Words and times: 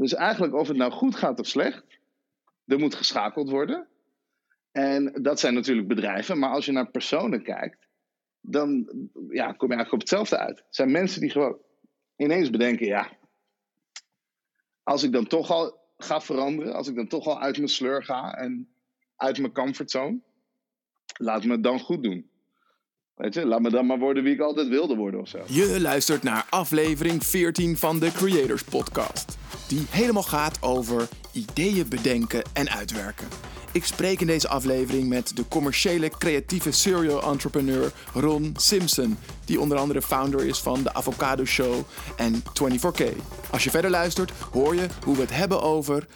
Dus 0.00 0.14
eigenlijk 0.14 0.54
of 0.54 0.68
het 0.68 0.76
nou 0.76 0.92
goed 0.92 1.14
gaat 1.14 1.40
of 1.40 1.46
slecht, 1.46 1.84
er 2.66 2.78
moet 2.78 2.94
geschakeld 2.94 3.50
worden. 3.50 3.88
En 4.72 5.22
dat 5.22 5.40
zijn 5.40 5.54
natuurlijk 5.54 5.88
bedrijven, 5.88 6.38
maar 6.38 6.50
als 6.50 6.64
je 6.64 6.72
naar 6.72 6.90
personen 6.90 7.42
kijkt, 7.42 7.88
dan 8.40 8.70
ja, 9.28 9.52
kom 9.52 9.68
je 9.68 9.74
eigenlijk 9.74 9.92
op 9.92 10.00
hetzelfde 10.00 10.38
uit. 10.38 10.58
Het 10.58 10.74
zijn 10.74 10.90
mensen 10.90 11.20
die 11.20 11.30
gewoon 11.30 11.58
ineens 12.16 12.50
bedenken, 12.50 12.86
ja, 12.86 13.16
als 14.82 15.02
ik 15.02 15.12
dan 15.12 15.26
toch 15.26 15.50
al 15.50 15.78
ga 15.96 16.20
veranderen, 16.20 16.74
als 16.74 16.88
ik 16.88 16.94
dan 16.94 17.08
toch 17.08 17.26
al 17.26 17.40
uit 17.40 17.56
mijn 17.56 17.68
sleur 17.68 18.04
ga 18.04 18.34
en 18.34 18.74
uit 19.16 19.38
mijn 19.38 19.52
comfortzone, 19.52 20.20
laat 21.16 21.44
me 21.44 21.52
het 21.52 21.62
dan 21.62 21.80
goed 21.80 22.02
doen. 22.02 22.29
Weet 23.20 23.34
je, 23.34 23.46
laat 23.46 23.60
me 23.60 23.70
dan 23.70 23.86
maar 23.86 23.98
worden 23.98 24.22
wie 24.22 24.32
ik 24.32 24.40
altijd 24.40 24.68
wilde 24.68 24.96
worden 24.96 25.20
of 25.20 25.28
zo. 25.28 25.38
Je 25.46 25.80
luistert 25.80 26.22
naar 26.22 26.46
aflevering 26.50 27.24
14 27.24 27.76
van 27.76 27.98
de 27.98 28.12
Creators 28.12 28.64
Podcast. 28.64 29.38
Die 29.68 29.86
helemaal 29.90 30.22
gaat 30.22 30.58
over 30.62 31.08
ideeën 31.32 31.88
bedenken 31.88 32.42
en 32.52 32.70
uitwerken. 32.70 33.28
Ik 33.72 33.84
spreek 33.84 34.20
in 34.20 34.26
deze 34.26 34.48
aflevering 34.48 35.08
met 35.08 35.36
de 35.36 35.48
commerciële 35.48 36.08
creatieve 36.08 36.70
serial 36.70 37.22
entrepreneur 37.22 37.92
Ron 38.14 38.54
Simpson, 38.56 39.18
die 39.44 39.60
onder 39.60 39.78
andere 39.78 40.02
founder 40.02 40.46
is 40.46 40.58
van 40.58 40.82
de 40.82 40.94
Avocado 40.94 41.44
Show 41.44 41.74
en 42.16 42.34
24K. 42.34 43.04
Als 43.50 43.64
je 43.64 43.70
verder 43.70 43.90
luistert, 43.90 44.32
hoor 44.52 44.74
je 44.74 44.86
hoe 45.04 45.14
we 45.14 45.20
het 45.20 45.34
hebben 45.34 45.62
over 45.62 46.06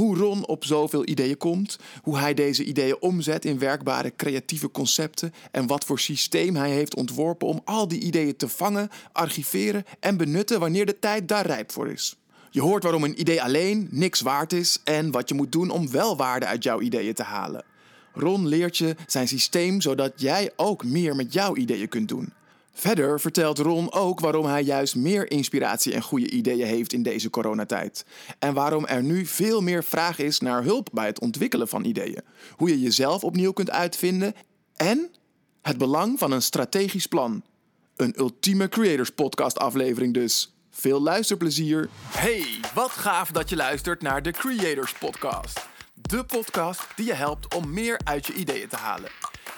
hoe 0.00 0.16
Ron 0.16 0.46
op 0.46 0.64
zoveel 0.64 1.08
ideeën 1.08 1.36
komt, 1.36 1.78
hoe 2.02 2.18
hij 2.18 2.34
deze 2.34 2.64
ideeën 2.64 3.00
omzet 3.00 3.44
in 3.44 3.58
werkbare 3.58 4.12
creatieve 4.16 4.70
concepten 4.70 5.32
en 5.50 5.66
wat 5.66 5.84
voor 5.84 5.98
systeem 5.98 6.56
hij 6.56 6.70
heeft 6.70 6.94
ontworpen 6.94 7.48
om 7.48 7.60
al 7.64 7.88
die 7.88 8.00
ideeën 8.00 8.36
te 8.36 8.48
vangen, 8.48 8.88
archiveren 9.12 9.84
en 10.00 10.16
benutten 10.16 10.60
wanneer 10.60 10.86
de 10.86 10.98
tijd 10.98 11.28
daar 11.28 11.46
rijp 11.46 11.72
voor 11.72 11.88
is. 11.88 12.16
Je 12.50 12.60
hoort 12.60 12.82
waarom 12.82 13.04
een 13.04 13.20
idee 13.20 13.42
alleen 13.42 13.88
niks 13.90 14.20
waard 14.20 14.52
is 14.52 14.80
en 14.84 15.10
wat 15.10 15.28
je 15.28 15.34
moet 15.34 15.52
doen 15.52 15.70
om 15.70 15.90
wel 15.90 16.16
waarde 16.16 16.46
uit 16.46 16.62
jouw 16.62 16.80
ideeën 16.80 17.14
te 17.14 17.22
halen. 17.22 17.64
Ron 18.12 18.46
leert 18.46 18.76
je 18.76 18.96
zijn 19.06 19.28
systeem 19.28 19.80
zodat 19.80 20.12
jij 20.16 20.50
ook 20.56 20.84
meer 20.84 21.16
met 21.16 21.32
jouw 21.32 21.56
ideeën 21.56 21.88
kunt 21.88 22.08
doen. 22.08 22.32
Verder 22.72 23.20
vertelt 23.20 23.58
Ron 23.58 23.92
ook 23.92 24.20
waarom 24.20 24.44
hij 24.44 24.62
juist 24.62 24.94
meer 24.94 25.30
inspiratie 25.30 25.94
en 25.94 26.02
goede 26.02 26.30
ideeën 26.30 26.66
heeft 26.66 26.92
in 26.92 27.02
deze 27.02 27.30
coronatijd. 27.30 28.04
En 28.38 28.54
waarom 28.54 28.86
er 28.86 29.02
nu 29.02 29.26
veel 29.26 29.60
meer 29.60 29.84
vraag 29.84 30.18
is 30.18 30.40
naar 30.40 30.62
hulp 30.62 30.88
bij 30.92 31.06
het 31.06 31.20
ontwikkelen 31.20 31.68
van 31.68 31.84
ideeën. 31.84 32.22
Hoe 32.56 32.68
je 32.68 32.80
jezelf 32.80 33.24
opnieuw 33.24 33.52
kunt 33.52 33.70
uitvinden 33.70 34.34
en 34.76 35.10
het 35.62 35.78
belang 35.78 36.18
van 36.18 36.32
een 36.32 36.42
strategisch 36.42 37.06
plan. 37.06 37.42
Een 37.96 38.14
ultieme 38.18 38.68
Creators 38.68 39.10
Podcast 39.10 39.58
aflevering 39.58 40.14
dus. 40.14 40.54
Veel 40.70 41.00
luisterplezier. 41.00 41.88
Hey, 42.02 42.44
wat 42.74 42.90
gaaf 42.90 43.30
dat 43.30 43.48
je 43.48 43.56
luistert 43.56 44.02
naar 44.02 44.22
de 44.22 44.30
Creators 44.30 44.92
Podcast. 44.92 45.68
De 45.94 46.24
podcast 46.24 46.86
die 46.96 47.06
je 47.06 47.14
helpt 47.14 47.54
om 47.54 47.72
meer 47.72 48.00
uit 48.04 48.26
je 48.26 48.32
ideeën 48.32 48.68
te 48.68 48.76
halen. 48.76 49.10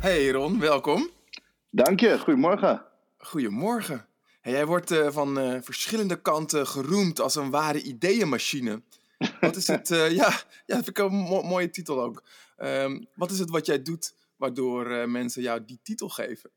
Hey 0.00 0.30
Ron, 0.30 0.58
welkom. 0.58 1.08
Dank 1.70 2.00
je, 2.00 2.18
goedemorgen. 2.18 2.82
Goedemorgen. 3.18 4.06
Hey, 4.40 4.52
jij 4.52 4.66
wordt 4.66 4.90
uh, 4.90 5.10
van 5.10 5.38
uh, 5.38 5.56
verschillende 5.60 6.20
kanten 6.22 6.66
geroemd 6.66 7.20
als 7.20 7.34
een 7.34 7.50
ware 7.50 7.82
ideeënmachine. 7.82 8.82
Wat 9.40 9.56
is 9.56 9.66
het? 9.66 9.90
Uh, 9.90 10.10
ja, 10.10 10.28
ja, 10.66 10.74
dat 10.74 10.84
vind 10.84 10.88
ik 10.88 10.98
een 10.98 11.14
mo 11.14 11.42
mooie 11.42 11.70
titel 11.70 12.02
ook. 12.02 12.22
Um, 12.58 13.06
wat 13.14 13.30
is 13.30 13.38
het 13.38 13.50
wat 13.50 13.66
jij 13.66 13.82
doet 13.82 14.14
waardoor 14.36 15.08
mensen 15.08 15.42
jou 15.42 15.64
die 15.64 15.80
titel 15.82 16.08
geven? 16.08 16.50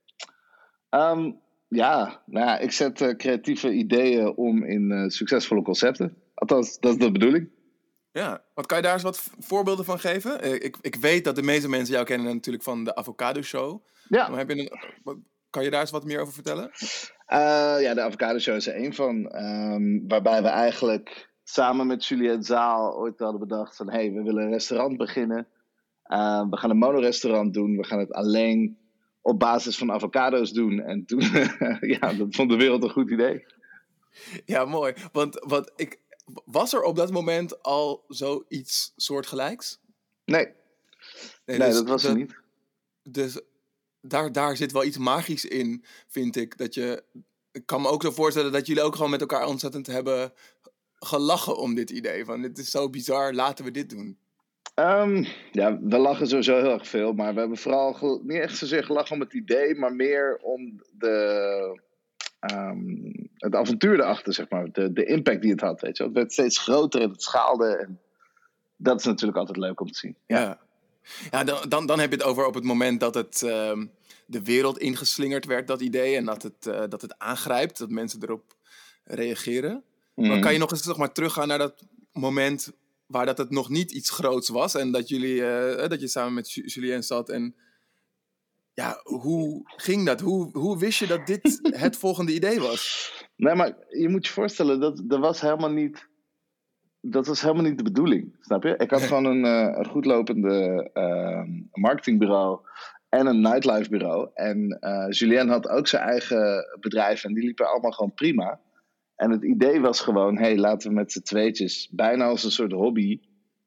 Um, 0.89 1.39
ja, 1.67 2.21
nou 2.25 2.45
ja, 2.45 2.59
ik 2.59 2.71
zet 2.71 3.15
creatieve 3.17 3.73
ideeën 3.73 4.35
om 4.35 4.63
in 4.63 5.11
succesvolle 5.11 5.61
concepten. 5.61 6.17
Althans, 6.33 6.79
dat 6.79 6.93
is 6.93 6.99
de 6.99 7.11
bedoeling. 7.11 7.49
Ja, 8.13 8.43
wat 8.53 8.65
kan 8.65 8.77
je 8.77 8.83
daar 8.83 8.93
eens 8.93 9.03
wat 9.03 9.29
voorbeelden 9.39 9.85
van 9.85 9.99
geven? 9.99 10.63
Ik, 10.63 10.77
ik 10.81 10.95
weet 10.95 11.23
dat 11.23 11.35
de 11.35 11.41
meeste 11.41 11.69
mensen 11.69 11.93
jou 11.93 12.05
kennen 12.05 12.33
natuurlijk 12.33 12.63
van 12.63 12.83
de 12.83 12.95
Avocado 12.95 13.41
Show. 13.41 13.85
Ja. 14.07 14.27
Maar 14.27 14.37
heb 14.37 14.49
je 14.49 14.59
een, 14.59 15.23
kan 15.49 15.63
je 15.63 15.69
daar 15.69 15.81
eens 15.81 15.91
wat 15.91 16.05
meer 16.05 16.19
over 16.19 16.33
vertellen? 16.33 16.71
Uh, 17.27 17.81
ja, 17.81 17.93
de 17.93 18.01
Avocado 18.01 18.39
Show 18.39 18.55
is 18.55 18.67
er 18.67 18.73
één 18.73 18.93
van. 18.93 19.35
Um, 19.35 20.07
waarbij 20.07 20.41
we 20.41 20.47
eigenlijk 20.47 21.29
samen 21.43 21.87
met 21.87 22.05
Juliette 22.05 22.45
Zaal 22.45 22.97
ooit 22.97 23.19
hadden 23.19 23.39
bedacht 23.39 23.75
van... 23.75 23.89
hé, 23.89 23.97
hey, 23.97 24.11
we 24.11 24.21
willen 24.21 24.43
een 24.43 24.51
restaurant 24.51 24.97
beginnen. 24.97 25.47
Uh, 26.07 26.49
we 26.49 26.57
gaan 26.57 26.69
een 26.69 26.77
monorestaurant 26.77 27.53
doen. 27.53 27.77
We 27.77 27.83
gaan 27.83 27.99
het 27.99 28.13
alleen 28.13 28.77
op 29.21 29.39
basis 29.39 29.77
van 29.77 29.91
avocado's 29.91 30.51
doen. 30.51 30.79
En 30.79 31.05
toen, 31.05 31.21
ja, 31.99 32.13
dat 32.13 32.35
vond 32.35 32.49
de 32.49 32.57
wereld 32.57 32.83
een 32.83 32.89
goed 32.89 33.11
idee. 33.11 33.45
Ja, 34.45 34.65
mooi. 34.65 34.93
Want 35.11 35.45
wat 35.47 35.71
ik, 35.75 35.99
was 36.45 36.73
er 36.73 36.81
op 36.81 36.95
dat 36.95 37.11
moment 37.11 37.63
al 37.63 38.03
zoiets 38.07 38.93
soortgelijks? 38.95 39.79
Nee. 40.25 40.45
Nee, 41.45 41.57
nee 41.57 41.67
dus 41.67 41.77
dat 41.77 41.87
was 41.87 42.03
er 42.03 42.15
niet. 42.15 42.35
Dus 43.03 43.41
daar, 44.01 44.31
daar 44.31 44.57
zit 44.57 44.71
wel 44.71 44.83
iets 44.83 44.97
magisch 44.97 45.45
in, 45.45 45.83
vind 46.07 46.35
ik. 46.35 46.57
Dat 46.57 46.73
je, 46.73 47.03
ik 47.51 47.65
kan 47.65 47.81
me 47.81 47.87
ook 47.87 48.01
zo 48.01 48.11
voorstellen 48.11 48.51
dat 48.51 48.67
jullie 48.67 48.83
ook 48.83 48.95
gewoon 48.95 49.11
met 49.11 49.21
elkaar 49.21 49.47
ontzettend 49.47 49.87
hebben 49.87 50.33
gelachen 50.95 51.57
om 51.57 51.75
dit 51.75 51.89
idee. 51.89 52.25
Van 52.25 52.41
dit 52.41 52.57
is 52.57 52.71
zo 52.71 52.89
bizar, 52.89 53.33
laten 53.33 53.65
we 53.65 53.71
dit 53.71 53.89
doen. 53.89 54.17
Um, 54.75 55.27
ja, 55.51 55.79
we 55.81 55.97
lachen 55.97 56.27
sowieso 56.27 56.61
heel 56.61 56.71
erg 56.71 56.87
veel, 56.87 57.13
maar 57.13 57.33
we 57.33 57.39
hebben 57.39 57.57
vooral 57.57 58.21
niet 58.23 58.39
echt 58.39 58.57
zozeer 58.57 58.83
gelachen 58.83 59.15
om 59.15 59.21
het 59.21 59.33
idee, 59.33 59.75
maar 59.75 59.95
meer 59.95 60.37
om 60.41 60.81
de, 60.91 61.81
um, 62.51 63.11
het 63.37 63.55
avontuur 63.55 63.99
erachter, 63.99 64.33
zeg 64.33 64.49
maar. 64.49 64.71
De, 64.71 64.93
de 64.93 65.05
impact 65.05 65.41
die 65.41 65.51
het 65.51 65.61
had, 65.61 65.81
weet 65.81 65.97
je. 65.97 66.03
Het 66.03 66.13
werd 66.13 66.31
steeds 66.31 66.57
groter 66.57 67.01
en 67.01 67.09
het 67.09 67.21
schaalde. 67.21 67.77
En 67.77 67.99
dat 68.75 68.99
is 68.99 69.05
natuurlijk 69.05 69.37
altijd 69.37 69.57
leuk 69.57 69.81
om 69.81 69.91
te 69.91 69.97
zien. 69.97 70.15
Ja, 70.27 70.59
ja 71.31 71.43
dan, 71.43 71.69
dan, 71.69 71.85
dan 71.85 71.99
heb 71.99 72.09
je 72.09 72.15
het 72.15 72.25
over 72.25 72.45
op 72.45 72.53
het 72.53 72.63
moment 72.63 72.99
dat 72.99 73.15
het 73.15 73.41
um, 73.41 73.91
de 74.25 74.43
wereld 74.43 74.77
ingeslingerd 74.77 75.45
werd, 75.45 75.67
dat 75.67 75.81
idee. 75.81 76.15
En 76.15 76.25
dat 76.25 76.43
het, 76.43 76.65
uh, 76.67 76.83
dat 76.89 77.01
het 77.01 77.19
aangrijpt, 77.19 77.77
dat 77.77 77.89
mensen 77.89 78.23
erop 78.23 78.55
reageren. 79.03 79.83
Mm. 80.15 80.27
Maar 80.27 80.39
kan 80.39 80.53
je 80.53 80.59
nog 80.59 80.71
eens 80.71 80.81
zeg 80.81 80.97
maar, 80.97 81.11
teruggaan 81.11 81.47
naar 81.47 81.57
dat 81.57 81.83
moment 82.11 82.71
waar 83.05 83.25
dat 83.25 83.37
het 83.37 83.49
nog 83.49 83.69
niet 83.69 83.91
iets 83.91 84.09
groots 84.09 84.49
was. 84.49 84.75
En 84.75 84.91
dat, 84.91 85.09
jullie, 85.09 85.35
uh, 85.35 85.87
dat 85.87 86.01
je 86.01 86.07
samen 86.07 86.33
met 86.33 86.51
Julien 86.51 87.03
zat 87.03 87.29
en 87.29 87.55
ja, 88.73 88.99
hoe 89.03 89.61
ging 89.63 90.05
dat? 90.05 90.19
Hoe, 90.19 90.49
hoe 90.57 90.79
wist 90.79 90.99
je 90.99 91.07
dat 91.07 91.27
dit 91.27 91.59
het 91.61 91.97
volgende 91.97 92.33
idee 92.33 92.59
was? 92.59 93.11
Nee, 93.35 93.55
maar 93.55 93.73
je 93.89 94.09
moet 94.09 94.25
je 94.25 94.33
voorstellen, 94.33 94.79
dat, 94.79 95.03
dat 95.05 95.19
was 95.19 95.41
helemaal 95.41 95.71
niet. 95.71 96.11
Dat 97.01 97.27
was 97.27 97.41
helemaal 97.41 97.63
niet 97.63 97.77
de 97.77 97.83
bedoeling, 97.83 98.35
snap 98.39 98.63
je? 98.63 98.75
Ik 98.77 98.91
had 98.91 99.01
gewoon 99.01 99.25
een, 99.25 99.45
uh, 99.45 99.77
een 99.77 99.85
goedlopende 99.85 100.89
uh, 100.93 101.43
marketingbureau 101.71 102.59
en 103.09 103.25
een 103.25 103.41
nightlife 103.41 103.89
bureau. 103.89 104.29
En 104.33 104.77
uh, 104.81 105.05
Julien 105.09 105.49
had 105.49 105.69
ook 105.69 105.87
zijn 105.87 106.03
eigen 106.03 106.65
bedrijf 106.79 107.23
en 107.23 107.33
die 107.33 107.43
liepen 107.43 107.69
allemaal 107.69 107.91
gewoon 107.91 108.13
prima. 108.13 108.59
En 109.15 109.31
het 109.31 109.43
idee 109.43 109.81
was 109.81 109.99
gewoon, 109.99 110.37
hey, 110.37 110.57
laten 110.57 110.89
we 110.89 110.95
met 110.95 111.11
z'n 111.11 111.21
tweetjes, 111.21 111.89
bijna 111.91 112.25
als 112.25 112.43
een 112.43 112.51
soort 112.51 112.71
hobby, 112.71 113.19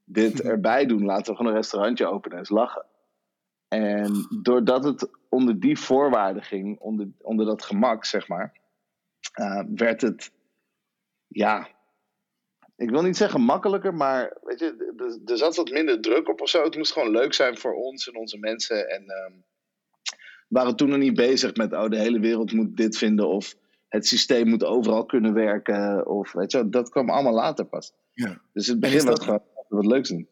dit 0.05 0.41
erbij 0.53 0.87
doen. 0.87 1.05
Laten 1.05 1.31
we 1.31 1.37
gewoon 1.37 1.53
een 1.53 1.59
restaurantje 1.59 2.07
openen 2.07 2.33
en 2.33 2.39
eens 2.39 2.51
lachen. 2.51 2.85
En 3.69 4.27
doordat 4.43 4.85
het 4.85 5.11
onder 5.29 5.61
die 5.61 5.79
voorwaarden 5.79 6.43
ging, 6.43 6.79
onder, 6.79 7.09
onder 7.19 7.47
dat 7.47 7.63
gemak, 7.63 8.05
zeg 8.05 8.29
maar, 8.29 8.61
uh, 9.41 9.63
werd 9.75 10.01
het, 10.01 10.31
ja, 11.27 11.69
ik 12.77 12.91
wil 12.91 13.03
niet 13.03 13.17
zeggen 13.17 13.41
makkelijker, 13.41 13.95
maar 13.95 14.37
weet 14.43 14.59
je, 14.59 15.21
er, 15.27 15.37
zat 15.37 15.57
wat 15.57 15.71
minder 15.71 16.01
druk 16.01 16.29
op 16.29 16.41
of 16.41 16.49
zo. 16.49 16.65
Het 16.65 16.77
moest 16.77 16.93
gewoon 16.93 17.11
leuk 17.11 17.35
zijn 17.35 17.59
voor 17.59 17.75
ons 17.75 18.09
en 18.09 18.17
onze 18.17 18.39
mensen. 18.39 18.89
En 18.89 19.03
uh, 19.03 19.37
we 20.13 20.45
waren 20.49 20.77
toen 20.77 20.89
nog 20.89 20.99
niet 20.99 21.15
bezig 21.15 21.55
met, 21.55 21.73
oh, 21.73 21.89
de 21.89 21.99
hele 21.99 22.21
wereld 22.21 22.53
moet 22.53 22.77
dit 22.77 22.99
vinden 22.99 23.29
of 23.29 23.55
het 23.89 24.07
systeem 24.07 24.49
moet 24.49 24.65
overal 24.65 25.07
kunnen 25.07 25.35
werken. 25.35 26.07
Of 26.07 26.33
weet 26.33 26.53
je, 26.53 26.69
dat 26.69 26.89
kwam 26.89 27.11
allemaal 27.11 27.35
later 27.35 27.65
pas. 27.65 27.93
Ja. 28.13 28.41
Dus 28.53 28.67
het 28.67 28.81
begin 28.81 29.05
was 29.05 29.25
gewoon 29.25 29.43
wat 29.69 29.87
leuks 29.87 30.09
doen. 30.09 30.29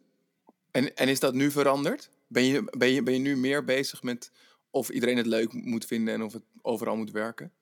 En, 0.70 0.94
en 0.94 1.08
is 1.08 1.20
dat 1.20 1.34
nu 1.34 1.50
veranderd? 1.50 2.10
Ben 2.34 2.44
je, 2.44 2.64
ben, 2.78 2.88
je, 2.88 3.02
ben 3.02 3.14
je 3.14 3.20
nu 3.20 3.36
meer 3.36 3.64
bezig 3.64 4.02
met 4.02 4.32
of 4.70 4.88
iedereen 4.88 5.16
het 5.16 5.26
leuk 5.26 5.52
moet 5.52 5.84
vinden 5.84 6.14
en 6.14 6.22
of 6.22 6.32
het 6.32 6.42
overal 6.62 6.96
moet 6.96 7.10
werken? 7.10 7.52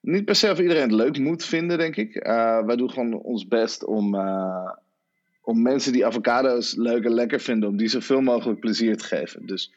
Niet 0.00 0.24
per 0.24 0.34
se 0.34 0.50
of 0.50 0.58
iedereen 0.58 0.82
het 0.82 0.92
leuk 0.92 1.18
moet 1.18 1.44
vinden, 1.44 1.78
denk 1.78 1.96
ik. 1.96 2.14
Uh, 2.14 2.64
wij 2.64 2.76
doen 2.76 2.90
gewoon 2.90 3.14
ons 3.14 3.48
best 3.48 3.84
om, 3.84 4.14
uh, 4.14 4.70
om 5.42 5.62
mensen 5.62 5.92
die 5.92 6.06
avocado's 6.06 6.74
leuk 6.74 7.04
en 7.04 7.14
lekker 7.14 7.40
vinden, 7.40 7.68
om 7.68 7.76
die 7.76 7.88
zoveel 7.88 8.20
mogelijk 8.20 8.60
plezier 8.60 8.96
te 8.96 9.04
geven. 9.04 9.46
Dus 9.46 9.72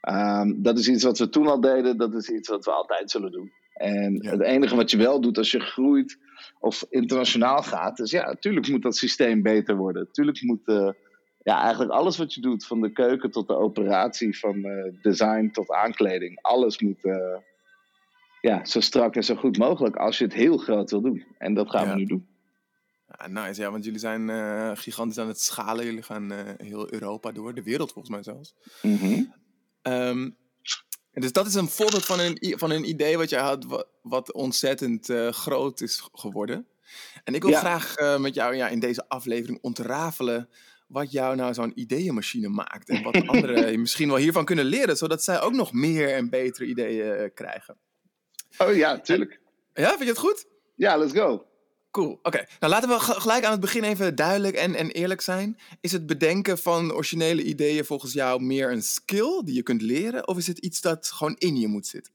ehm, 0.00 0.52
dat 0.56 0.78
is 0.78 0.88
iets 0.88 1.04
wat 1.04 1.18
we 1.18 1.28
toen 1.28 1.46
al 1.46 1.60
deden, 1.60 1.96
dat 1.96 2.14
is 2.14 2.28
iets 2.28 2.48
wat 2.48 2.64
we 2.64 2.70
altijd 2.70 3.10
zullen 3.10 3.32
doen. 3.32 3.52
En 3.74 4.26
het 4.26 4.40
enige 4.40 4.76
wat 4.76 4.90
je 4.90 4.96
wel 4.96 5.20
doet 5.20 5.38
als 5.38 5.50
je 5.50 5.60
groeit 5.60 6.18
of 6.58 6.84
internationaal 6.90 7.62
gaat, 7.62 8.00
is 8.00 8.10
ja, 8.10 8.26
natuurlijk 8.26 8.68
moet 8.68 8.82
dat 8.82 8.96
systeem 8.96 9.42
beter 9.42 9.76
worden. 9.76 10.02
Natuurlijk 10.02 10.42
moet 10.42 10.68
uh, 10.68 10.90
ja, 11.44 11.60
eigenlijk 11.60 11.92
alles 11.92 12.16
wat 12.16 12.34
je 12.34 12.40
doet, 12.40 12.66
van 12.66 12.80
de 12.80 12.92
keuken 12.92 13.30
tot 13.30 13.48
de 13.48 13.56
operatie, 13.56 14.38
van 14.38 14.56
uh, 14.56 14.92
design 15.02 15.50
tot 15.52 15.70
aankleding, 15.70 16.38
alles 16.42 16.78
moet 16.78 17.04
uh, 17.04 17.36
ja, 18.40 18.64
zo 18.64 18.80
strak 18.80 19.14
en 19.14 19.24
zo 19.24 19.34
goed 19.34 19.58
mogelijk 19.58 19.96
als 19.96 20.18
je 20.18 20.24
het 20.24 20.32
heel 20.32 20.56
groot 20.56 20.90
wil 20.90 21.00
doen. 21.00 21.26
En 21.38 21.54
dat 21.54 21.70
gaan 21.70 21.88
we 21.88 21.94
nu 21.94 22.06
doen. 22.06 22.28
Ja, 23.06 23.28
nice, 23.28 23.60
ja, 23.60 23.70
want 23.70 23.84
jullie 23.84 23.98
zijn 23.98 24.28
uh, 24.28 24.70
gigantisch 24.74 25.18
aan 25.18 25.28
het 25.28 25.40
schalen. 25.40 25.84
Jullie 25.84 26.02
gaan 26.02 26.32
heel 26.56 26.92
Europa 26.92 27.32
door, 27.32 27.54
de 27.54 27.62
wereld 27.62 27.92
volgens 27.92 28.14
mij 28.14 28.22
zelfs. 28.22 28.54
Mm 28.82 28.96
-hmm. 28.96 29.32
um, 29.82 30.36
en 31.12 31.20
dus 31.20 31.32
dat 31.32 31.46
is 31.46 31.54
een 31.54 31.68
voorbeeld 31.68 32.04
van 32.04 32.20
een, 32.20 32.58
van 32.58 32.70
een 32.70 32.88
idee 32.88 33.16
wat 33.16 33.30
jij 33.30 33.40
had, 33.40 33.64
wat, 33.64 33.86
wat 34.02 34.32
ontzettend 34.32 35.12
groot 35.30 35.80
is 35.80 36.08
geworden. 36.12 36.66
En 37.24 37.34
ik 37.34 37.42
wil 37.42 37.50
ja. 37.50 37.58
graag 37.58 38.18
met 38.18 38.34
jou 38.34 38.54
ja, 38.54 38.68
in 38.68 38.80
deze 38.80 39.08
aflevering 39.08 39.58
ontrafelen 39.62 40.48
wat 40.94 41.12
jou 41.12 41.36
nou 41.36 41.54
zo'n 41.54 41.72
ideeënmachine 41.74 42.48
maakt. 42.48 42.88
En 42.88 43.02
wat 43.02 43.26
anderen 43.26 43.80
misschien 43.80 44.08
wel 44.08 44.16
hiervan 44.16 44.44
kunnen 44.44 44.64
leren, 44.64 44.96
zodat 44.96 45.24
zij 45.24 45.40
ook 45.40 45.52
nog 45.52 45.72
meer 45.72 46.14
en 46.14 46.30
betere 46.30 46.66
ideeën 46.66 47.34
krijgen. 47.34 47.76
Oh 48.58 48.74
ja, 48.74 49.00
tuurlijk. 49.00 49.40
Ja, 49.74 49.88
vind 49.88 50.00
je 50.00 50.08
het 50.08 50.18
goed? 50.18 50.46
Ja, 50.74 50.96
let's 50.96 51.12
go. 51.12 51.46
Cool, 51.90 52.18
oké. 52.22 52.46
Nou, 52.60 52.72
laten 52.72 52.88
we 52.88 52.98
gelijk 52.98 53.44
aan 53.44 53.50
het 53.50 53.60
begin 53.60 53.84
even 53.84 54.14
duidelijk 54.14 54.56
en, 54.56 54.74
en 54.74 54.90
eerlijk 54.90 55.20
zijn. 55.20 55.58
Is 55.80 55.92
het 55.92 56.06
bedenken 56.06 56.58
van 56.58 56.92
originele 56.92 57.42
ideeën 57.42 57.84
volgens 57.84 58.12
jou 58.12 58.42
meer 58.42 58.72
een 58.72 58.82
skill 58.82 59.42
die 59.44 59.54
je 59.54 59.62
kunt 59.62 59.82
leren? 59.82 60.28
Of 60.28 60.36
is 60.36 60.46
het 60.46 60.58
iets 60.58 60.80
dat 60.80 61.06
gewoon 61.06 61.34
in 61.38 61.56
je 61.56 61.68
moet 61.68 61.86
zitten? 61.86 62.12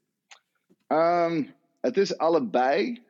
Um, 0.87 1.53
het 1.81 1.97
is 1.97 2.17
allebei. 2.17 3.03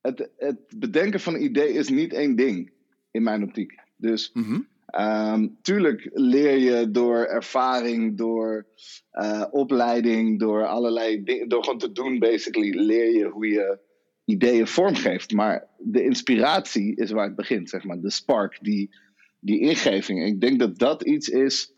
Het, 0.00 0.30
het 0.36 0.58
bedenken 0.76 1.20
van 1.20 1.34
een 1.34 1.44
idee 1.44 1.72
is 1.72 1.88
niet 1.88 2.12
één 2.12 2.36
ding, 2.36 2.72
in 3.10 3.22
mijn 3.22 3.42
optiek. 3.42 3.74
Dus 3.96 4.30
mm 4.32 4.42
-hmm. 4.42 4.68
Um, 5.00 5.58
tuurlijk 5.62 6.10
leer 6.12 6.58
je 6.58 6.90
door 6.90 7.24
ervaring, 7.24 8.16
door 8.16 8.66
uh, 9.12 9.44
opleiding, 9.50 10.38
door 10.38 10.66
allerlei 10.66 11.22
dingen, 11.22 11.48
door 11.48 11.64
gewoon 11.64 11.78
te 11.78 11.92
doen, 11.92 12.18
basically, 12.18 12.70
leer 12.78 13.16
je 13.16 13.24
hoe 13.24 13.46
je 13.46 13.78
ideeën 14.24 14.66
vormgeeft. 14.66 15.32
Maar 15.32 15.68
de 15.78 16.02
inspiratie 16.04 16.96
is 16.96 17.10
waar 17.10 17.26
het 17.26 17.36
begint, 17.36 17.68
zeg 17.68 17.84
maar. 17.84 18.00
De 18.00 18.10
spark, 18.10 18.58
die, 18.62 18.96
die 19.40 19.60
ingeving. 19.60 20.24
Ik 20.24 20.40
denk 20.40 20.58
dat 20.58 20.78
dat 20.78 21.02
iets 21.02 21.28
is 21.28 21.72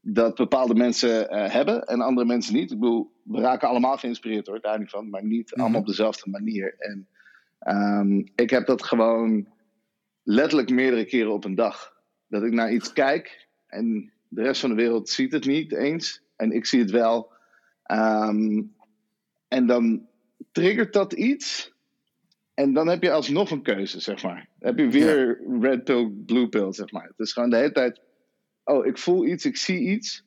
dat 0.00 0.34
bepaalde 0.34 0.74
mensen 0.74 1.34
uh, 1.34 1.50
hebben 1.50 1.82
en 1.84 2.00
andere 2.00 2.26
mensen 2.26 2.54
niet. 2.54 2.70
Ik 2.70 2.78
bedoel, 2.78 3.12
we 3.24 3.40
raken 3.40 3.68
allemaal 3.68 3.96
geïnspireerd 3.96 4.46
hoor, 4.46 4.60
daar 4.60 4.78
niet 4.78 4.90
van. 4.90 5.10
Maar 5.10 5.24
niet 5.24 5.50
Mhm. 5.50 5.60
allemaal 5.60 5.80
op 5.80 5.86
dezelfde 5.86 6.30
manier. 6.30 6.74
En 6.78 7.08
um, 7.74 8.32
ik 8.34 8.50
heb 8.50 8.66
dat 8.66 8.82
gewoon 8.82 9.48
letterlijk 10.22 10.70
meerdere 10.70 11.04
keren 11.04 11.32
op 11.32 11.44
een 11.44 11.54
dag. 11.54 11.94
Dat 12.28 12.42
ik 12.42 12.52
naar 12.52 12.72
iets 12.72 12.92
kijk 12.92 13.46
en 13.66 14.12
de 14.28 14.42
rest 14.42 14.60
van 14.60 14.70
de 14.70 14.76
wereld 14.76 15.08
ziet 15.08 15.32
het 15.32 15.44
niet 15.44 15.72
eens. 15.72 16.22
En 16.36 16.52
ik 16.52 16.66
zie 16.66 16.80
het 16.80 16.90
wel. 16.90 17.32
Um, 17.90 18.74
en 19.48 19.66
dan 19.66 20.06
triggert 20.52 20.92
dat 20.92 21.12
iets. 21.12 21.74
En 22.54 22.72
dan 22.72 22.88
heb 22.88 23.02
je 23.02 23.12
alsnog 23.12 23.50
een 23.50 23.62
keuze, 23.62 24.00
zeg 24.00 24.22
maar. 24.22 24.48
Dan 24.58 24.68
heb 24.68 24.78
je 24.78 24.90
weer 24.90 25.28
ja. 25.28 25.58
red 25.60 25.84
pill, 25.84 26.10
blue 26.26 26.48
pill, 26.48 26.72
zeg 26.72 26.90
maar. 26.90 27.06
Het 27.06 27.18
is 27.18 27.32
gewoon 27.32 27.50
de 27.50 27.56
hele 27.56 27.72
tijd... 27.72 28.00
Oh, 28.64 28.86
ik 28.86 28.98
voel 28.98 29.26
iets, 29.26 29.44
ik 29.44 29.56
zie 29.56 29.80
iets. 29.80 30.24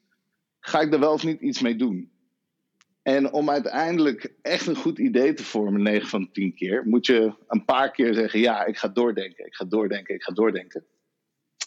Ga 0.59 0.81
ik 0.81 0.93
er 0.93 0.99
wel 0.99 1.13
of 1.13 1.23
niet 1.23 1.41
iets 1.41 1.61
mee 1.61 1.75
doen? 1.75 2.11
En 3.01 3.31
om 3.33 3.49
uiteindelijk 3.49 4.33
echt 4.41 4.67
een 4.67 4.75
goed 4.75 4.99
idee 4.99 5.33
te 5.33 5.43
vormen, 5.43 5.81
9 5.81 6.07
van 6.07 6.21
de 6.21 6.31
10 6.31 6.53
keer... 6.53 6.83
moet 6.85 7.05
je 7.05 7.33
een 7.47 7.65
paar 7.65 7.91
keer 7.91 8.13
zeggen... 8.13 8.39
Ja, 8.39 8.65
ik 8.65 8.77
ga 8.77 8.87
doordenken, 8.87 9.45
ik 9.45 9.55
ga 9.55 9.65
doordenken, 9.65 10.15
ik 10.15 10.23
ga 10.23 10.33
doordenken. 10.33 10.85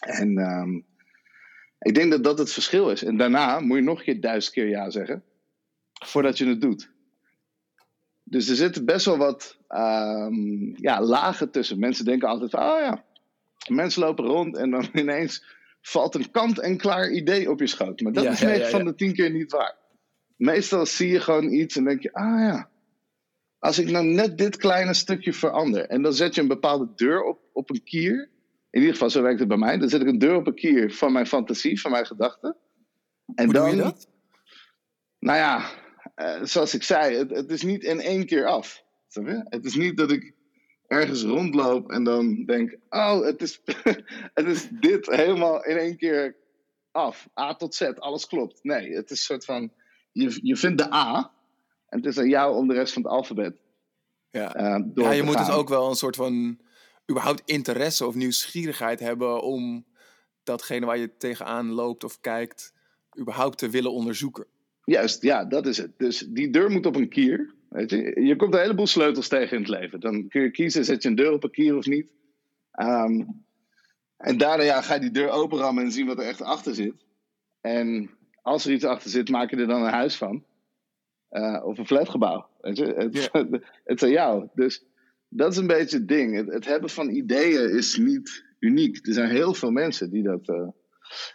En 0.03 0.37
um, 0.37 0.85
ik 1.79 1.95
denk 1.95 2.11
dat 2.11 2.23
dat 2.23 2.37
het 2.37 2.51
verschil 2.51 2.89
is. 2.89 3.03
En 3.03 3.17
daarna 3.17 3.59
moet 3.59 3.77
je 3.77 3.83
nog 3.83 3.97
een 3.97 4.03
keer 4.03 4.21
duizend 4.21 4.53
keer 4.53 4.67
ja 4.67 4.89
zeggen... 4.89 5.23
voordat 5.93 6.37
je 6.37 6.45
het 6.47 6.61
doet. 6.61 6.91
Dus 8.23 8.49
er 8.49 8.55
zitten 8.55 8.85
best 8.85 9.05
wel 9.05 9.17
wat 9.17 9.57
um, 9.69 10.73
ja, 10.77 11.01
lagen 11.01 11.51
tussen. 11.51 11.79
Mensen 11.79 12.05
denken 12.05 12.27
altijd 12.27 12.51
van, 12.51 12.59
oh 12.59 12.79
ja, 12.79 13.03
mensen 13.67 14.01
lopen 14.01 14.25
rond 14.25 14.57
en 14.57 14.69
dan 14.69 14.89
ineens 14.93 15.45
valt 15.81 16.15
een 16.15 16.31
kant-en-klaar 16.31 17.11
idee 17.11 17.51
op 17.51 17.59
je 17.59 17.67
schoot. 17.67 18.01
Maar 18.01 18.13
dat 18.13 18.23
Ja, 18.23 18.31
is 18.31 18.39
ja, 18.39 18.47
9 18.47 18.61
ja, 18.63 18.69
van 18.69 18.85
de 18.85 18.95
10 18.95 19.13
keer 19.13 19.31
niet 19.31 19.51
waar. 19.51 19.75
Meestal 20.35 20.85
zie 20.85 21.09
je 21.09 21.19
gewoon 21.19 21.51
iets 21.51 21.75
en 21.75 21.83
denk 21.83 22.01
je, 22.01 22.13
ah 22.13 22.39
ja, 22.39 22.69
als 23.59 23.79
ik 23.79 23.89
nou 23.89 24.05
net 24.05 24.37
dit 24.37 24.57
kleine 24.57 24.93
stukje 24.93 25.33
verander. 25.33 25.85
En 25.85 26.01
dan 26.01 26.13
zet 26.13 26.35
je 26.35 26.41
een 26.41 26.47
bepaalde 26.47 26.89
deur 26.95 27.23
op, 27.23 27.39
op 27.53 27.69
een 27.69 27.83
kier. 27.83 28.29
In 28.73 28.79
ieder 28.79 28.93
geval, 28.93 29.09
zo 29.09 29.21
werkt 29.21 29.39
het 29.39 29.47
bij 29.47 29.57
mij. 29.57 29.77
Dan 29.77 29.89
zet 29.89 30.01
ik 30.01 30.07
een 30.07 30.19
deur 30.19 30.35
op 30.35 30.47
een 30.47 30.55
kier 30.55 30.93
van 30.93 31.11
mijn 31.11 31.27
fantasie, 31.27 31.81
van 31.81 31.91
mijn 31.91 32.05
gedachten. 32.05 32.55
En 33.35 33.45
Hoe 33.45 33.53
dan, 33.53 33.65
doe 33.65 33.75
je 33.75 33.81
dat? 33.81 34.07
nou 35.19 35.37
ja, 35.37 35.69
uh, 36.15 36.43
zoals 36.43 36.73
ik 36.73 36.83
zei, 36.83 37.15
het, 37.15 37.29
het, 37.29 37.51
is 37.51 37.63
niet 37.63 37.83
in 37.83 37.99
één 37.99 38.25
keer 38.25 38.45
af. 38.45 38.83
Snap 39.07 39.27
je? 39.27 39.45
Het 39.49 39.65
is 39.65 39.75
niet 39.75 39.97
dat 39.97 40.11
ik 40.11 40.33
ergens 40.87 41.23
rondloop 41.23 41.91
en 41.91 42.03
dan 42.03 42.45
denk, 42.45 42.77
oh, 42.89 43.21
het 43.21 43.41
is, 43.41 43.61
het 44.37 44.45
is 44.45 44.67
dit 44.69 45.05
helemaal 45.05 45.65
in 45.65 45.77
één 45.77 45.97
keer 45.97 46.35
af. 46.91 47.27
A 47.39 47.55
tot 47.55 47.75
Z, 47.75 47.81
alles 47.81 48.27
klopt. 48.27 48.63
Nee, 48.63 48.95
het 48.95 49.11
is 49.11 49.17
een 49.17 49.25
soort 49.25 49.45
van, 49.45 49.71
je, 50.11 50.39
je 50.41 50.55
vindt 50.55 50.77
de 50.77 50.93
A 50.93 51.31
en 51.87 51.97
het 51.97 52.05
is 52.05 52.17
aan 52.17 52.29
jou 52.29 52.55
om 52.55 52.67
de 52.67 52.73
rest 52.73 52.93
van 52.93 53.03
het 53.03 53.11
alfabet 53.11 53.55
Ja, 54.29 54.57
uh, 54.57 54.83
door 54.85 55.05
ja 55.05 55.11
je 55.11 55.23
moet 55.23 55.37
dus 55.37 55.51
ook 55.51 55.69
wel 55.69 55.89
een 55.89 55.95
soort 55.95 56.15
van 56.15 56.59
überhaupt 57.11 57.41
interesse 57.45 58.07
of 58.07 58.15
nieuwsgierigheid 58.15 58.99
hebben 58.99 59.41
om 59.41 59.85
datgene 60.43 60.85
waar 60.85 60.97
je 60.97 61.17
tegenaan 61.17 61.71
loopt 61.71 62.03
of 62.03 62.19
kijkt, 62.19 62.73
überhaupt 63.19 63.57
te 63.57 63.69
willen 63.69 63.91
onderzoeken. 63.91 64.45
Juist, 64.85 65.21
ja, 65.21 65.45
dat 65.45 65.65
is 65.65 65.77
het. 65.77 65.91
Dus 65.97 66.19
die 66.19 66.49
deur 66.49 66.71
moet 66.71 66.85
op 66.85 66.95
een 66.95 67.09
kier. 67.09 67.53
Weet 67.69 67.89
je? 67.89 68.21
je 68.21 68.35
komt 68.35 68.53
een 68.53 68.59
heleboel 68.59 68.87
sleutels 68.87 69.27
tegen 69.27 69.57
in 69.57 69.63
het 69.63 69.71
leven. 69.71 69.99
Dan 69.99 70.27
kun 70.27 70.41
je 70.41 70.51
kiezen, 70.51 70.85
zet 70.85 71.03
je 71.03 71.09
een 71.09 71.15
deur 71.15 71.31
op 71.31 71.43
een 71.43 71.51
kier 71.51 71.77
of 71.77 71.85
niet. 71.85 72.11
Um, 72.79 73.45
en 74.17 74.37
daarna 74.37 74.63
ja, 74.63 74.81
ga 74.81 74.93
je 74.93 74.99
die 74.99 75.11
deur 75.11 75.29
openrammen 75.29 75.83
en 75.83 75.91
zien 75.91 76.05
wat 76.05 76.19
er 76.19 76.25
echt 76.25 76.41
achter 76.41 76.75
zit. 76.75 77.05
En 77.61 78.09
als 78.41 78.65
er 78.65 78.71
iets 78.71 78.83
achter 78.83 79.09
zit, 79.09 79.29
maak 79.29 79.49
je 79.49 79.55
er 79.55 79.67
dan 79.67 79.83
een 79.83 79.91
huis 79.91 80.15
van. 80.15 80.43
Uh, 81.31 81.65
of 81.65 81.77
een 81.77 81.87
flatgebouw. 81.87 82.47
Weet 82.61 82.77
je? 82.77 82.85
Het, 82.85 83.29
het 83.83 84.01
is 84.01 84.03
aan 84.03 84.09
jou. 84.09 84.47
Dus 84.53 84.83
dat 85.35 85.51
is 85.51 85.57
een 85.57 85.67
beetje 85.67 85.97
het 85.97 86.07
ding. 86.07 86.35
Het, 86.35 86.47
het 86.53 86.65
hebben 86.65 86.89
van 86.89 87.09
ideeën 87.09 87.69
is 87.69 87.97
niet 87.97 88.45
uniek. 88.59 89.07
Er 89.07 89.13
zijn 89.13 89.29
heel 89.29 89.53
veel 89.53 89.71
mensen 89.71 90.09
die 90.09 90.23
dat, 90.23 90.49
uh, 90.49 90.67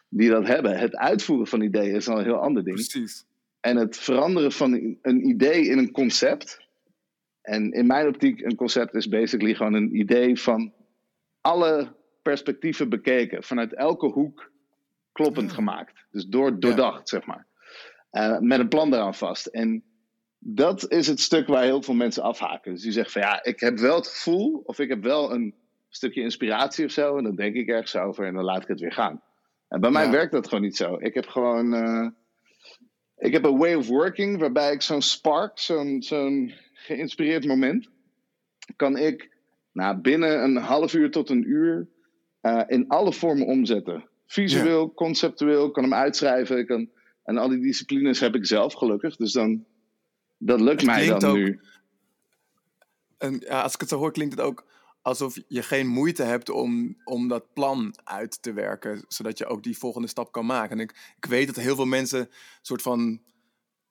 die 0.08 0.30
dat 0.30 0.46
hebben. 0.46 0.78
Het 0.78 0.96
uitvoeren 0.96 1.46
van 1.46 1.60
ideeën 1.60 1.94
is 1.94 2.08
al 2.08 2.18
een 2.18 2.24
heel 2.24 2.40
ander 2.42 2.64
ding. 2.64 2.76
Precies. 2.76 3.24
En 3.60 3.76
het 3.76 3.96
veranderen 3.96 4.52
van 4.52 4.96
een 5.02 5.28
idee 5.28 5.66
in 5.66 5.78
een 5.78 5.90
concept. 5.90 6.66
En 7.42 7.72
in 7.72 7.86
mijn 7.86 8.06
optiek, 8.06 8.40
een 8.40 8.54
concept 8.56 8.94
is 8.94 9.08
basically 9.08 9.54
gewoon 9.54 9.74
een 9.74 9.96
idee 9.96 10.40
van 10.40 10.72
alle 11.40 11.96
perspectieven 12.22 12.88
bekeken. 12.88 13.42
Vanuit 13.42 13.74
elke 13.74 14.06
hoek 14.06 14.52
kloppend 15.12 15.48
Ja. 15.48 15.54
gemaakt. 15.54 16.06
Dus 16.10 16.26
door, 16.26 16.60
doordacht, 16.60 17.08
zeg 17.08 17.26
maar. 17.26 17.46
Uh, 18.12 18.38
met 18.38 18.58
een 18.58 18.68
plan 18.68 18.94
eraan 18.94 19.14
vast. 19.14 19.46
En 19.46 19.82
dat 20.38 20.90
is 20.90 21.06
het 21.06 21.20
stuk 21.20 21.46
waar 21.46 21.62
heel 21.62 21.82
veel 21.82 21.94
mensen 21.94 22.22
afhaken. 22.22 22.72
Dus 22.72 22.82
die 22.82 22.92
zeggen 22.92 23.12
van 23.12 23.22
ja, 23.22 23.44
ik 23.44 23.60
heb 23.60 23.78
wel 23.78 23.96
het 23.96 24.06
gevoel, 24.06 24.62
of 24.64 24.78
ik 24.78 24.88
heb 24.88 25.02
wel 25.02 25.32
een 25.32 25.54
stukje 25.88 26.22
inspiratie 26.22 26.84
of 26.84 26.90
zo. 26.90 27.16
En 27.16 27.24
dan 27.24 27.36
denk 27.36 27.54
ik 27.54 27.68
ergens 27.68 27.96
over 27.96 28.26
en 28.26 28.34
dan 28.34 28.44
laat 28.44 28.62
ik 28.62 28.68
het 28.68 28.80
weer 28.80 28.92
gaan. 28.92 29.22
En 29.68 29.80
bij 29.80 29.90
mij 29.90 30.10
werkt 30.10 30.32
dat 30.32 30.48
gewoon 30.48 30.64
niet 30.64 30.76
zo. 30.76 30.96
Ik 30.98 31.14
heb 31.14 31.26
gewoon. 31.26 31.74
uh, 31.74 32.08
ik 33.16 33.32
heb 33.32 33.44
een 33.44 33.58
way 33.58 33.74
of 33.74 33.88
working 33.88 34.38
waarbij 34.38 34.72
ik 34.72 34.82
zo'n 34.82 35.02
spark, 35.02 35.58
zo'n 35.58 36.02
zo'n 36.02 36.52
geïnspireerd 36.72 37.46
moment, 37.46 37.88
kan 38.76 38.96
ik 38.96 39.36
nou, 39.72 39.96
binnen 39.96 40.42
een 40.42 40.56
half 40.56 40.94
uur 40.94 41.10
tot 41.10 41.30
een 41.30 41.48
uur 41.48 41.88
uh, 42.42 42.62
in 42.66 42.88
alle 42.88 43.12
vormen 43.12 43.46
omzetten. 43.46 44.08
Visueel, 44.26 44.82
ja. 44.82 44.92
conceptueel, 44.94 45.70
kan 45.70 45.82
hem 45.82 45.94
uitschrijven. 45.94 46.58
Ik 46.58 46.66
kan, 46.66 46.90
en 47.24 47.38
al 47.38 47.48
die 47.48 47.60
disciplines 47.60 48.20
heb 48.20 48.34
ik 48.34 48.46
zelf 48.46 48.74
gelukkig. 48.74 49.16
Dus 49.16 49.32
dan, 49.32 49.64
dat 50.38 50.60
lukt 50.60 50.84
mij 50.84 51.06
dan 51.06 51.24
ook- 51.24 51.36
nu. 51.36 51.60
En 53.18 53.40
ja, 53.40 53.62
als 53.62 53.74
ik 53.74 53.80
het 53.80 53.88
zo 53.88 53.98
hoor, 53.98 54.12
klinkt 54.12 54.34
het 54.36 54.44
ook 54.44 54.66
alsof 55.02 55.36
je 55.48 55.62
geen 55.62 55.86
moeite 55.86 56.22
hebt 56.22 56.50
om, 56.50 56.96
om 57.04 57.28
dat 57.28 57.52
plan 57.52 57.94
uit 58.04 58.42
te 58.42 58.52
werken, 58.52 59.04
zodat 59.08 59.38
je 59.38 59.46
ook 59.46 59.62
die 59.62 59.78
volgende 59.78 60.08
stap 60.08 60.32
kan 60.32 60.46
maken. 60.46 60.70
En 60.78 60.82
ik, 60.82 61.12
ik 61.16 61.24
weet 61.24 61.46
dat 61.46 61.56
heel 61.56 61.74
veel 61.76 61.84
mensen 61.86 62.28
soort 62.62 62.82
van 62.82 63.20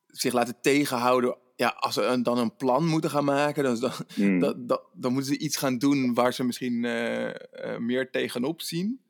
zich 0.08 0.34
laten 0.34 0.62
tegenhouden. 0.62 1.38
Ja, 1.56 1.68
als 1.68 1.94
ze 1.94 2.01
een, 2.01 2.24
dan 2.24 2.38
een 2.38 2.56
plan 2.56 2.86
moeten 2.88 3.10
gaan 3.10 3.25
maken, 3.25 3.63
dan, 3.63 3.80
dan, 3.80 3.92
Hmm. 4.13 4.39
dan, 4.39 4.66
dan, 4.68 4.80
dan 4.94 5.13
moeten 5.13 5.34
ze 5.34 5.39
iets 5.39 5.58
gaan 5.58 5.77
doen 5.77 6.13
waar 6.13 6.34
ze 6.34 6.44
misschien 6.44 6.86
eh, 6.86 7.30
eh, 7.74 7.80
meer 7.80 8.12
tegenop 8.12 8.62
zien. 8.62 9.01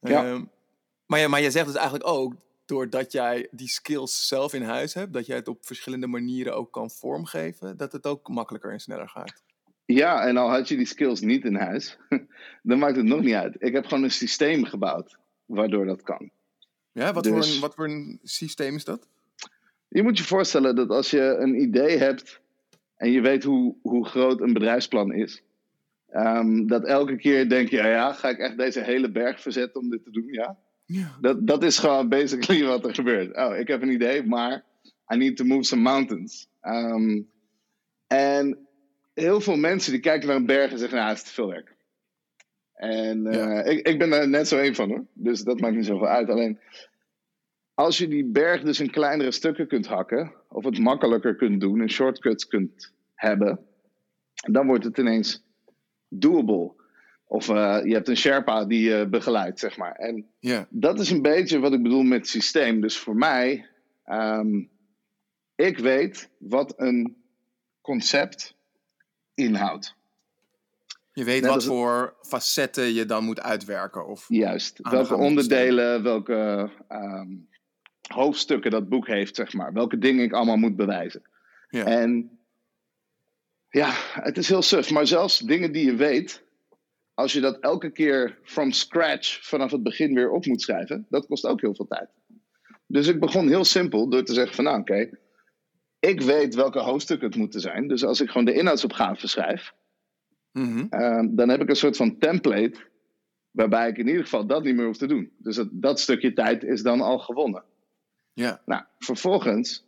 Ja. 0.00 0.24
Ehm, 0.24 0.44
maar, 1.06 1.20
ja, 1.20 1.28
maar 1.28 1.40
jij 1.40 1.50
zegt 1.50 1.66
dus 1.66 1.74
eigenlijk 1.74 2.06
ook, 2.08 2.34
doordat 2.64 3.12
jij 3.12 3.48
die 3.50 3.68
skills 3.68 4.28
zelf 4.28 4.54
in 4.54 4.62
huis 4.62 4.94
hebt, 4.94 5.12
dat 5.12 5.26
jij 5.26 5.36
het 5.36 5.48
op 5.48 5.66
verschillende 5.66 6.06
manieren 6.06 6.56
ook 6.56 6.72
kan 6.72 6.90
vormgeven, 6.90 7.76
dat 7.76 7.92
het 7.92 8.06
ook 8.06 8.28
makkelijker 8.28 8.72
en 8.72 8.80
sneller 8.80 9.08
gaat. 9.08 9.42
Ja, 9.84 10.26
en 10.26 10.36
al 10.36 10.50
had 10.50 10.68
je 10.68 10.76
die 10.76 10.86
skills 10.86 11.20
niet 11.20 11.44
in 11.44 11.54
huis, 11.54 11.98
dan 12.62 12.78
maakt 12.78 12.96
het 12.96 13.04
nog 13.04 13.20
niet 13.20 13.34
uit. 13.34 13.56
Ik 13.58 13.72
heb 13.72 13.86
gewoon 13.86 14.02
een 14.02 14.10
systeem 14.10 14.64
gebouwd 14.64 15.16
waardoor 15.46 15.86
dat 15.86 16.02
kan. 16.02 16.30
Ja, 16.92 17.12
wat, 17.12 17.26
voor 17.26 17.36
Dus- 17.36 17.54
een, 17.54 17.60
wat 17.60 17.74
voor 17.74 17.84
een 17.84 18.20
systeem 18.22 18.74
is 18.74 18.84
dat? 18.84 19.06
Je 19.88 20.02
moet 20.02 20.18
je 20.18 20.24
voorstellen 20.24 20.76
dat 20.76 20.88
als 20.90 21.10
je 21.10 21.20
een 21.20 21.62
idee 21.62 21.98
hebt 21.98 22.40
en 22.96 23.10
je 23.10 23.20
weet 23.20 23.44
hoe, 23.44 23.76
hoe 23.82 24.06
groot 24.06 24.40
een 24.40 24.52
bedrijfsplan 24.52 25.12
is, 25.12 25.42
ehm, 26.08 26.66
dat 26.66 26.84
elke 26.84 27.16
keer 27.16 27.48
denk 27.48 27.68
je, 27.68 27.76
ja, 27.76 27.86
ja, 27.86 28.12
ga 28.12 28.28
ik 28.28 28.38
echt 28.38 28.56
deze 28.58 28.80
hele 28.80 29.10
berg 29.10 29.40
verzetten 29.40 29.80
om 29.80 29.90
dit 29.90 30.04
te 30.04 30.10
doen? 30.10 30.26
Ja. 30.26 30.58
Ja. 30.84 31.16
Dat, 31.20 31.46
dat 31.46 31.62
is 31.62 31.78
gewoon 31.78 32.08
basically 32.08 32.64
wat 32.64 32.84
er 32.84 32.94
gebeurt. 32.94 33.36
Oh, 33.36 33.56
ik 33.56 33.68
heb 33.68 33.82
een 33.82 33.92
idee, 33.92 34.22
maar 34.26 34.64
I 35.12 35.16
need 35.16 35.36
to 35.36 35.44
move 35.44 35.62
some 35.64 35.82
mountains. 35.82 36.48
Ehm, 36.60 37.22
en 38.06 38.58
heel 39.14 39.40
veel 39.40 39.56
mensen 39.56 39.92
die 39.92 40.00
kijken 40.00 40.28
naar 40.28 40.36
een 40.36 40.46
berg 40.46 40.72
en 40.72 40.78
zeggen, 40.78 40.98
nou, 40.98 41.08
het 41.08 41.18
is 41.18 41.24
te 41.24 41.32
veel 41.32 41.48
werk. 41.48 41.74
En 42.74 43.26
eh, 43.26 43.34
Ja. 43.34 43.62
ik, 43.64 43.86
ik 43.88 43.98
ben 43.98 44.12
er 44.12 44.28
net 44.28 44.48
zo 44.48 44.58
één 44.58 44.74
van 44.74 44.88
hoor. 44.88 45.06
Dus 45.12 45.42
dat 45.42 45.60
maakt 45.60 45.74
niet 45.74 45.86
zoveel 45.86 46.06
uit. 46.06 46.28
Alleen 46.28 46.58
als 47.74 47.98
je 47.98 48.08
die 48.08 48.24
berg 48.24 48.62
dus 48.62 48.80
in 48.80 48.90
kleinere 48.90 49.30
stukken 49.30 49.66
kunt 49.68 49.86
hakken, 49.86 50.32
of 50.48 50.64
het 50.64 50.78
makkelijker 50.78 51.36
kunt 51.36 51.60
doen 51.60 51.80
en 51.80 51.90
shortcuts 51.90 52.46
kunt 52.46 52.92
hebben, 53.14 53.66
dan 54.50 54.66
wordt 54.66 54.84
het 54.84 54.98
ineens 54.98 55.44
doable. 56.08 56.72
Of 57.26 57.48
eh, 57.48 57.80
je 57.84 57.94
hebt 57.94 58.08
een 58.08 58.16
Sherpa 58.16 58.64
die 58.64 58.88
je 58.88 59.08
begeleidt, 59.08 59.58
zeg 59.58 59.76
maar. 59.76 59.92
En 59.92 60.26
Ja. 60.38 60.66
dat 60.70 61.00
is 61.00 61.10
een 61.10 61.22
beetje 61.22 61.58
wat 61.58 61.72
ik 61.72 61.82
bedoel 61.82 62.02
met 62.02 62.28
systeem. 62.28 62.80
Dus 62.80 62.98
voor 62.98 63.16
mij, 63.16 63.66
ehm, 64.04 64.62
ik 65.54 65.78
weet 65.78 66.30
wat 66.38 66.74
een 66.76 67.16
concept 67.80 68.56
inhoudt. 69.34 69.94
Je 71.12 71.24
weet 71.24 71.42
Net 71.42 71.50
wat 71.50 71.64
voor 71.64 72.16
facetten 72.22 72.94
je 72.94 73.04
dan 73.04 73.24
moet 73.24 73.40
uitwerken. 73.40 74.06
Of, 74.06 74.24
Juist. 74.28 74.78
Welke 74.82 75.14
onderdelen, 75.16 76.02
welke 76.02 76.70
ehm, 76.88 77.28
hoofdstukken 78.08 78.70
dat 78.70 78.88
boek 78.88 79.06
heeft, 79.06 79.36
zeg 79.36 79.52
maar. 79.52 79.72
Welke 79.72 79.98
dingen 79.98 80.24
ik 80.24 80.32
allemaal 80.32 80.56
moet 80.56 80.76
bewijzen. 80.76 81.22
ja. 81.68 81.84
En 81.84 82.38
ja, 83.68 83.90
het 84.20 84.36
is 84.38 84.48
heel 84.48 84.62
suf. 84.62 84.90
Maar 84.90 85.06
zelfs 85.06 85.38
dingen 85.38 85.72
die 85.72 85.84
je 85.84 85.94
weet, 85.94 86.42
als 87.14 87.32
je 87.32 87.40
dat 87.40 87.58
elke 87.58 87.90
keer 87.90 88.38
from 88.42 88.72
scratch 88.72 89.46
vanaf 89.48 89.70
het 89.70 89.82
begin 89.82 90.14
weer 90.14 90.30
op 90.30 90.46
moet 90.46 90.62
schrijven, 90.62 91.06
dat 91.08 91.26
kost 91.26 91.46
ook 91.46 91.60
heel 91.60 91.74
veel 91.74 91.86
tijd. 91.86 92.08
Dus 92.86 93.06
ik 93.06 93.20
begon 93.20 93.48
heel 93.48 93.64
simpel 93.64 94.08
door 94.08 94.22
te 94.24 94.34
zeggen 94.34 94.54
van 94.54 94.64
nou 94.64 94.80
oké, 94.80 95.10
ik 95.98 96.20
weet 96.20 96.54
welke 96.54 96.78
hoofdstukken 96.78 97.28
het 97.28 97.36
moeten 97.36 97.60
zijn. 97.60 97.88
Dus 97.88 98.04
als 98.04 98.20
ik 98.20 98.28
gewoon 98.28 98.44
de 98.44 98.54
inhoudsopgave 98.54 99.28
schrijf, 99.28 99.72
Mhm. 100.52 100.86
Ehm, 100.90 101.28
dan 101.34 101.48
heb 101.48 101.60
ik 101.60 101.68
een 101.68 101.76
soort 101.76 101.96
van 101.96 102.18
template. 102.18 102.74
Waarbij 103.50 103.88
ik 103.88 103.96
in 103.96 104.06
ieder 104.06 104.22
geval 104.22 104.46
dat 104.46 104.64
niet 104.64 104.74
meer 104.74 104.86
hoef 104.86 104.96
te 104.96 105.06
doen. 105.06 105.32
Dus 105.38 105.56
dat, 105.56 105.68
dat 105.72 106.00
stukje 106.00 106.32
tijd 106.32 106.62
is 106.62 106.82
dan 106.82 107.00
al 107.00 107.18
gewonnen. 107.18 107.64
ja. 108.32 108.62
Nou, 108.64 108.82
vervolgens 108.98 109.84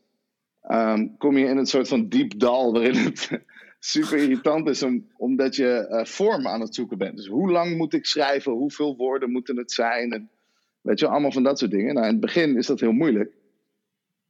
ehm, 0.62 1.06
kom 1.18 1.36
je 1.36 1.46
in 1.46 1.56
een 1.56 1.66
soort 1.66 1.88
van 1.88 2.08
diep 2.08 2.38
dal. 2.38 2.72
waarin 2.72 2.94
het 2.94 3.30
super 3.86 4.18
irritant 4.18 4.68
is. 4.68 4.82
Om, 4.82 5.06
omdat 5.16 5.56
je 5.56 5.86
eh, 5.86 6.04
vorm 6.04 6.46
aan 6.46 6.60
het 6.60 6.74
zoeken 6.74 6.98
bent. 6.98 7.16
Dus 7.16 7.26
hoe 7.26 7.50
lang 7.50 7.76
moet 7.76 7.92
ik 7.92 8.06
schrijven? 8.06 8.52
Hoeveel 8.52 8.96
woorden 8.96 9.30
moeten 9.30 9.56
het 9.56 9.72
zijn? 9.72 10.12
En, 10.12 10.30
weet 10.80 10.98
je, 10.98 11.08
allemaal 11.08 11.32
van 11.32 11.42
dat 11.42 11.58
soort 11.58 11.70
dingen. 11.70 11.94
Nou, 11.94 12.06
in 12.06 12.12
het 12.12 12.20
begin 12.20 12.56
is 12.56 12.66
dat 12.66 12.80
heel 12.80 12.92
moeilijk. 12.92 13.34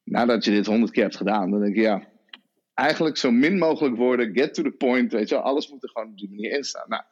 Nadat 0.02 0.44
je 0.44 0.50
dit 0.50 0.66
honderd 0.66 0.92
keer 0.92 1.02
hebt 1.02 1.16
gedaan, 1.16 1.50
dan 1.50 1.60
denk 1.60 1.74
je 1.74 1.80
ja. 1.80 2.14
Eigenlijk 2.74 3.16
zo 3.16 3.30
min 3.30 3.58
mogelijk 3.58 3.96
woorden, 3.96 4.34
get 4.34 4.54
to 4.54 4.62
the 4.62 4.70
point. 4.70 5.12
Weet 5.12 5.28
je, 5.28 5.36
alles 5.36 5.70
moet 5.70 5.82
er 5.82 5.88
gewoon 5.88 6.08
op 6.08 6.18
die 6.18 6.28
manier 6.28 6.56
in 6.56 6.64
staan. 6.64 6.88
Nou, 6.88 7.02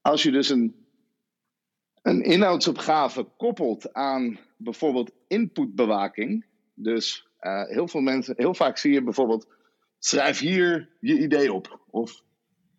als 0.00 0.22
je 0.22 0.30
dus 0.30 0.48
een, 0.48 0.86
een 2.02 2.22
inhoudsopgave 2.22 3.26
koppelt 3.36 3.92
aan 3.92 4.38
bijvoorbeeld 4.56 5.12
inputbewaking. 5.28 6.46
Dus 6.74 7.28
eh, 7.38 7.64
heel 7.64 7.88
veel 7.88 8.00
mensen, 8.00 8.34
heel 8.36 8.54
vaak 8.54 8.78
zie 8.78 8.92
je 8.92 9.02
bijvoorbeeld, 9.02 9.46
schrijf 9.98 10.38
hier 10.38 10.88
je 11.00 11.18
idee 11.18 11.52
op. 11.52 11.80
Of 11.90 12.22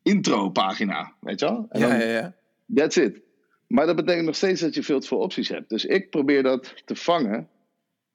intro 0.03 0.49
pagina, 0.49 1.13
weet 1.21 1.39
je 1.39 1.45
wel? 1.45 1.65
En 1.69 1.79
Ja, 1.79 1.87
dan- 1.89 1.99
ja, 1.99 2.05
ja. 2.05 2.35
That's 2.75 2.95
it. 2.95 3.21
Maar 3.67 3.85
dat 3.85 3.95
betekent 3.95 4.25
nog 4.25 4.35
steeds 4.35 4.61
dat 4.61 4.73
je 4.73 4.83
veel 4.83 4.99
te 4.99 5.07
veel 5.07 5.17
opties 5.19 5.49
hebt. 5.49 5.69
Dus 5.69 5.85
ik 5.85 6.09
probeer 6.09 6.43
dat 6.43 6.73
te 6.85 6.95
vangen 6.95 7.49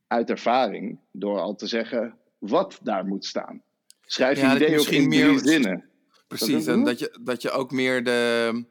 uit 0.07 0.31
ervaring 0.31 0.99
door 1.13 1.39
al 1.41 1.55
te 1.55 1.67
zeggen 1.67 2.19
wat 2.39 2.79
daar 2.83 3.07
moet 3.07 3.25
staan. 3.25 3.63
Schrijf 4.07 4.41
je 4.41 4.55
idee 4.57 4.81
op 4.81 4.87
in 4.87 5.09
meer- 5.09 5.39
zinnen. 5.39 5.85
Precies, 6.29 6.65
Dat- 6.65 6.75
en 6.75 6.85
dat 6.85 6.99
je, 6.99 7.19
dat 7.23 7.43
je 7.43 7.51
ook 7.51 7.71
meer 7.71 8.05
de, 8.05 8.65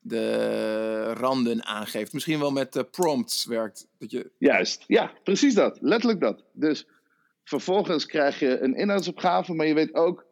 de 0.00 1.12
randen 1.12 1.64
aangeeft. 1.64 2.12
Misschien 2.12 2.38
wel 2.38 2.50
met 2.50 2.76
eh, 2.76 2.82
prompts 2.90 3.44
werkt. 3.44 3.88
Dat 3.98 4.10
je, 4.10 4.30
Juist, 4.38 4.84
ja, 4.86 5.12
precies 5.24 5.54
dat. 5.54 5.78
Letterlijk 5.80 6.20
dat. 6.20 6.44
Dus 6.52 6.86
vervolgens 7.48 8.06
krijg 8.06 8.38
je 8.38 8.58
een 8.58 8.74
inhoudsopgave, 8.74 9.54
maar 9.54 9.66
je 9.66 9.74
weet 9.74 9.94
ook 9.94 10.26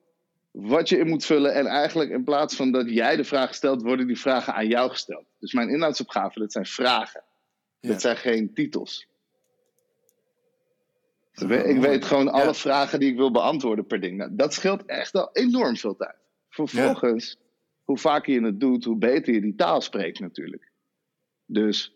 wat 0.50 0.88
je 0.88 0.98
in 0.98 1.06
moet 1.06 1.24
vullen. 1.24 1.54
En 1.54 1.66
eigenlijk 1.66 2.10
in 2.10 2.24
plaats 2.24 2.56
van 2.56 2.72
dat 2.72 2.90
jij 2.90 3.16
de 3.16 3.24
vraag 3.24 3.54
stelt, 3.54 3.82
worden 3.82 4.06
die 4.06 4.18
vragen 4.18 4.54
aan 4.54 4.66
jou 4.66 4.90
gesteld. 4.90 5.24
Dus 5.38 5.52
mijn 5.52 5.68
inhoudsopgave, 5.68 6.38
dat 6.38 6.52
zijn 6.52 6.66
vragen. 6.66 7.22
Ja. 7.80 7.88
Dat 7.88 8.00
zijn 8.00 8.16
geen 8.16 8.54
titels. 8.54 9.06
Ik 11.32 11.80
weet 11.80 12.04
gewoon 12.04 12.28
alle 12.28 12.54
vragen 12.54 13.00
die 13.00 13.10
ik 13.10 13.16
wil 13.16 13.30
beantwoorden 13.30 13.86
per 13.86 14.00
ding. 14.00 14.16
Nou, 14.16 14.30
dat 14.34 14.54
scheelt 14.54 14.84
echt 14.84 15.14
al 15.14 15.28
enorm 15.32 15.76
veel 15.76 15.96
tijd. 15.96 16.16
Vervolgens, 16.48 17.38
hoe 17.84 17.98
vaker 17.98 18.32
je 18.34 18.44
het 18.44 18.60
doet, 18.60 18.84
hoe 18.84 18.98
beter 18.98 19.34
je 19.34 19.40
die 19.40 19.54
taal 19.54 19.80
spreekt 19.80 20.20
natuurlijk. 20.20 20.70
Dus 21.46 21.94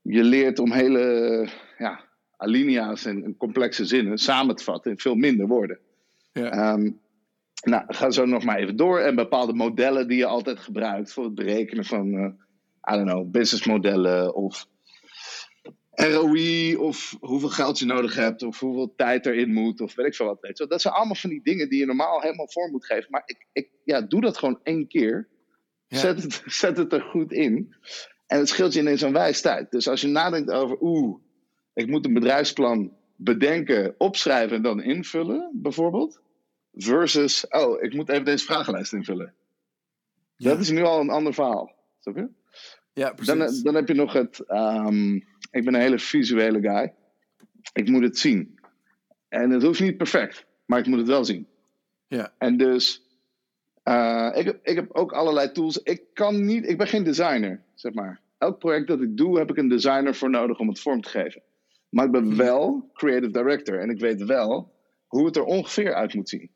je 0.00 0.22
leert 0.22 0.58
om 0.58 0.72
hele 0.72 1.48
ja, 1.78 2.04
alinea's 2.36 3.04
en, 3.04 3.24
en 3.24 3.36
complexe 3.36 3.84
zinnen 3.84 4.18
samen 4.18 4.56
te 4.56 4.64
vatten 4.64 4.90
in 4.90 4.98
veel 4.98 5.14
minder 5.14 5.46
woorden. 5.46 5.78
ja. 6.32 6.50
Ehm, 6.50 6.90
nou, 7.64 7.84
ga 7.86 8.10
zo 8.10 8.24
nog 8.24 8.44
maar 8.44 8.58
even 8.58 8.76
door. 8.76 8.98
En 8.98 9.14
bepaalde 9.14 9.54
modellen 9.54 10.08
die 10.08 10.18
je 10.18 10.26
altijd 10.26 10.58
gebruikt 10.58 11.12
voor 11.12 11.24
het 11.24 11.34
berekenen 11.34 11.84
van, 11.84 12.14
eh 12.14 12.92
I 12.94 12.96
don't 12.96 13.08
know, 13.08 13.30
businessmodellen 13.30 14.34
of 14.34 14.66
ROI 15.90 16.76
of 16.76 17.16
hoeveel 17.20 17.48
geld 17.48 17.78
je 17.78 17.86
nodig 17.86 18.14
hebt 18.14 18.42
of 18.42 18.60
hoeveel 18.60 18.94
tijd 18.96 19.26
erin 19.26 19.52
moet 19.52 19.80
of 19.80 19.94
weet 19.94 20.06
ik 20.06 20.14
veel 20.14 20.26
wat. 20.26 20.40
Weet 20.40 20.58
je. 20.58 20.66
Dat 20.66 20.80
zijn 20.80 20.94
allemaal 20.94 21.14
van 21.14 21.30
die 21.30 21.42
dingen 21.42 21.68
die 21.68 21.78
je 21.78 21.86
normaal 21.86 22.20
helemaal 22.20 22.50
voor 22.50 22.70
moet 22.70 22.86
geven. 22.86 23.10
Maar 23.10 23.22
ik, 23.26 23.46
ik 23.52 23.68
ja, 23.84 24.00
doe 24.00 24.20
dat 24.20 24.38
gewoon 24.38 24.60
één 24.62 24.88
keer. 24.88 25.28
Ja. 25.86 25.98
Zet, 25.98 26.22
het, 26.22 26.42
zet 26.62 26.76
het 26.76 26.92
er 26.92 27.00
goed 27.02 27.32
in. 27.32 27.74
En 28.26 28.38
het 28.38 28.48
scheelt 28.48 28.72
je 28.72 28.80
ineens 28.80 29.00
een 29.00 29.12
wijs 29.12 29.40
tijd. 29.40 29.70
Dus 29.70 29.88
als 29.88 30.00
je 30.00 30.08
nadenkt 30.08 30.50
over, 30.50 30.76
oeh, 30.80 31.20
ik 31.74 31.86
moet 31.86 32.06
een 32.06 32.12
bedrijfsplan 32.14 32.92
bedenken, 33.16 33.94
opschrijven 33.98 34.56
en 34.56 34.62
dan 34.62 34.82
invullen, 34.82 35.50
bijvoorbeeld. 35.52 36.20
Versus, 36.74 37.46
oh, 37.48 37.82
ik 37.82 37.94
moet 37.94 38.08
even 38.08 38.24
deze 38.24 38.44
vragenlijst 38.44 38.92
invullen. 38.92 39.34
Ja. 40.36 40.50
Dat 40.50 40.60
is 40.60 40.70
nu 40.70 40.82
al 40.82 41.00
een 41.00 41.10
ander 41.10 41.34
verhaal. 41.34 41.74
Snap 42.00 42.16
je? 42.16 42.28
ja, 42.92 43.12
precies. 43.12 43.34
Dan, 43.34 43.62
dan 43.62 43.74
heb 43.74 43.88
je 43.88 43.94
nog 43.94 44.12
het. 44.12 44.38
ehm, 44.40 45.14
ik 45.50 45.64
ben 45.64 45.74
een 45.74 45.80
hele 45.80 45.98
visuele 45.98 46.60
guy. 46.60 46.92
Ik 47.72 47.88
moet 47.88 48.02
het 48.02 48.18
zien. 48.18 48.58
En 49.28 49.50
het 49.50 49.62
hoeft 49.62 49.80
niet 49.80 49.96
perfect, 49.96 50.46
maar 50.66 50.78
ik 50.78 50.86
moet 50.86 50.98
het 50.98 51.06
wel 51.08 51.24
zien. 51.24 51.46
ja. 52.08 52.32
En 52.38 52.56
dus. 52.56 53.02
eh, 53.82 54.30
ik, 54.34 54.44
heb, 54.44 54.58
ik 54.62 54.74
heb 54.76 54.90
ook 54.92 55.12
allerlei 55.12 55.52
tools. 55.52 55.78
Ik 55.82 56.02
kan 56.14 56.44
niet. 56.44 56.68
Ik 56.68 56.78
ben 56.78 56.86
geen 56.86 57.04
designer, 57.04 57.62
zeg 57.74 57.92
maar. 57.92 58.20
Elk 58.38 58.58
project 58.58 58.86
dat 58.86 59.00
ik 59.00 59.16
doe, 59.16 59.38
heb 59.38 59.50
ik 59.50 59.56
een 59.56 59.68
designer 59.68 60.14
voor 60.14 60.30
nodig 60.30 60.58
om 60.58 60.68
het 60.68 60.80
vorm 60.80 61.00
te 61.00 61.08
geven. 61.08 61.42
Maar 61.94 62.04
ik 62.04 62.10
ben 62.10 62.36
wel 62.36 62.90
creative 62.92 63.32
director. 63.32 63.80
En 63.80 63.90
ik 63.90 64.00
weet 64.00 64.24
wel 64.24 64.72
hoe 65.06 65.26
het 65.26 65.36
er 65.36 65.44
ongeveer 65.44 65.94
uit 65.94 66.14
moet 66.14 66.28
zien. 66.28 66.50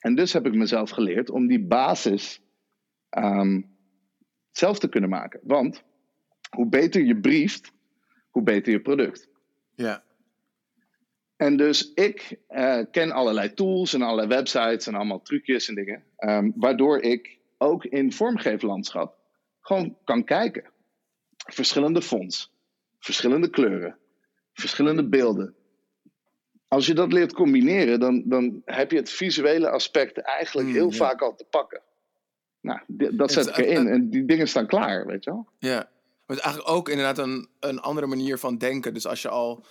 En 0.00 0.14
dus 0.14 0.32
heb 0.32 0.46
ik 0.46 0.54
mezelf 0.54 0.90
geleerd 0.90 1.30
om 1.30 1.46
die 1.46 1.66
basis 1.66 2.42
ehm, 3.08 3.60
zelf 4.50 4.78
te 4.78 4.88
kunnen 4.88 5.10
maken. 5.10 5.40
Want 5.42 5.82
hoe 6.56 6.68
beter 6.68 7.02
je 7.04 7.20
brieft, 7.20 7.72
hoe 8.30 8.42
beter 8.42 8.72
je 8.72 8.80
product. 8.80 9.28
ja. 9.74 10.02
En 11.36 11.56
dus 11.56 11.92
ik 11.94 12.38
eh, 12.48 12.80
ken 12.90 13.10
allerlei 13.10 13.54
tools 13.54 13.94
en 13.94 14.02
allerlei 14.02 14.28
websites 14.28 14.86
en 14.86 14.94
allemaal 14.94 15.22
trucjes 15.22 15.68
en 15.68 15.74
dingen. 15.74 16.04
ehm, 16.16 16.50
waardoor 16.54 17.00
ik 17.00 17.38
ook 17.58 17.84
in 17.84 18.12
vormgeeflandschap 18.12 19.18
gewoon 19.60 19.96
kan 20.04 20.24
kijken. 20.24 20.70
Verschillende 21.36 22.02
fonts, 22.02 22.52
verschillende 22.98 23.50
kleuren, 23.50 23.98
verschillende 24.52 25.08
beelden. 25.08 25.54
Als 26.68 26.86
je 26.86 26.94
dat 26.94 27.12
leert 27.12 27.32
combineren, 27.32 28.00
dan, 28.00 28.22
dan 28.24 28.62
heb 28.64 28.90
je 28.90 28.96
het 28.96 29.10
visuele 29.10 29.70
aspect 29.70 30.18
eigenlijk 30.18 30.68
Mm, 30.68 30.74
heel 30.74 30.90
ja. 30.90 30.96
vaak 30.96 31.22
al 31.22 31.34
te 31.34 31.44
pakken. 31.50 31.82
Nou, 32.60 32.80
dat 33.16 33.32
zet 33.32 33.46
ik 33.46 33.56
erin 33.56 33.88
en 33.88 34.10
die 34.10 34.24
dingen 34.24 34.48
staan 34.48 34.66
klaar, 34.66 35.06
weet 35.06 35.24
je 35.24 35.30
wel? 35.30 35.48
Ja. 35.58 35.76
Maar 35.76 36.36
het 36.36 36.36
is 36.36 36.44
eigenlijk 36.44 36.76
ook 36.76 36.88
inderdaad 36.88 37.18
een, 37.18 37.48
een 37.60 37.80
andere 37.80 38.06
manier 38.06 38.38
van 38.38 38.58
denken. 38.58 38.94
Dus 38.94 39.06
als 39.06 39.22
je, 39.22 39.28
al, 39.28 39.64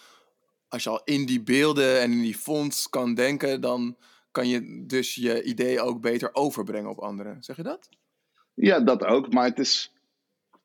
als 0.67 0.83
je 0.83 0.89
al 0.89 1.01
in 1.03 1.25
die 1.25 1.41
beelden 1.43 1.99
en 1.99 2.11
in 2.11 2.21
die 2.21 2.37
fonts 2.37 2.89
kan 2.89 3.13
denken, 3.13 3.61
dan 3.61 3.97
kan 4.31 4.47
je 4.47 4.85
dus 4.87 5.15
je 5.15 5.43
idee 5.43 5.81
ook 5.81 6.01
beter 6.01 6.29
overbrengen 6.33 6.89
op 6.89 6.99
anderen. 6.99 7.43
Zeg 7.43 7.55
je 7.55 7.63
dat? 7.63 7.89
Ja, 8.53 8.79
dat 8.79 9.03
ook. 9.03 9.33
Maar 9.33 9.45
het 9.45 9.59
is, 9.59 9.93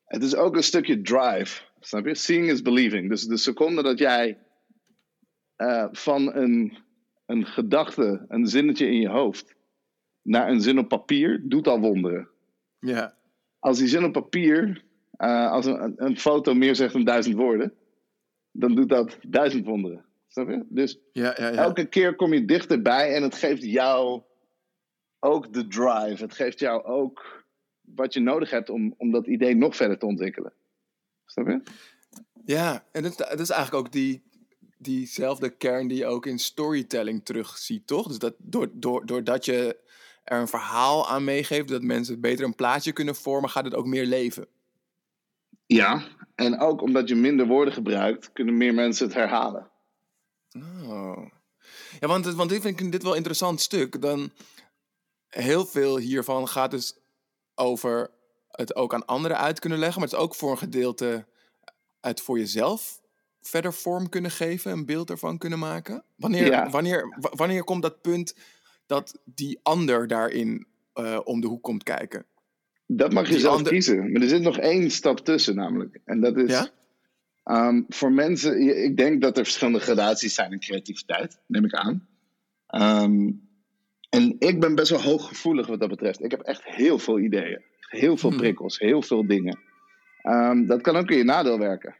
het 0.05 0.23
is 0.23 0.35
ook 0.35 0.55
een 0.55 0.63
stukje 0.63 1.01
drive. 1.01 1.61
Snap 1.87 2.05
je? 2.05 2.15
Seeing 2.15 2.49
is 2.49 2.61
believing. 2.61 3.09
Dus 3.09 3.23
de 3.23 3.37
seconde 3.37 3.83
dat 3.83 3.99
jij 3.99 4.37
uh, 5.57 5.87
van 5.91 6.35
een, 6.35 6.77
een 7.25 7.45
gedachte, 7.45 8.25
een 8.27 8.47
zinnetje 8.47 8.85
in 8.85 9.01
je 9.01 9.09
hoofd, 9.09 9.55
naar 10.21 10.49
een 10.49 10.61
zin 10.61 10.79
op 10.79 10.87
papier, 10.87 11.41
doet 11.43 11.67
al 11.67 11.79
wonderen. 11.79 12.29
Ja. 12.79 13.17
Als 13.59 13.77
die 13.77 13.87
zin 13.87 14.03
op 14.03 14.11
papier, 14.11 14.83
uh, 15.17 15.51
als 15.51 15.65
een, 15.65 15.93
een 15.95 16.17
foto 16.17 16.53
meer 16.53 16.75
zegt 16.75 16.93
dan 16.93 17.03
duizend 17.03 17.35
woorden, 17.35 17.73
dan 18.51 18.75
doet 18.75 18.89
dat 18.89 19.17
duizend 19.27 19.65
wonderen. 19.65 20.05
Snap 20.27 20.49
je? 20.49 20.65
Dus 20.69 20.99
ja, 21.11 21.35
ja, 21.37 21.47
ja. 21.49 21.51
elke 21.51 21.85
keer 21.85 22.15
kom 22.15 22.33
je 22.33 22.45
dichterbij 22.45 23.15
en 23.15 23.23
het 23.23 23.35
geeft 23.35 23.63
jou 23.63 24.21
ook 25.19 25.53
de 25.53 25.67
drive. 25.67 26.23
Het 26.23 26.33
geeft 26.33 26.59
jou 26.59 26.83
ook 26.83 27.45
wat 27.81 28.13
je 28.13 28.19
nodig 28.19 28.49
hebt 28.49 28.69
om, 28.69 28.93
om 28.97 29.11
dat 29.11 29.27
idee 29.27 29.55
nog 29.55 29.75
verder 29.75 29.97
te 29.97 30.05
ontwikkelen. 30.05 30.53
Snap 31.37 31.47
je? 31.47 31.61
Ja, 32.45 32.85
en 32.91 33.03
dat, 33.03 33.17
dat 33.17 33.39
is 33.39 33.49
eigenlijk 33.49 33.85
ook 33.85 33.91
die, 33.91 34.23
diezelfde 34.77 35.49
kern 35.49 35.87
die 35.87 35.97
je 35.97 36.05
ook 36.05 36.25
in 36.25 36.39
storytelling 36.39 37.25
terugziet, 37.25 37.87
toch? 37.87 38.07
Dus 38.07 38.19
dat 38.19 38.33
door, 38.37 38.69
door, 38.73 39.05
doordat 39.05 39.45
je 39.45 39.79
er 40.23 40.39
een 40.39 40.47
verhaal 40.47 41.09
aan 41.09 41.23
meegeeft, 41.23 41.67
dat 41.67 41.81
mensen 41.81 42.21
beter 42.21 42.45
een 42.45 42.55
plaatje 42.55 42.91
kunnen 42.91 43.15
vormen, 43.15 43.49
gaat 43.49 43.65
het 43.65 43.75
ook 43.75 43.85
meer 43.85 44.05
leven. 44.05 44.47
Ja, 45.65 46.03
en 46.35 46.59
ook 46.59 46.81
omdat 46.81 47.07
je 47.07 47.15
minder 47.15 47.47
woorden 47.47 47.73
gebruikt, 47.73 48.33
kunnen 48.33 48.57
meer 48.57 48.73
mensen 48.73 49.05
het 49.05 49.15
herhalen. 49.15 49.69
Oh. 50.83 51.29
Ja, 51.99 52.07
want, 52.07 52.25
want 52.25 52.49
dit 52.49 52.61
vind 52.61 52.79
ik 52.79 52.91
dit 52.91 53.01
wel 53.01 53.11
een 53.11 53.17
interessant 53.17 53.61
stuk. 53.61 54.01
Dan, 54.01 54.31
heel 55.27 55.65
veel 55.65 55.97
hiervan 55.97 56.47
gaat 56.47 56.71
dus 56.71 56.97
over 57.55 58.09
het 58.57 58.75
ook 58.75 58.93
aan 58.93 59.05
anderen 59.05 59.37
uit 59.37 59.59
kunnen 59.59 59.79
leggen, 59.79 59.99
maar 59.99 60.09
het 60.09 60.17
is 60.17 60.23
ook 60.23 60.35
voor 60.35 60.51
een 60.51 60.57
gedeelte 60.57 61.25
uit 61.99 62.21
voor 62.21 62.37
jezelf 62.37 63.01
verder 63.41 63.73
vorm 63.73 64.09
kunnen 64.09 64.31
geven, 64.31 64.71
een 64.71 64.85
beeld 64.85 65.09
ervan 65.09 65.37
kunnen 65.37 65.59
maken? 65.59 66.03
Wanneer, 66.15 66.69
wanneer, 66.69 67.17
wanneer 67.19 67.63
komt 67.63 67.81
dat 67.81 68.01
punt 68.01 68.35
dat 68.85 69.19
die 69.23 69.59
ander 69.63 70.07
daarin 70.07 70.67
uh, 70.95 71.19
om 71.23 71.41
de 71.41 71.47
hoek 71.47 71.63
komt 71.63 71.83
kijken? 71.83 72.25
Dat 72.85 73.13
mag 73.13 73.25
je 73.25 73.31
die 73.31 73.41
zelf 73.41 73.57
ander... 73.57 73.71
kiezen. 73.71 74.11
Maar 74.11 74.21
er 74.21 74.29
zit 74.29 74.41
nog 74.41 74.57
één 74.57 74.91
stap 74.91 75.19
tussen 75.19 75.55
namelijk. 75.55 75.99
En 76.05 76.21
dat 76.21 76.37
is... 76.37 76.49
Ja? 76.49 76.69
Um, 77.67 77.85
voor 77.89 78.11
mensen, 78.11 78.61
ik 78.83 78.97
denk 78.97 79.21
dat 79.21 79.37
er 79.37 79.43
verschillende 79.43 79.79
gradaties 79.79 80.33
zijn 80.33 80.51
in 80.51 80.59
creativiteit, 80.59 81.39
neem 81.45 81.65
ik 81.65 81.73
aan. 81.73 82.07
Um, 83.03 83.49
en 84.09 84.35
ik 84.39 84.59
ben 84.59 84.75
best 84.75 84.89
wel 84.89 85.01
hooggevoelig 85.01 85.67
wat 85.67 85.79
dat 85.79 85.89
betreft. 85.89 86.23
Ik 86.23 86.31
heb 86.31 86.41
echt 86.41 86.63
heel 86.63 86.99
veel 86.99 87.19
ideeën, 87.19 87.61
heel 87.87 88.17
veel 88.17 88.29
hmm. 88.29 88.39
prikkels, 88.39 88.79
heel 88.79 89.01
veel 89.01 89.27
dingen. 89.27 89.59
Um, 90.23 90.65
dat 90.65 90.81
kan 90.81 90.95
ook 90.95 91.09
in 91.09 91.17
je 91.17 91.23
nadeel 91.23 91.59
werken. 91.59 91.95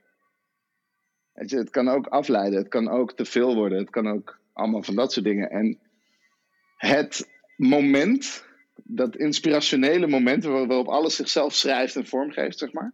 Weet 1.34 1.50
je, 1.50 1.58
het 1.58 1.70
kan 1.70 1.88
ook 1.88 2.08
afleiden, 2.08 2.60
het 2.60 2.67
kan 2.67 2.89
ook 2.89 3.13
te 3.13 3.25
veel 3.25 3.56
worden, 3.56 3.77
het 3.77 3.89
kan 3.89 4.08
ook 4.08 4.39
allemaal 4.53 4.84
van 4.84 4.96
dat 4.96 5.13
soort 5.13 5.25
dingen. 5.25 5.50
En 5.50 5.79
het 6.77 7.29
moment, 7.58 8.46
dat 8.84 9.15
inspirationele 9.15 10.08
moment 10.08 10.44
waarop 10.44 10.88
alles 10.88 11.15
zichzelf 11.15 11.53
schrijft 11.53 11.96
en 11.96 12.06
vormgeeft, 12.06 12.58
zeg 12.58 12.74
maar. 12.74 12.94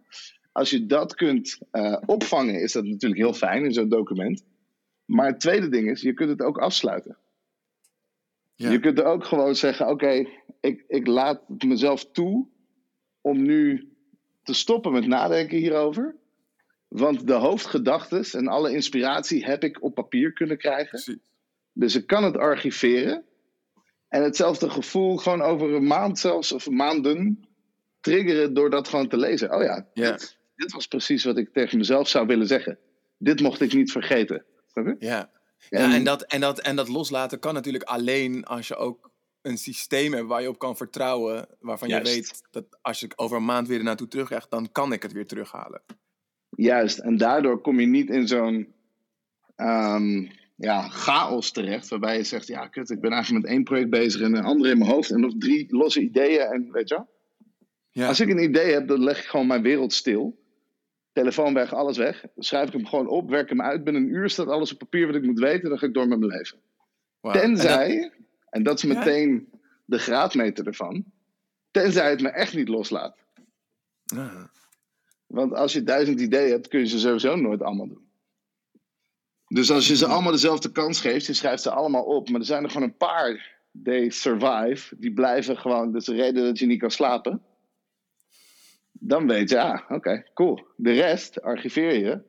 Als 0.52 0.70
je 0.70 0.86
dat 0.86 1.14
kunt 1.14 1.58
uh, 1.72 1.96
opvangen, 2.06 2.60
is 2.60 2.72
dat 2.72 2.84
natuurlijk 2.84 3.20
heel 3.20 3.32
fijn 3.34 3.64
in 3.64 3.72
zo'n 3.72 3.88
document. 3.88 4.44
Maar 5.04 5.26
het 5.26 5.40
tweede 5.40 5.68
ding 5.68 5.90
is, 5.90 6.00
je 6.00 6.14
kunt 6.14 6.30
het 6.30 6.42
ook 6.42 6.58
afsluiten. 6.58 7.16
Ja. 8.54 8.70
Je 8.70 8.80
kunt 8.80 8.98
er 8.98 9.04
ook 9.04 9.24
gewoon 9.24 9.54
zeggen: 9.54 9.88
Oké, 9.88 10.26
ik, 10.60 10.84
ik 10.88 11.06
laat 11.06 11.42
mezelf 11.64 12.10
toe 12.10 12.48
om 13.24 13.42
nu 13.42 13.88
te 14.42 14.54
stoppen 14.54 14.92
met 14.92 15.06
nadenken 15.06 15.58
hierover. 15.58 16.14
Want 16.88 17.26
de 17.26 17.32
hoofdgedachten 17.32 18.24
en 18.40 18.48
alle 18.48 18.72
inspiratie 18.72 19.44
heb 19.44 19.64
ik 19.64 19.82
op 19.82 19.94
papier 19.94 20.32
kunnen 20.32 20.58
krijgen. 20.58 21.20
Dus 21.72 21.94
ik 21.94 22.06
kan 22.06 22.24
het 22.24 22.36
archiveren. 22.36 23.24
En 24.08 24.22
hetzelfde 24.22 24.70
gevoel 24.70 25.16
gewoon 25.16 25.42
over 25.42 25.74
een 25.74 25.86
maand 25.86 26.18
zelfs, 26.18 26.52
of 26.52 26.70
maanden, 26.70 27.48
triggeren 28.00 28.54
door 28.54 28.70
dat 28.70 28.88
gewoon 28.88 29.08
te 29.08 29.16
lezen. 29.16 29.54
Oh 29.54 29.62
ja, 29.62 29.86
dit, 29.94 30.38
dit, 30.56 30.72
was 30.72 30.86
precies 30.86 31.24
wat 31.24 31.38
ik 31.38 31.52
tegen 31.52 31.78
mezelf 31.78 32.08
zou 32.08 32.26
willen 32.26 32.46
zeggen. 32.46 32.78
Dit 33.18 33.40
mocht 33.40 33.60
ik 33.60 33.72
niet 33.72 33.92
vergeten. 33.92 34.44
Ja, 34.74 34.96
ja 34.98 35.30
en, 35.70 35.90
en, 35.90 36.04
dat, 36.04 36.22
en, 36.22 36.40
dat, 36.40 36.60
en 36.60 36.76
dat 36.76 36.88
loslaten 36.88 37.38
kan 37.38 37.54
natuurlijk 37.54 37.84
alleen 37.84 38.44
als 38.44 38.68
je 38.68 38.76
ook 38.76 39.10
een 39.44 39.58
systeem 39.58 40.12
hebt 40.12 40.26
waar 40.26 40.42
je 40.42 40.48
op 40.48 40.58
kan 40.58 40.76
vertrouwen. 40.76 41.48
Waarvan 41.60 41.88
je 41.88 42.02
weet 42.02 42.42
dat 42.50 42.64
als 42.82 43.02
ik 43.02 43.12
over 43.16 43.36
een 43.36 43.44
maand 43.44 43.68
weer 43.68 43.82
naartoe 43.82 44.08
terugkrijg, 44.08 44.48
dan 44.48 44.72
kan 44.72 44.92
ik 44.92 45.02
het 45.02 45.12
weer 45.12 45.26
terughalen. 45.26 45.82
Juist, 46.48 46.98
en 46.98 47.16
daardoor 47.16 47.60
kom 47.60 47.80
je 47.80 47.86
niet 47.86 48.10
in 48.10 48.28
zo'n 48.28 48.74
um, 49.56 50.30
ja, 50.56 50.88
chaos 50.88 51.50
terecht, 51.50 51.88
waarbij 51.88 52.16
je 52.16 52.24
zegt, 52.24 52.46
ja 52.46 52.66
kut, 52.68 52.90
ik 52.90 53.00
ben 53.00 53.12
eigenlijk 53.12 53.44
met 53.44 53.52
één 53.52 53.64
project 53.64 53.90
bezig 53.90 54.20
en 54.20 54.34
een 54.34 54.44
andere 54.44 54.70
in 54.70 54.78
mijn 54.78 54.90
hoofd 54.90 55.10
en 55.10 55.20
nog 55.20 55.32
drie 55.38 55.76
losse 55.76 56.00
ideeën 56.00 56.40
en 56.40 56.72
weet 56.72 56.88
je 56.88 57.04
ja. 57.94 58.06
Als 58.06 58.20
ik 58.20 58.28
een 58.28 58.42
idee 58.42 58.72
heb, 58.72 58.88
dan 58.88 59.04
leg 59.04 59.18
ik 59.18 59.24
gewoon 59.24 59.46
mijn 59.46 59.62
wereld 59.62 59.92
stil. 59.92 60.42
Telefoon 61.12 61.54
weg, 61.54 61.72
alles 61.72 61.96
weg. 61.96 62.20
Dan 62.20 62.44
schrijf 62.44 62.66
ik 62.66 62.72
hem 62.72 62.86
gewoon 62.86 63.08
op, 63.08 63.30
werk 63.30 63.48
hem 63.48 63.62
uit. 63.62 63.84
Binnen 63.84 64.02
een 64.02 64.08
uur 64.08 64.30
staat 64.30 64.48
alles 64.48 64.72
op 64.72 64.78
papier 64.78 65.06
wat 65.06 65.14
ik 65.14 65.22
moet 65.22 65.38
weten. 65.38 65.68
Dan 65.68 65.78
ga 65.78 65.86
ik 65.86 65.94
door 65.94 66.08
met 66.08 66.18
mijn 66.18 66.30
leven. 66.30 66.58
Tenzij, 67.32 68.12
en 68.54 68.62
dat... 68.62 68.78
is 68.78 68.84
meteen 68.84 69.48
de 69.84 69.98
graadmeter 69.98 70.66
ervan. 70.66 71.04
Tenzij 71.70 72.10
het 72.10 72.20
me 72.20 72.28
echt 72.28 72.54
niet 72.54 72.68
loslaat. 72.68 73.16
Ah. 74.16 74.44
Want 75.26 75.54
als 75.54 75.72
je 75.72 75.82
duizend 75.82 76.20
ideeën 76.20 76.50
hebt, 76.50 76.68
kun 76.68 76.80
je 76.80 76.86
ze 76.86 76.98
sowieso 76.98 77.36
nooit 77.36 77.62
allemaal 77.62 77.88
doen. 77.88 78.08
Dus 79.46 79.70
als 79.70 79.88
je 79.88 79.96
ze 79.96 80.06
allemaal 80.06 80.32
dezelfde 80.32 80.72
kans 80.72 81.00
geeft, 81.00 81.26
je 81.26 81.32
schrijft 81.32 81.62
ze 81.62 81.70
allemaal 81.70 82.04
op, 82.04 82.28
maar 82.28 82.40
er 82.40 82.46
zijn 82.46 82.64
er 82.64 82.70
gewoon 82.70 82.88
een 82.88 82.96
paar 82.96 83.58
die 83.70 84.10
survive, 84.10 84.96
die 84.98 85.12
blijven 85.12 85.56
gewoon, 85.56 85.92
dat 85.92 86.00
is 86.00 86.06
de 86.06 86.14
reden 86.14 86.44
dat 86.44 86.58
je 86.58 86.66
niet 86.66 86.80
kan 86.80 86.90
slapen. 86.90 87.42
Dan 88.92 89.26
weet 89.26 89.50
je, 89.50 89.60
ah, 89.60 89.90
oké, 89.90 90.24
cool. 90.34 90.66
De 90.76 90.92
rest 90.92 91.42
archiveer 91.42 91.98
je. 91.98 92.22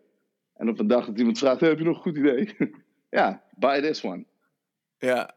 En 0.53 0.69
op 0.69 0.79
een 0.79 0.87
dag 0.87 1.05
dat 1.05 1.17
iemand 1.19 1.37
vraagt, 1.37 1.59
heb 1.59 1.77
je 1.77 1.83
nog 1.83 1.95
een 1.95 2.01
goed 2.01 2.17
idee? 2.17 2.55
ja, 3.09 3.43
buy 3.55 3.81
this 3.81 4.03
one. 4.03 4.25
Ja, 4.97 5.34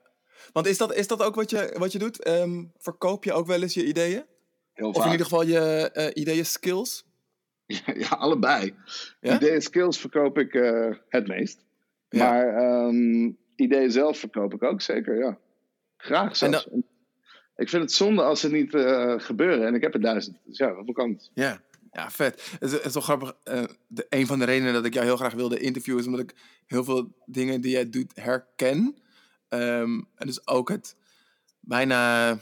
want 0.52 0.66
is 0.66 0.78
dat, 0.78 0.94
is 0.94 1.06
dat 1.06 1.22
ook 1.22 1.34
wat 1.34 1.50
je, 1.50 1.74
wat 1.78 1.92
je 1.92 1.98
doet? 1.98 2.22
Ehm, 2.22 2.64
verkoop 2.78 3.24
je 3.24 3.32
ook 3.32 3.46
wel 3.46 3.62
eens 3.62 3.74
je 3.74 3.86
ideeën? 3.86 4.24
Heel 4.72 4.88
of 4.88 5.04
in 5.04 5.10
ieder 5.10 5.26
geval 5.26 5.46
je 5.46 5.90
uh, 5.94 6.22
ideeën 6.22 6.46
skills? 6.46 7.06
Ja, 7.94 8.08
allebei. 8.08 8.74
Ja? 9.20 9.36
Ideeën 9.36 9.62
skills 9.62 9.98
verkoop 9.98 10.38
ik 10.38 10.54
uh, 10.54 10.94
het 11.08 11.26
meest. 11.26 11.64
Maar 12.10 12.62
um, 12.86 13.36
ideeën 13.56 13.90
zelf 13.90 14.18
verkoop 14.18 14.54
ik 14.54 14.62
ook 14.62 14.80
zeker, 14.80 15.18
ja. 15.18 15.38
Graag 15.96 16.36
zelfs. 16.36 16.68
Ik 17.56 17.68
vind 17.68 17.82
het 17.82 17.92
zonde 17.92 18.22
als 18.22 18.40
ze 18.40 18.50
niet 18.50 18.74
uh, 18.74 19.14
gebeuren. 19.16 19.66
En 19.66 19.74
ik 19.74 19.82
heb 19.82 19.94
er 19.94 20.00
duizend. 20.00 20.36
Dus 20.44 20.58
ja, 20.58 20.82
dat 20.82 20.94
kant. 20.94 21.30
Ja. 21.34 21.60
Ja, 21.92 22.10
vet. 22.10 22.48
Het 22.50 22.62
is, 22.62 22.72
het 22.72 22.84
is 22.84 22.92
toch 22.92 23.04
grappig. 23.04 23.36
Uh, 23.44 23.62
de, 23.86 24.06
een 24.08 24.26
van 24.26 24.38
de 24.38 24.44
redenen 24.44 24.72
dat 24.72 24.84
ik 24.84 24.94
jou 24.94 25.06
heel 25.06 25.16
graag 25.16 25.34
wilde 25.34 25.58
interviewen... 25.58 26.00
is 26.00 26.06
omdat 26.06 26.22
ik 26.22 26.34
heel 26.66 26.84
veel 26.84 27.12
dingen 27.26 27.60
die 27.60 27.70
jij 27.70 27.90
doet 27.90 28.12
herken. 28.14 28.96
Um, 29.48 30.08
en 30.14 30.26
dus 30.26 30.46
ook 30.46 30.68
het 30.68 30.96
bijna 31.60 32.32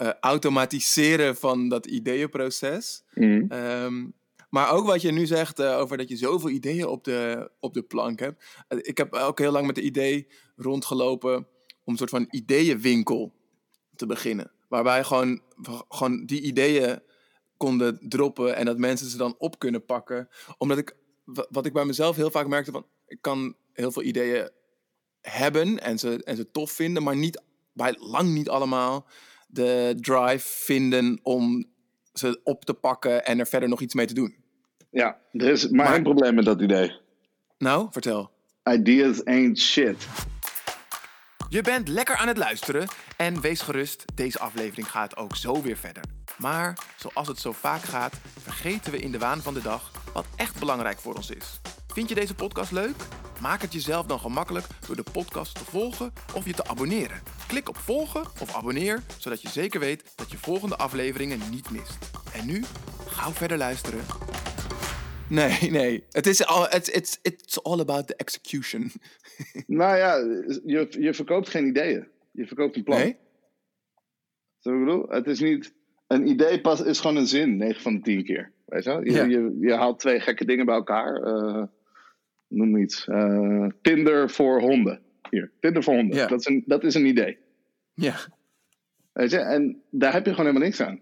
uh, 0.00 0.12
automatiseren 0.20 1.36
van 1.36 1.68
dat 1.68 1.86
ideeënproces. 1.86 3.02
Mm. 3.14 3.52
Um, 3.52 4.14
maar 4.48 4.70
ook 4.70 4.86
wat 4.86 5.02
je 5.02 5.12
nu 5.12 5.26
zegt 5.26 5.60
uh, 5.60 5.78
over 5.78 5.96
dat 5.96 6.08
je 6.08 6.16
zoveel 6.16 6.50
ideeën 6.50 6.86
op 6.86 7.04
de, 7.04 7.50
op 7.60 7.74
de 7.74 7.82
plank 7.82 8.18
hebt. 8.20 8.44
Uh, 8.68 8.78
ik 8.82 8.98
heb 8.98 9.14
ook 9.14 9.38
heel 9.38 9.52
lang 9.52 9.66
met 9.66 9.76
het 9.76 9.84
idee 9.84 10.28
rondgelopen 10.56 11.34
om 11.84 11.92
een 11.92 11.96
soort 11.96 12.10
van 12.10 12.26
ideeënwinkel 12.30 13.34
te 13.96 14.06
beginnen. 14.06 14.52
Waarbij 14.68 15.04
gewoon, 15.04 15.42
gewoon 15.88 16.26
die 16.26 16.40
ideeën 16.40 17.02
konden 17.56 18.08
droppen 18.08 18.56
en 18.56 18.64
dat 18.64 18.78
mensen 18.78 19.06
ze 19.06 19.16
dan 19.16 19.34
op 19.38 19.58
kunnen 19.58 19.84
pakken. 19.84 20.28
Omdat 20.58 20.78
ik, 20.78 20.96
wat 21.24 21.66
ik 21.66 21.72
bij 21.72 21.84
mezelf 21.84 22.16
heel 22.16 22.30
vaak 22.30 22.46
merkte, 22.46 22.70
van, 22.70 22.86
ik 23.06 23.18
kan 23.20 23.56
heel 23.72 23.92
veel 23.92 24.02
ideeën 24.02 24.50
hebben 25.30 25.80
en 25.80 25.98
ze, 25.98 26.24
en 26.24 26.36
ze 26.36 26.50
tof 26.50 26.70
vinden, 26.70 27.02
maar 27.02 27.16
niet, 27.16 27.42
bij 27.72 27.96
lang 27.98 28.32
niet 28.32 28.48
allemaal 28.48 29.06
de 29.48 29.94
drive 30.00 30.48
vinden 30.64 31.20
om 31.22 31.64
ze 32.12 32.40
op 32.44 32.64
te 32.64 32.74
pakken 32.74 33.24
en 33.24 33.38
er 33.38 33.46
verder 33.46 33.68
nog 33.68 33.80
iets 33.80 33.94
mee 33.94 34.06
te 34.06 34.14
doen. 34.14 34.34
Ja, 34.90 35.18
er 35.32 35.48
is 35.48 35.68
maar, 35.68 35.84
maar 35.84 35.94
één 35.94 36.02
probleem 36.02 36.34
met 36.34 36.44
dat 36.44 36.60
idee. 36.60 37.00
Nou, 37.58 37.88
vertel. 37.90 38.30
Ideas 38.64 39.24
ain't 39.24 39.58
shit. 39.58 40.06
Je 41.48 41.62
bent 41.62 41.88
lekker 41.88 42.16
aan 42.16 42.28
het 42.28 42.36
luisteren 42.36 42.88
en 43.16 43.40
wees 43.40 43.60
gerust, 43.60 44.04
deze 44.14 44.38
aflevering 44.38 44.90
gaat 44.90 45.16
ook 45.16 45.36
zo 45.36 45.62
weer 45.62 45.76
verder. 45.76 46.02
Maar 46.38 46.78
zoals 46.96 47.28
het 47.28 47.38
zo 47.38 47.52
vaak 47.52 47.82
gaat, 47.82 48.14
vergeten 48.38 48.92
we 48.92 48.98
in 48.98 49.12
de 49.12 49.18
waan 49.18 49.42
van 49.42 49.54
de 49.54 49.62
dag 49.62 49.90
wat 50.12 50.26
echt 50.36 50.58
belangrijk 50.58 50.98
voor 50.98 51.14
ons 51.14 51.30
is. 51.30 51.60
Vind 51.86 52.08
je 52.08 52.14
deze 52.14 52.34
podcast 52.34 52.70
leuk? 52.70 52.96
Maak 53.40 53.62
het 53.62 53.72
jezelf 53.72 54.06
dan 54.06 54.18
gemakkelijk 54.20 54.66
door 54.86 54.96
de 54.96 55.04
podcast 55.12 55.54
te 55.54 55.64
volgen 55.64 56.12
of 56.34 56.46
je 56.46 56.52
te 56.54 56.66
abonneren. 56.68 57.20
Klik 57.46 57.68
op 57.68 57.76
volgen 57.76 58.22
of 58.40 58.54
abonneer, 58.56 59.02
zodat 59.18 59.42
je 59.42 59.48
zeker 59.48 59.80
weet 59.80 60.12
dat 60.16 60.30
je 60.30 60.36
volgende 60.38 60.76
afleveringen 60.76 61.38
niet 61.50 61.70
mist. 61.70 61.98
En 62.34 62.46
nu, 62.46 62.64
gauw 63.06 63.30
verder 63.32 63.58
luisteren. 63.58 64.00
Nee, 65.28 65.70
nee. 65.70 66.04
Het 66.10 66.26
is 66.26 66.44
all, 66.46 66.66
it's, 66.70 66.88
it's, 66.88 67.18
it's 67.22 67.62
all 67.62 67.80
about 67.80 68.06
the 68.06 68.16
execution. 68.16 68.90
Nou 69.66 69.96
ja, 69.96 70.14
je, 70.64 70.86
je 71.00 71.14
verkoopt 71.14 71.48
geen 71.48 71.66
ideeën. 71.66 72.06
Je 72.30 72.46
verkoopt 72.46 72.76
een 72.76 72.84
plan. 72.84 72.98
Nee? 72.98 73.16
Zo 74.58 74.72
ik 74.72 74.78
bedoel? 74.84 75.06
Het 75.08 75.26
is 75.26 75.40
niet... 75.40 75.74
Een 76.06 76.26
idee 76.28 76.60
pas, 76.60 76.80
is 76.80 77.00
gewoon 77.00 77.16
een 77.16 77.26
zin, 77.26 77.56
9 77.56 77.82
van 77.82 77.94
de 77.94 78.00
10 78.00 78.24
keer. 78.24 78.52
Weet 78.66 78.84
je 78.84 78.90
wel? 78.90 79.04
Je, 79.04 79.12
Ja. 79.12 79.24
je, 79.24 79.56
je 79.60 79.72
haalt 79.74 79.98
twee 79.98 80.20
gekke 80.20 80.44
dingen 80.44 80.66
bij 80.66 80.74
elkaar. 80.74 81.14
eh, 81.22 81.62
noem 82.54 82.76
iets. 82.76 83.08
eh, 83.08 83.66
Tinder 83.82 84.30
voor 84.30 84.60
honden. 84.60 85.00
Hier, 85.30 85.50
Tinder 85.60 85.82
voor 85.82 85.94
honden. 85.94 86.16
Ja. 86.16 86.26
Dat, 86.26 86.40
is 86.40 86.46
een, 86.46 86.62
dat 86.66 86.84
is 86.84 86.94
een 86.94 87.06
idee. 87.06 87.38
Ja. 87.94 88.16
Weet 89.12 89.30
je? 89.30 89.38
En 89.38 89.82
daar 89.90 90.12
heb 90.12 90.24
je 90.24 90.30
gewoon 90.30 90.46
helemaal 90.46 90.68
niks 90.68 90.80
aan. 90.80 91.00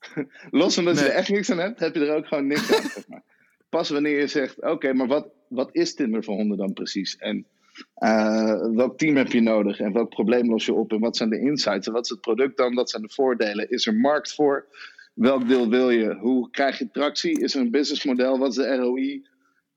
Los 0.60 0.74
van 0.74 0.84
dat 0.84 0.98
je 0.98 1.04
er 1.04 1.14
echt 1.14 1.28
niks 1.28 1.50
aan 1.50 1.58
hebt, 1.58 1.80
heb 1.80 1.94
je 1.94 2.06
er 2.06 2.16
ook 2.16 2.26
gewoon 2.26 2.46
niks 2.46 2.74
aan. 2.74 2.88
zeg 2.96 3.08
maar. 3.08 3.22
Pas 3.68 3.90
wanneer 3.90 4.18
je 4.18 4.26
zegt, 4.26 4.62
oké, 4.62 4.92
maar 4.92 5.06
wat, 5.06 5.28
wat 5.48 5.68
is 5.72 5.94
Tinder 5.94 6.24
voor 6.24 6.34
honden 6.34 6.56
dan 6.58 6.72
precies? 6.72 7.16
En 7.16 7.46
eh, 7.94 8.66
welk 8.74 8.98
team 8.98 9.16
heb 9.16 9.32
je 9.32 9.40
nodig? 9.40 9.80
En 9.80 9.92
welk 9.92 10.08
probleem 10.08 10.48
los 10.50 10.66
je 10.66 10.74
op? 10.74 10.92
En 10.92 11.00
wat 11.00 11.16
zijn 11.16 11.30
de 11.30 11.40
insights? 11.40 11.86
En 11.86 11.92
wat 11.92 12.04
is 12.04 12.10
het 12.10 12.20
product 12.20 12.56
dan? 12.56 12.74
Wat 12.74 12.90
zijn 12.90 13.02
de 13.02 13.08
voordelen? 13.08 13.70
Is 13.70 13.86
er 13.86 13.94
markt 13.94 14.34
voor? 14.34 14.66
Welk 15.14 15.48
deel 15.48 15.68
wil 15.68 15.90
je? 15.90 16.14
Hoe 16.14 16.50
krijg 16.50 16.78
je 16.78 16.90
tractie? 16.90 17.40
Is 17.40 17.54
er 17.54 17.60
een 17.60 17.70
businessmodel? 17.70 18.38
Wat 18.38 18.50
is 18.50 18.56
de 18.56 18.76
ROI? 18.76 19.26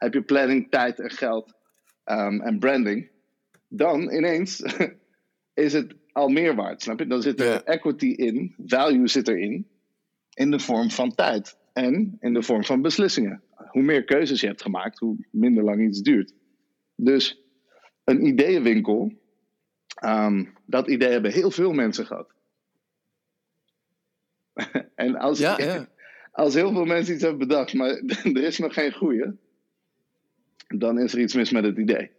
Heb 0.04 0.13
je 0.13 0.22
planning, 0.22 0.70
tijd 0.70 1.00
en 1.00 1.12
geld 1.12 1.54
ehm, 2.04 2.42
en 2.42 2.60
branding? 2.60 3.10
Dan 3.68 4.12
ineens 4.12 4.63
is 5.54 5.74
het 5.74 5.96
al 6.12 6.28
meer 6.28 6.56
waard, 6.56 6.82
snap 6.82 7.00
je? 7.00 7.08
Dan 7.08 7.22
zit 7.22 7.42
er 7.42 7.63
equity 7.63 8.06
in, 8.06 8.56
value 8.66 9.08
zit 9.08 9.28
erin, 9.28 9.68
in 10.34 10.52
de 10.52 10.60
vorm 10.60 10.92
van 10.92 11.16
tijd 11.16 11.58
en 11.74 12.18
in 12.20 12.34
de 12.34 12.42
vorm 12.42 12.63
van 12.63 12.82
beslissingen. 12.82 13.44
Hoe 13.56 13.82
meer 13.82 14.04
keuzes 14.04 14.42
je 14.42 14.48
hebt 14.48 14.62
gemaakt, 14.62 15.00
hoe 15.00 15.28
minder 15.32 15.63
lang 15.63 15.88
iets 15.88 16.02
duurt. 16.02 16.34
Dus 16.96 17.42
een 18.04 18.26
ideeënwinkel, 18.26 19.13
ehm, 19.96 20.46
dat 20.66 20.88
idee 20.88 21.10
hebben 21.10 21.32
heel 21.32 21.52
veel 21.52 21.74
mensen 21.74 22.06
gehad. 22.06 22.34
en 24.96 25.16
als, 25.16 25.39
Ja, 25.39 25.58
ja. 25.63 25.88
als 26.32 26.54
heel 26.54 26.72
veel 26.72 26.86
mensen 26.86 27.13
iets 27.13 27.24
hebben 27.24 27.48
bedacht, 27.48 27.74
maar 27.74 27.89
er 28.24 28.44
is 28.44 28.58
nog 28.58 28.74
geen 28.74 28.94
goeie, 28.94 29.42
dan 30.80 31.00
is 31.00 31.14
er 31.14 31.20
iets 31.20 31.34
mis 31.34 31.52
met 31.52 31.64
het 31.64 31.78
idee. 31.78 32.12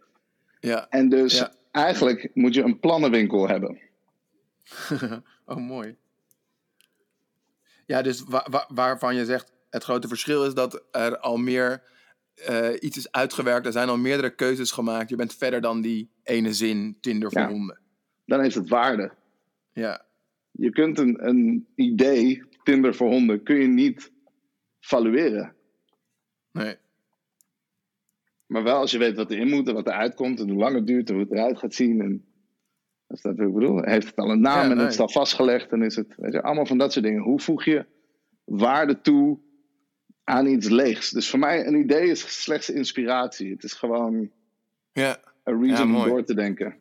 Ja. 0.59 0.89
En 0.89 1.09
dus 1.09 1.37
Ja. 1.37 1.53
eigenlijk 1.71 2.29
moet 2.33 2.53
je 2.53 2.61
een 2.63 2.79
plannenwinkel 2.79 3.47
hebben. 3.47 3.79
oh, 5.45 5.57
mooi. 5.57 5.95
Ja, 7.85 8.01
dus 8.01 8.23
wa- 8.23 8.47
wa- 8.49 8.69
waarvan 8.73 9.15
je 9.15 9.25
zegt, 9.25 9.51
het 9.69 9.83
grote 9.83 10.07
verschil 10.07 10.45
is 10.45 10.53
dat 10.53 10.83
er 10.91 11.17
al 11.17 11.37
meer 11.37 11.83
eh, 12.35 12.69
iets 12.79 12.97
is 12.97 13.11
uitgewerkt. 13.11 13.65
Er 13.65 13.71
zijn 13.71 13.89
al 13.89 13.97
meerdere 13.97 14.35
keuzes 14.35 14.71
gemaakt. 14.71 15.09
Je 15.09 15.15
bent 15.15 15.35
verder 15.35 15.61
dan 15.61 15.81
die 15.81 16.09
ene 16.23 16.53
zin 16.53 16.97
Tinder 17.01 17.31
voor 17.31 17.41
Ja. 17.41 17.49
honden. 17.49 17.79
Dan 18.25 18.41
heeft 18.41 18.55
het 18.55 18.69
waarde. 18.69 19.11
Ja, 19.73 20.05
Je 20.51 20.69
kunt 20.69 20.97
een, 20.99 21.27
een 21.27 21.67
idee, 21.75 22.43
Tinder 22.63 22.95
voor 22.95 23.07
honden, 23.09 23.43
kun 23.43 23.55
je 23.55 23.67
niet 23.67 24.11
valueren. 24.79 25.55
nee. 26.51 26.75
Maar 28.45 28.63
wel 28.63 28.77
als 28.77 28.91
je 28.91 28.97
weet 28.97 29.15
wat 29.15 29.31
erin 29.31 29.49
moet 29.49 29.67
en 29.67 29.73
wat 29.73 29.87
eruit 29.87 30.13
komt 30.15 30.39
en 30.39 30.49
hoe 30.49 30.57
lang 30.59 30.75
het 30.75 30.87
duurt 30.87 31.07
en 31.09 31.15
hoe 31.15 31.23
het 31.23 31.31
eruit 31.33 31.57
gaat 31.57 31.73
zien. 31.73 32.01
En, 32.01 32.25
dat 33.07 33.17
is 33.17 33.23
dat 33.23 33.37
wat 33.37 33.47
ik 33.47 33.53
bedoel. 33.53 33.81
Heeft 33.83 34.05
het 34.07 34.15
al 34.15 34.29
een 34.31 34.41
naam 34.41 34.55
Ja, 34.57 34.63
en 34.63 34.69
het 34.69 34.77
nee. 34.77 34.87
is 34.87 34.99
al 34.99 35.09
vastgelegd 35.09 35.71
en 35.71 35.81
is 35.81 35.95
het, 35.95 36.13
weet 36.17 36.33
je, 36.33 36.41
allemaal 36.41 36.65
van 36.65 36.77
dat 36.77 36.93
soort 36.93 37.05
dingen. 37.05 37.21
Hoe 37.21 37.39
voeg 37.39 37.63
je 37.65 37.85
waarde 38.43 39.01
toe 39.01 39.39
aan 40.23 40.47
iets 40.47 40.69
leegs? 40.69 41.09
Dus 41.09 41.29
voor 41.29 41.39
mij, 41.39 41.67
een 41.67 41.75
idee 41.79 42.09
is 42.09 42.41
slechts 42.43 42.69
inspiratie. 42.69 43.51
Het 43.51 43.63
is 43.63 43.73
gewoon 43.73 44.31
Ja. 44.91 45.17
een 45.43 45.63
reason 45.63 45.91
Ja, 45.91 46.03
om 46.03 46.09
door 46.09 46.23
te 46.23 46.35
denken. 46.35 46.75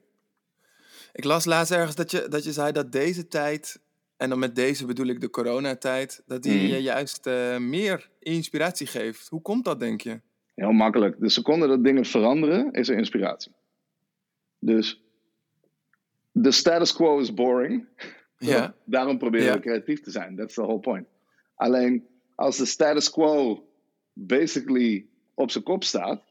Ik 1.12 1.24
las 1.24 1.44
laatst 1.44 1.72
ergens 1.72 1.96
dat 1.96 2.10
je, 2.10 2.26
dat 2.28 2.44
je 2.44 2.52
zei 2.52 2.72
dat 2.72 2.92
deze 2.92 3.28
tijd, 3.28 3.80
en 4.16 4.28
dan 4.28 4.38
met 4.38 4.54
deze 4.54 4.86
bedoel 4.86 5.06
ik 5.06 5.20
de 5.20 5.30
coronatijd, 5.30 6.22
dat 6.26 6.42
die 6.42 6.54
Mhm. 6.62 6.66
je 6.66 6.82
juist 6.82 7.26
eh, 7.26 7.58
meer 7.58 8.10
inspiratie 8.18 8.86
geeft. 8.86 9.28
Hoe 9.28 9.42
komt 9.42 9.64
dat, 9.64 9.80
denk 9.80 10.00
je? 10.00 10.20
Heel 10.54 10.72
makkelijk. 10.72 11.16
De 11.20 11.28
seconde 11.28 11.66
dat 11.66 11.84
dingen 11.84 12.04
veranderen, 12.04 12.72
is 12.72 12.88
er 12.88 12.96
inspiratie. 12.98 13.52
Dus 14.58 15.02
de 16.32 16.50
status 16.50 16.94
quo 16.94 17.18
is 17.18 17.34
boring. 17.34 17.86
Ja. 18.38 18.74
Daarom 18.84 19.18
proberen 19.18 19.46
Ja. 19.46 19.52
we 19.54 19.60
creatief 19.60 20.00
te 20.00 20.10
zijn. 20.10 20.36
That's 20.36 20.54
the 20.54 20.62
whole 20.62 20.80
point. 20.80 21.06
Alleen 21.54 22.06
als 22.34 22.56
de 22.56 22.64
status 22.64 23.10
quo 23.10 23.64
basically 24.12 25.06
op 25.34 25.50
zijn 25.50 25.64
kop 25.64 25.84
staat, 25.84 26.22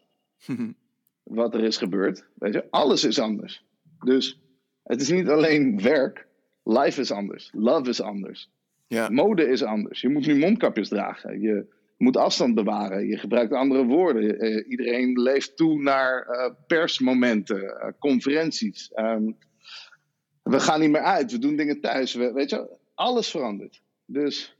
wat 1.23 1.53
er 1.53 1.63
is 1.63 1.77
gebeurd, 1.77 2.25
weet 2.33 2.53
je, 2.53 2.65
alles 2.69 3.03
is 3.03 3.19
anders. 3.19 3.65
Dus 4.03 4.39
het 4.83 5.01
is 5.01 5.09
niet 5.09 5.29
alleen 5.29 5.81
werk, 5.81 6.27
life 6.63 7.01
is 7.01 7.11
anders, 7.11 7.49
love 7.53 7.89
is 7.89 8.01
anders. 8.01 8.49
ja. 8.87 9.09
Mode 9.09 9.47
is 9.47 9.63
anders. 9.63 10.01
Je 10.01 10.09
moet 10.09 10.25
nu 10.25 10.37
mondkapjes 10.37 10.87
dragen. 10.89 11.41
Je 11.41 11.65
moet 11.97 12.17
afstand 12.17 12.55
bewaren. 12.55 13.07
Je 13.07 13.17
gebruikt 13.17 13.53
andere 13.53 13.85
woorden. 13.85 14.39
Eh, 14.39 14.69
iedereen 14.69 15.21
leeft 15.21 15.57
toe 15.57 15.81
naar 15.81 16.21
eh, 16.21 16.51
persmomenten, 16.67 17.79
eh, 17.79 17.91
conferenties. 17.99 18.91
Ehm, 18.93 19.31
we 20.43 20.59
gaan 20.59 20.79
niet 20.79 20.91
meer 20.91 21.01
uit. 21.01 21.31
We 21.31 21.39
doen 21.39 21.55
dingen 21.55 21.81
thuis. 21.81 22.13
We, 22.13 22.31
weet 22.31 22.49
je, 22.49 22.77
alles 22.93 23.29
verandert. 23.29 23.81
Dus 24.05 24.57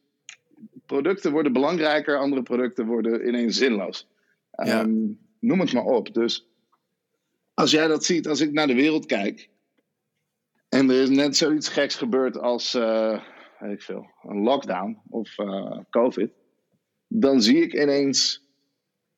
producten 0.85 1.31
worden 1.31 1.53
belangrijker. 1.53 2.17
Andere 2.17 2.43
producten 2.43 2.85
worden 2.85 3.27
ineens 3.27 3.57
zinloos. 3.57 4.07
Ja. 4.51 4.63
Ehm, 4.63 5.11
Noem 5.39 5.59
het 5.59 5.73
maar 5.73 5.83
op. 5.83 6.13
Dus 6.13 6.47
als 7.53 7.71
jij 7.71 7.87
dat 7.87 8.05
ziet, 8.05 8.27
als 8.27 8.41
ik 8.41 8.51
naar 8.51 8.67
de 8.67 8.73
wereld 8.75 9.05
kijk. 9.05 9.49
En 10.69 10.89
er 10.89 11.01
is 11.01 11.09
net 11.09 11.37
zoiets 11.37 11.69
geks 11.69 11.95
gebeurd 11.95 12.37
als 12.37 12.73
weet 13.59 13.71
ik 13.71 13.81
veel, 13.81 14.09
een 14.21 14.41
lockdown 14.41 15.01
of 15.09 15.35
COVID. 15.89 16.31
Dan 17.15 17.41
zie 17.41 17.61
ik 17.61 17.73
ineens 17.73 18.43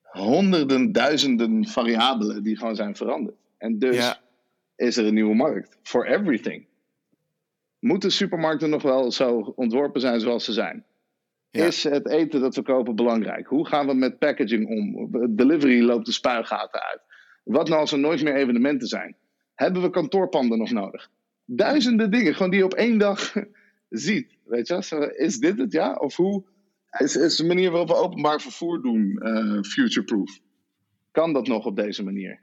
honderden, 0.01 0.91
duizenden 0.91 1.65
variabelen 1.67 2.43
die 2.43 2.58
gewoon 2.58 2.75
zijn 2.75 2.95
veranderd. 2.95 3.36
En 3.58 3.79
dus 3.79 3.95
Ja. 3.95 4.19
is 4.75 4.97
er 4.97 5.05
een 5.05 5.13
nieuwe 5.13 5.36
markt. 5.36 5.77
For 5.84 6.05
everything. 6.08 6.65
Moeten 7.79 8.12
supermarkten 8.12 8.69
nog 8.69 8.81
wel 8.81 9.12
zo 9.12 9.39
ontworpen 9.55 10.01
zijn 10.01 10.19
zoals 10.19 10.45
ze 10.45 10.53
zijn? 10.53 10.86
Ja. 11.49 11.65
Is 11.65 11.84
het 11.84 12.08
eten 12.10 12.41
dat 12.41 12.55
we 12.55 12.62
kopen 12.62 12.95
belangrijk? 12.95 13.47
Hoe 13.47 13.67
gaan 13.67 13.88
we 13.88 13.93
met 13.93 14.19
packaging 14.19 14.67
om? 14.67 15.10
Delivery 15.36 15.81
loopt 15.81 16.05
de 16.05 16.12
spuigaten 16.12 16.81
uit. 16.84 17.01
Wat 17.43 17.67
nou 17.67 17.79
als 17.79 17.91
er 17.91 17.99
nooit 17.99 18.23
meer 18.23 18.36
evenementen 18.36 18.88
zijn? 18.88 19.15
Hebben 19.53 19.81
we 19.81 19.89
kantoorpanden 19.89 20.58
nog 20.58 20.71
nodig? 20.71 21.10
Duizenden 21.45 22.12
dingen, 22.12 22.34
gewoon 22.34 22.49
die 22.51 22.60
je 22.60 22.65
op 22.65 22.73
één 22.73 22.97
dag 22.97 23.34
ziet. 23.89 24.38
Weet 24.43 24.67
je, 24.67 25.13
is 25.17 25.38
dit 25.38 25.58
het 25.58 25.71
ja? 25.71 25.93
Of 25.93 26.15
hoe 26.15 26.43
is, 26.99 27.15
is 27.15 27.36
de 27.36 27.45
manier 27.45 27.69
waarop 27.71 27.88
we 27.89 27.95
openbaar 27.95 28.41
vervoer 28.41 28.81
doen 28.81 29.17
eh, 29.17 29.62
future-proof? 29.62 30.39
Kan 31.12 31.34
dat 31.34 31.47
nog 31.47 31.65
op 31.65 31.75
deze 31.75 32.03
manier? 32.03 32.39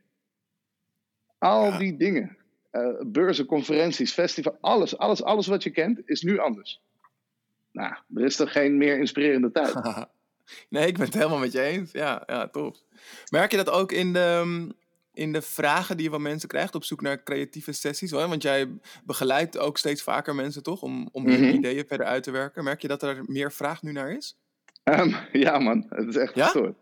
Al 1.39 1.65
Ja. 1.67 1.79
die 1.79 1.97
dingen. 1.97 2.37
Eh, 2.71 3.01
beurzen, 3.07 3.47
conferenties, 3.47 4.13
festivals, 4.13 4.57
alles, 4.61 4.99
alles, 4.99 5.23
alles 5.23 5.47
wat 5.47 5.63
je 5.63 5.71
kent 5.71 6.01
is 6.05 6.23
nu 6.23 6.39
anders. 6.39 6.81
Nou, 7.73 7.95
er 8.15 8.25
is 8.25 8.37
toch 8.37 8.53
geen 8.53 8.77
meer 8.77 8.99
inspirerende 8.99 9.51
tijd. 9.53 9.75
nee, 10.71 10.87
ik 10.87 10.97
ben 10.97 11.07
het 11.07 11.15
helemaal 11.15 11.39
met 11.39 11.53
je 11.53 11.61
eens. 11.63 11.93
Ja, 11.93 12.23
ja, 12.27 12.49
top. 12.49 12.77
Merk 13.31 13.51
je 13.51 13.57
dat 13.57 13.71
ook 13.71 13.93
in 13.93 14.13
de, 14.13 14.67
in 15.13 15.33
de 15.33 15.43
vragen 15.43 15.97
die 15.97 16.05
je 16.05 16.11
van 16.13 16.23
mensen 16.23 16.49
krijgt 16.49 16.75
op 16.75 16.85
zoek 16.85 17.01
naar 17.01 17.23
creatieve 17.23 17.73
sessies? 17.73 18.11
Hoor? 18.11 18.29
Want 18.29 18.43
jij 18.43 18.69
begeleidt 19.05 19.59
ook 19.59 19.79
steeds 19.79 20.03
vaker 20.03 20.35
mensen, 20.35 20.63
toch? 20.63 20.83
Om, 20.83 21.09
om 21.13 21.23
Mhm. 21.23 21.45
ideeën 21.45 21.87
verder 21.87 22.07
uit 22.07 22.23
te 22.23 22.31
werken. 22.31 22.65
Merk 22.65 22.83
je 22.83 22.89
dat 22.89 23.03
er 23.03 23.23
meer 23.27 23.53
vraag 23.53 23.83
nu 23.83 23.93
naar 23.93 24.11
is? 24.13 24.39
Ehm, 24.83 25.11
ja, 25.33 25.59
man, 25.59 25.87
het 25.89 26.09
is 26.09 26.17
echt 26.17 26.35
Ja? 26.35 26.45
gestoord. 26.45 26.77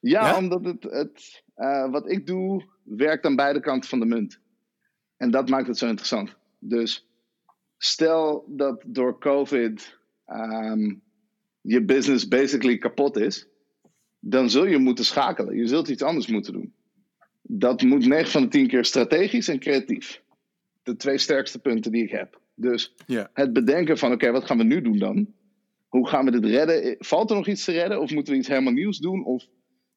Ja, 0.00 0.26
Ja? 0.28 0.36
omdat 0.38 0.64
het, 0.64 0.82
het 0.82 1.42
eh, 1.54 1.90
wat 1.90 2.10
ik 2.10 2.26
doe, 2.26 2.64
werkt 2.82 3.24
aan 3.24 3.36
beide 3.36 3.60
kanten 3.60 3.88
van 3.88 4.00
de 4.00 4.06
munt. 4.06 4.40
En 5.16 5.30
dat 5.30 5.48
maakt 5.48 5.66
het 5.66 5.78
zo 5.78 5.86
interessant. 5.86 6.36
Dus 6.58 7.08
stel 7.78 8.44
dat 8.48 8.82
door 8.86 9.18
COVID 9.20 9.98
ehm, 10.26 10.94
je 11.60 11.84
business 11.84 12.28
basically 12.28 12.78
kapot 12.78 13.16
is, 13.16 13.48
dan 14.18 14.50
zul 14.50 14.66
je 14.66 14.78
moeten 14.78 15.04
schakelen. 15.04 15.56
Je 15.56 15.66
zult 15.66 15.88
iets 15.88 16.02
anders 16.02 16.26
moeten 16.26 16.52
doen. 16.52 16.74
Dat 17.42 17.82
moet 17.82 18.06
9 18.06 18.30
van 18.30 18.42
de 18.42 18.48
10 18.48 18.68
keer 18.68 18.84
strategisch 18.84 19.48
en 19.48 19.58
creatief. 19.58 20.22
De 20.82 20.96
twee 20.96 21.18
sterkste 21.18 21.58
punten 21.58 21.92
die 21.92 22.02
ik 22.02 22.10
heb. 22.10 22.40
Dus 22.54 22.94
Ja. 23.06 23.30
het 23.32 23.52
bedenken 23.52 23.98
van, 23.98 24.12
oké, 24.12 24.30
wat 24.30 24.44
gaan 24.44 24.58
we 24.58 24.64
nu 24.64 24.80
doen 24.82 24.98
dan? 24.98 25.34
Hoe 25.88 26.08
gaan 26.08 26.24
we 26.24 26.30
dit 26.30 26.44
redden? 26.44 26.96
Valt 26.98 27.30
er 27.30 27.36
nog 27.36 27.46
iets 27.46 27.64
te 27.64 27.72
redden? 27.72 28.00
Of 28.00 28.10
moeten 28.10 28.32
we 28.32 28.38
iets 28.38 28.48
helemaal 28.48 28.72
nieuws 28.72 28.98
doen? 28.98 29.24
Of 29.24 29.44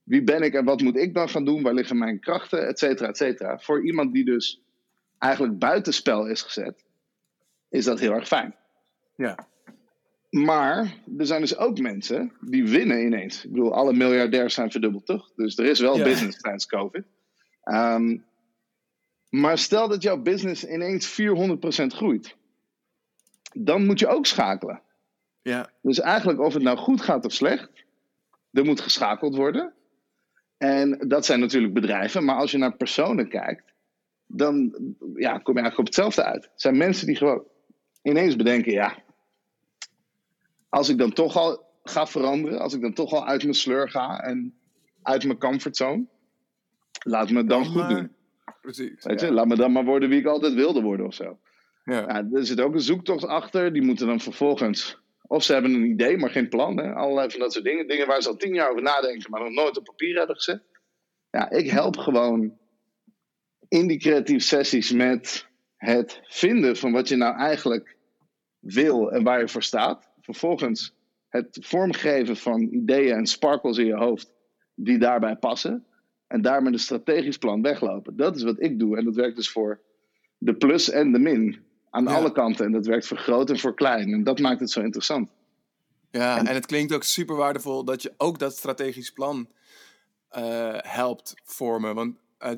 wie 0.03 0.23
ben 0.23 0.41
ik 0.41 0.53
en 0.53 0.65
wat 0.65 0.81
moet 0.81 0.97
ik 0.97 1.13
dan 1.13 1.29
gaan 1.29 1.45
doen? 1.45 1.61
Waar 1.61 1.73
liggen 1.73 1.97
mijn 1.97 2.19
krachten? 2.19 2.67
Et 2.67 2.79
cetera, 2.79 3.07
et 3.09 3.17
cetera. 3.17 3.59
Voor 3.59 3.85
iemand 3.85 4.13
die 4.13 4.25
dus 4.25 4.61
eigenlijk 5.17 5.59
buitenspel 5.59 6.27
is 6.27 6.41
gezet, 6.41 6.85
is 7.69 7.85
dat 7.85 7.99
heel 7.99 8.13
erg 8.13 8.27
fijn. 8.27 8.55
Ja. 9.15 9.47
Maar 10.29 10.77
er 11.17 11.25
zijn 11.25 11.41
dus 11.41 11.57
ook 11.57 11.79
mensen 11.79 12.31
die 12.41 12.67
winnen 12.67 13.05
ineens. 13.05 13.45
Ik 13.45 13.51
bedoel, 13.51 13.73
alle 13.73 13.93
miljardairs 13.93 14.53
zijn 14.53 14.71
verdubbeld, 14.71 15.05
toch? 15.05 15.31
Dus 15.35 15.57
er 15.57 15.65
is 15.65 15.79
wel 15.79 15.97
Ja. 15.97 16.03
business 16.03 16.37
tijdens 16.41 16.65
COVID. 16.65 17.03
Ehm, 17.63 18.17
maar 19.29 19.57
stel 19.57 19.87
dat 19.87 20.01
jouw 20.03 20.21
business 20.21 20.63
ineens 20.67 21.07
400% 21.07 21.93
groeit. 21.93 22.35
Dan 23.53 23.85
moet 23.85 23.99
je 23.99 24.07
ook 24.07 24.25
schakelen. 24.25 24.81
Ja. 25.41 25.69
Dus 25.81 25.99
eigenlijk 25.99 26.39
of 26.39 26.53
het 26.53 26.63
nou 26.63 26.77
goed 26.77 27.01
gaat 27.01 27.25
of 27.25 27.33
slecht, 27.33 27.69
er 28.51 28.65
moet 28.65 28.81
geschakeld 28.81 29.35
worden. 29.35 29.73
En 30.57 31.07
dat 31.07 31.25
zijn 31.25 31.39
natuurlijk 31.39 31.73
bedrijven, 31.73 32.25
maar 32.25 32.35
als 32.35 32.51
je 32.51 32.57
naar 32.57 32.77
personen 32.77 33.29
kijkt, 33.29 33.73
dan 34.25 34.55
ja, 35.15 35.37
kom 35.37 35.55
je 35.55 35.61
eigenlijk 35.61 35.77
op 35.77 35.85
hetzelfde 35.85 36.23
uit. 36.23 36.43
Het 36.43 36.61
zijn 36.61 36.77
mensen 36.77 37.07
die 37.07 37.15
gewoon 37.15 37.43
ineens 38.01 38.35
bedenken, 38.35 38.71
ja, 38.71 38.97
als 40.69 40.89
ik 40.89 40.97
dan 40.97 41.13
toch 41.13 41.35
al 41.35 41.67
ga 41.83 42.07
veranderen, 42.07 42.59
als 42.59 42.73
ik 42.73 42.81
dan 42.81 42.93
toch 42.93 43.13
al 43.13 43.27
uit 43.27 43.43
mijn 43.43 43.53
sleur 43.53 43.89
ga 43.89 44.21
en 44.21 44.59
uit 45.01 45.23
mijn 45.23 45.39
comfortzone, 45.39 46.05
laat 47.03 47.29
me 47.29 47.37
het 47.37 47.49
dan 47.49 47.65
goed 47.65 47.89
doen. 47.89 48.15
Precies. 48.61 49.03
Weet 49.03 49.21
ja. 49.21 49.31
Laat 49.31 49.47
me 49.47 49.55
dan 49.55 49.71
maar 49.71 49.85
worden 49.85 50.09
wie 50.09 50.19
ik 50.19 50.25
altijd 50.25 50.53
wilde 50.53 50.81
worden 50.81 51.05
of 51.05 51.13
zo. 51.13 51.39
Ja. 51.83 51.99
Ja, 51.99 52.27
er 52.31 52.45
zit 52.45 52.61
ook 52.61 52.73
een 52.73 52.81
zoektocht 52.81 53.23
achter. 53.25 53.73
Die 53.73 53.81
moeten 53.81 54.07
dan 54.07 54.19
vervolgens. 54.19 54.98
Of 55.31 55.43
ze 55.43 55.53
hebben 55.53 55.73
een 55.73 55.89
idee, 55.89 56.17
maar 56.17 56.29
geen 56.29 56.49
plan. 56.49 56.77
Hè? 56.77 56.93
Allerlei 56.93 57.29
van 57.29 57.39
dat 57.39 57.53
soort 57.53 57.65
dingen. 57.65 57.87
Dingen 57.87 58.07
waar 58.07 58.21
ze 58.21 58.29
al 58.29 58.35
tien 58.35 58.53
jaar 58.53 58.69
over 58.69 58.81
nadenken, 58.81 59.29
maar 59.29 59.41
nog 59.41 59.53
nooit 59.53 59.77
op 59.77 59.83
papier 59.83 60.17
hebben 60.17 60.35
gezet. 60.35 60.63
Ja, 61.29 61.49
ik 61.49 61.69
help 61.69 61.97
gewoon 61.97 62.57
in 63.67 63.87
die 63.87 63.99
creatieve 63.99 64.45
sessies 64.45 64.91
met 64.91 65.47
het 65.75 66.21
vinden 66.23 66.77
van 66.77 66.91
wat 66.91 67.07
je 67.07 67.15
nou 67.15 67.37
eigenlijk 67.37 67.95
wil 68.59 69.11
en 69.11 69.23
waar 69.23 69.39
je 69.39 69.47
voor 69.47 69.63
staat. 69.63 70.09
Vervolgens 70.21 70.93
het 71.27 71.57
vormgeven 71.61 72.37
van 72.37 72.61
ideeën 72.61 73.15
en 73.15 73.25
sparkles 73.25 73.77
in 73.77 73.85
je 73.85 73.95
hoofd 73.95 74.33
die 74.75 74.97
daarbij 74.97 75.35
passen. 75.35 75.85
En 76.27 76.41
daar 76.41 76.63
met 76.63 76.73
een 76.73 76.79
strategisch 76.79 77.37
plan 77.37 77.61
weglopen. 77.61 78.15
Dat 78.15 78.35
is 78.35 78.43
wat 78.43 78.61
ik 78.61 78.79
doe. 78.79 78.97
En 78.97 79.05
dat 79.05 79.15
werkt 79.15 79.35
dus 79.35 79.51
voor 79.51 79.81
de 80.37 80.53
plus 80.53 80.89
en 80.89 81.11
de 81.11 81.19
min. 81.19 81.67
Aan 81.89 82.03
Ja. 82.03 82.13
alle 82.13 82.31
kanten. 82.31 82.65
En 82.65 82.71
dat 82.71 82.85
werkt 82.85 83.07
voor 83.07 83.17
groot 83.17 83.49
en 83.49 83.59
voor 83.59 83.73
klein. 83.75 84.13
En 84.13 84.23
dat 84.23 84.39
maakt 84.39 84.59
het 84.59 84.71
zo 84.71 84.81
interessant. 84.81 85.29
Ja, 86.11 86.37
en 86.37 86.45
het 86.45 86.65
klinkt 86.65 86.93
ook 86.93 87.03
super 87.03 87.35
waardevol 87.35 87.83
dat 87.83 88.01
je 88.01 88.13
ook 88.17 88.39
dat 88.39 88.55
strategisch 88.57 89.11
plan 89.11 89.47
eh, 90.29 90.75
helpt 90.77 91.33
vormen. 91.43 91.95
Want 91.95 92.15
eh, 92.37 92.51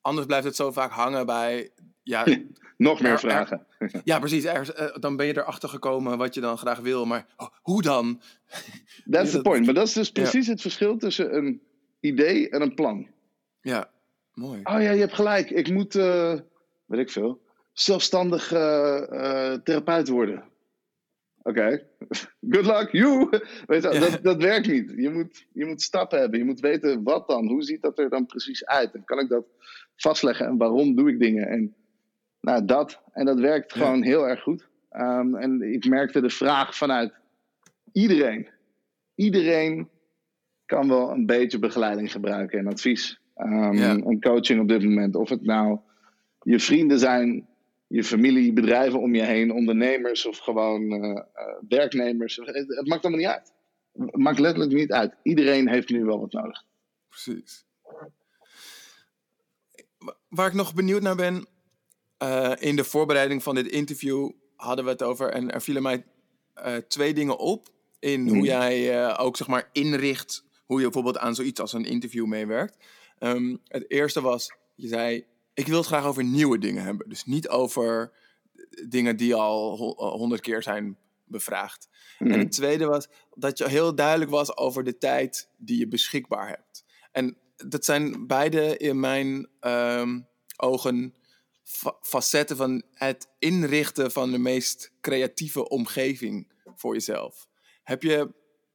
anders 0.00 0.26
blijft 0.26 0.44
het 0.44 0.56
zo 0.56 0.70
vaak 0.72 0.90
hangen 0.90 1.26
bij. 1.26 1.70
Ja, 2.02 2.24
Nog 2.76 3.00
meer 3.00 3.06
Er- 3.10 3.12
er- 3.14 3.18
vragen. 3.20 3.66
ja 4.04 4.18
precies. 4.18 4.44
Ergens, 4.44 4.72
eh, 4.72 4.96
dan 5.00 5.16
ben 5.16 5.26
je 5.26 5.36
erachter 5.36 5.68
gekomen 5.68 6.18
wat 6.18 6.34
je 6.34 6.40
dan 6.40 6.58
graag 6.58 6.78
wil. 6.78 7.04
Maar 7.06 7.26
oh, 7.36 7.48
hoe 7.62 7.82
dan? 7.82 8.20
That's 9.10 9.30
the 9.30 9.40
point. 9.42 9.64
Maar 9.64 9.74
dat 9.74 9.86
is 9.86 9.92
dus 9.92 10.10
precies 10.12 10.46
het 10.46 10.60
verschil 10.60 10.96
tussen 10.96 11.36
een 11.36 11.62
idee 12.00 12.50
en 12.50 12.62
een 12.62 12.74
plan. 12.74 13.06
Ja, 13.60 13.90
mooi. 14.34 14.60
Oh 14.64 14.80
ja, 14.82 14.90
je 14.90 15.00
hebt 15.00 15.14
gelijk. 15.14 15.50
Ik 15.50 15.70
moet, 15.70 15.92
weet 15.94 16.98
ik 17.00 17.10
veel, 17.10 17.40
zelfstandig 17.72 18.52
eh, 18.52 19.52
therapeut 19.64 20.08
worden. 20.08 20.44
Oké, 21.42 21.86
good 22.52 22.66
luck, 22.66 22.88
you. 22.92 23.28
Weet 23.66 23.82
je, 23.82 23.88
Ja. 23.92 24.00
dat, 24.00 24.18
dat 24.22 24.42
werkt 24.42 24.66
niet. 24.66 24.92
Je 24.96 25.10
moet, 25.10 25.46
je 25.52 25.64
moet 25.66 25.82
stappen 25.82 26.18
hebben. 26.18 26.38
Je 26.38 26.44
moet 26.44 26.60
weten 26.60 27.02
wat 27.02 27.28
dan. 27.28 27.48
Hoe 27.48 27.62
ziet 27.62 27.82
dat 27.82 27.98
er 27.98 28.08
dan 28.10 28.26
precies 28.26 28.66
uit? 28.66 28.94
En 28.94 29.04
kan 29.04 29.18
ik 29.18 29.28
dat 29.28 29.44
vastleggen? 29.96 30.46
En 30.46 30.56
waarom 30.56 30.94
doe 30.94 31.10
ik 31.10 31.18
dingen? 31.20 31.48
En 31.48 31.74
nou, 32.40 32.64
dat. 32.64 33.02
En 33.12 33.24
dat 33.24 33.38
werkt 33.38 33.74
Ja. 33.74 33.80
gewoon 33.80 34.02
heel 34.02 34.28
erg 34.28 34.42
goed. 34.42 34.68
Ehm, 34.90 35.34
en 35.34 35.62
ik 35.72 35.88
merkte 35.88 36.20
de 36.20 36.30
vraag 36.30 36.76
vanuit 36.76 37.12
iedereen. 37.92 38.48
Iedereen 39.14 39.88
kan 40.66 40.88
wel 40.88 41.10
een 41.10 41.26
beetje 41.26 41.58
begeleiding 41.58 42.12
gebruiken 42.12 42.58
en 42.58 42.66
advies. 42.66 43.20
Ja. 43.34 43.70
En 43.72 44.20
coaching 44.20 44.60
op 44.60 44.68
dit 44.68 44.82
moment. 44.82 45.16
Of 45.16 45.28
het 45.28 45.42
nou 45.42 45.78
je 46.42 46.60
vrienden 46.60 46.98
zijn, 46.98 47.48
je 47.92 48.04
familie, 48.04 48.52
bedrijven 48.52 49.00
om 49.00 49.14
je 49.14 49.22
heen, 49.22 49.52
ondernemers 49.52 50.26
of 50.26 50.38
gewoon 50.38 50.92
eh, 50.92 51.10
eh, 51.10 51.54
werknemers. 51.68 52.36
Het, 52.36 52.54
het 52.68 52.88
maakt 52.88 53.02
allemaal 53.04 53.20
niet 53.20 53.28
uit. 53.30 53.52
Het 53.92 54.16
maakt 54.16 54.38
letterlijk 54.38 54.72
niet 54.72 54.92
uit. 54.92 55.14
Iedereen 55.22 55.68
heeft 55.68 55.88
nu 55.88 56.04
wel 56.04 56.20
wat 56.20 56.32
nodig. 56.32 56.64
Precies. 57.08 57.64
Wa- 59.98 60.16
Waar 60.28 60.46
ik 60.46 60.52
nog 60.54 60.74
benieuwd 60.74 61.02
naar 61.02 61.16
ben, 61.16 61.46
eh, 62.18 62.52
in 62.58 62.76
de 62.76 62.84
voorbereiding 62.84 63.42
van 63.42 63.54
dit 63.54 63.66
interview 63.66 64.30
hadden 64.56 64.84
we 64.84 64.90
het 64.90 65.02
over 65.02 65.30
en 65.30 65.50
er 65.50 65.62
vielen 65.62 65.82
mij 65.82 66.04
twee 66.88 67.14
dingen 67.14 67.38
op 67.38 67.68
in 67.98 68.28
hoe 68.28 68.36
Mhm. 68.36 68.44
jij 68.46 69.16
ook 69.18 69.36
zeg 69.36 69.46
maar 69.46 69.68
inricht 69.72 70.44
hoe 70.66 70.76
je 70.78 70.84
bijvoorbeeld 70.84 71.18
aan 71.18 71.34
zoiets 71.34 71.60
als 71.60 71.72
een 71.72 71.84
interview 71.84 72.26
meewerkt. 72.26 72.76
Ehm, 73.18 73.56
het 73.68 73.90
eerste 73.90 74.20
was, 74.20 74.52
je 74.74 74.88
zei, 74.88 75.24
ik 75.54 75.66
wil 75.66 75.76
het 75.78 75.86
graag 75.86 76.04
over 76.04 76.24
nieuwe 76.24 76.58
dingen 76.58 76.82
hebben. 76.82 77.08
Dus 77.08 77.24
niet 77.24 77.48
over 77.48 78.12
dingen 78.88 79.16
die 79.16 79.34
al 79.34 79.76
ho- 79.76 80.10
honderd 80.10 80.40
keer 80.40 80.62
zijn 80.62 80.98
bevraagd. 81.24 81.88
En 82.18 82.26
Mhm. 82.26 82.38
het 82.38 82.52
tweede 82.52 82.84
was 82.84 83.08
dat 83.34 83.58
je 83.58 83.68
heel 83.68 83.94
duidelijk 83.94 84.30
was 84.30 84.56
over 84.56 84.84
de 84.84 84.98
tijd 84.98 85.48
die 85.56 85.78
je 85.78 85.88
beschikbaar 85.88 86.48
hebt. 86.48 86.84
En 87.12 87.36
dat 87.56 87.84
zijn 87.84 88.26
beide 88.26 88.76
in 88.76 89.00
mijn 89.00 89.48
ehm, 89.60 90.20
ogen 90.56 91.14
fa- 91.64 91.96
facetten 92.00 92.56
van 92.56 92.82
het 92.92 93.28
inrichten 93.38 94.10
van 94.12 94.30
de 94.30 94.38
meest 94.38 94.92
creatieve 95.00 95.68
omgeving 95.68 96.52
voor 96.76 96.94
jezelf. 96.94 97.48
Heb 97.82 98.02
je, 98.02 98.32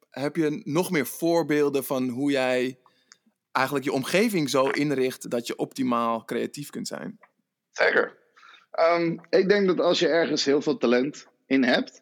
heb 0.09 0.35
je 0.35 0.61
nog 0.63 0.91
meer 0.91 1.05
voorbeelden 1.07 1.83
van 1.85 2.09
hoe 2.09 2.31
jij 2.31 2.79
eigenlijk 3.57 3.85
je 3.85 3.91
omgeving 3.91 4.49
zo 4.49 4.69
inricht 4.69 5.29
dat 5.29 5.47
je 5.47 5.55
optimaal 5.57 6.25
creatief 6.25 6.69
kunt 6.69 6.87
zijn? 6.87 7.19
Zeker. 7.71 8.17
Ehm, 8.71 9.17
ik 9.29 9.49
denk 9.49 9.67
dat 9.67 9.79
als 9.79 9.99
je 9.99 10.07
ergens 10.07 10.45
heel 10.45 10.61
veel 10.61 10.77
talent 10.77 11.27
in 11.45 11.63
hebt, 11.63 12.01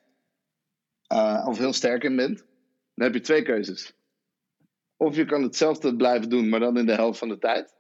eh, 1.08 1.46
of 1.48 1.58
heel 1.58 1.74
sterk 1.74 2.04
in 2.04 2.16
bent, 2.16 2.38
dan 2.94 3.06
heb 3.06 3.14
je 3.14 3.22
twee 3.22 3.42
keuzes. 3.44 3.94
Of 4.98 5.16
je 5.16 5.26
kan 5.26 5.44
hetzelfde 5.44 5.96
blijven 5.96 6.30
doen, 6.30 6.50
maar 6.50 6.60
dan 6.60 6.78
in 6.78 6.86
de 6.86 6.94
helft 6.94 7.20
van 7.20 7.30
de 7.30 7.38
tijd. 7.38 7.74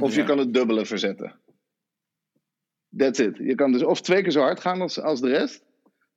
Of 0.00 0.14
je 0.14 0.24
kan 0.24 0.38
het 0.38 0.54
dubbele 0.54 0.86
verzetten. 0.86 1.40
That's 2.96 3.18
it. 3.18 3.36
Je 3.36 3.54
kan 3.54 3.72
dus 3.72 3.82
of 3.82 4.00
twee 4.00 4.22
keer 4.22 4.30
zo 4.30 4.40
hard 4.40 4.60
gaan 4.60 4.80
als, 4.80 5.00
als 5.00 5.20
de 5.20 5.28
rest, 5.28 5.64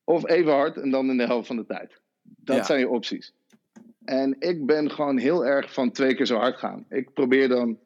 of 0.03 0.27
even 0.27 0.51
hard 0.51 0.77
en 0.77 0.89
dan 0.89 1.09
in 1.09 1.17
de 1.17 1.25
helft 1.25 1.47
van 1.47 1.55
de 1.55 1.65
tijd. 1.65 2.01
Dat 2.21 2.55
Ja. 2.55 2.63
zijn 2.63 2.79
je 2.79 2.89
opties. 2.89 3.33
En 4.05 4.35
ik 4.39 4.65
ben 4.65 4.91
gewoon 4.91 5.17
heel 5.17 5.45
erg 5.45 5.73
van 5.73 5.91
twee 5.91 6.15
keer 6.15 6.25
zo 6.25 6.37
hard 6.37 6.57
gaan. 6.57 6.85
Ik 6.89 7.13
probeer 7.13 7.47
dan. 7.47 7.79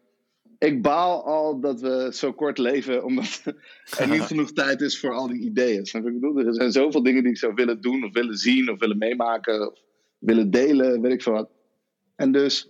Ik 0.57 0.81
baal 0.81 1.25
al 1.25 1.59
dat 1.59 1.81
we 1.81 2.09
zo 2.13 2.33
kort 2.33 2.57
leven, 2.57 3.03
omdat 3.03 3.43
er 3.99 4.09
niet 4.09 4.21
genoeg 4.21 4.51
tijd 4.51 4.81
is 4.81 4.99
voor 4.99 5.13
al 5.13 5.27
die 5.27 5.39
ideeën. 5.39 5.85
Snap 5.85 6.05
ik 6.05 6.13
bedoel? 6.13 6.39
Er 6.39 6.53
zijn 6.53 6.71
zoveel 6.71 7.03
dingen 7.03 7.23
die 7.23 7.31
ik 7.31 7.37
zou 7.37 7.53
willen 7.53 7.81
doen, 7.81 8.03
of 8.03 8.13
willen 8.13 8.37
zien, 8.37 8.69
of 8.69 8.79
willen 8.79 8.97
meemaken, 8.97 9.71
of 9.71 9.79
willen 10.19 10.51
delen, 10.51 11.01
weet 11.01 11.13
ik 11.13 11.21
veel 11.21 11.33
wat. 11.33 11.49
En 12.15 12.31
dus 12.31 12.69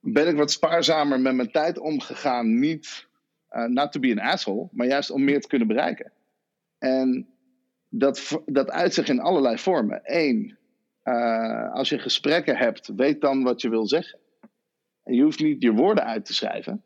ben 0.00 0.28
ik 0.28 0.36
wat 0.36 0.50
spaarzamer 0.50 1.20
met 1.20 1.34
mijn 1.34 1.50
tijd 1.50 1.78
omgegaan. 1.78 2.58
Niet 2.58 3.08
uh, 3.50 3.64
not 3.64 3.92
to 3.92 4.00
be 4.00 4.10
an 4.10 4.32
asshole, 4.32 4.68
maar 4.72 4.86
juist 4.86 5.10
om 5.10 5.24
meer 5.24 5.40
te 5.40 5.48
kunnen 5.48 5.68
bereiken. 5.68 6.12
En 6.78 7.28
dat, 7.88 8.42
dat 8.46 8.70
uit 8.70 8.94
zich 8.94 9.08
in 9.08 9.20
allerlei 9.20 9.58
vormen. 9.58 10.00
Eén, 10.02 10.57
uh, 11.08 11.72
als 11.74 11.88
je 11.88 11.98
gesprekken 11.98 12.56
hebt, 12.56 12.90
weet 12.96 13.20
dan 13.20 13.42
wat 13.42 13.60
je 13.60 13.68
wil 13.68 13.86
zeggen. 13.86 14.18
En 15.02 15.14
je 15.14 15.22
hoeft 15.22 15.40
niet 15.40 15.62
je 15.62 15.72
woorden 15.72 16.04
uit 16.04 16.24
te 16.24 16.34
schrijven. 16.34 16.82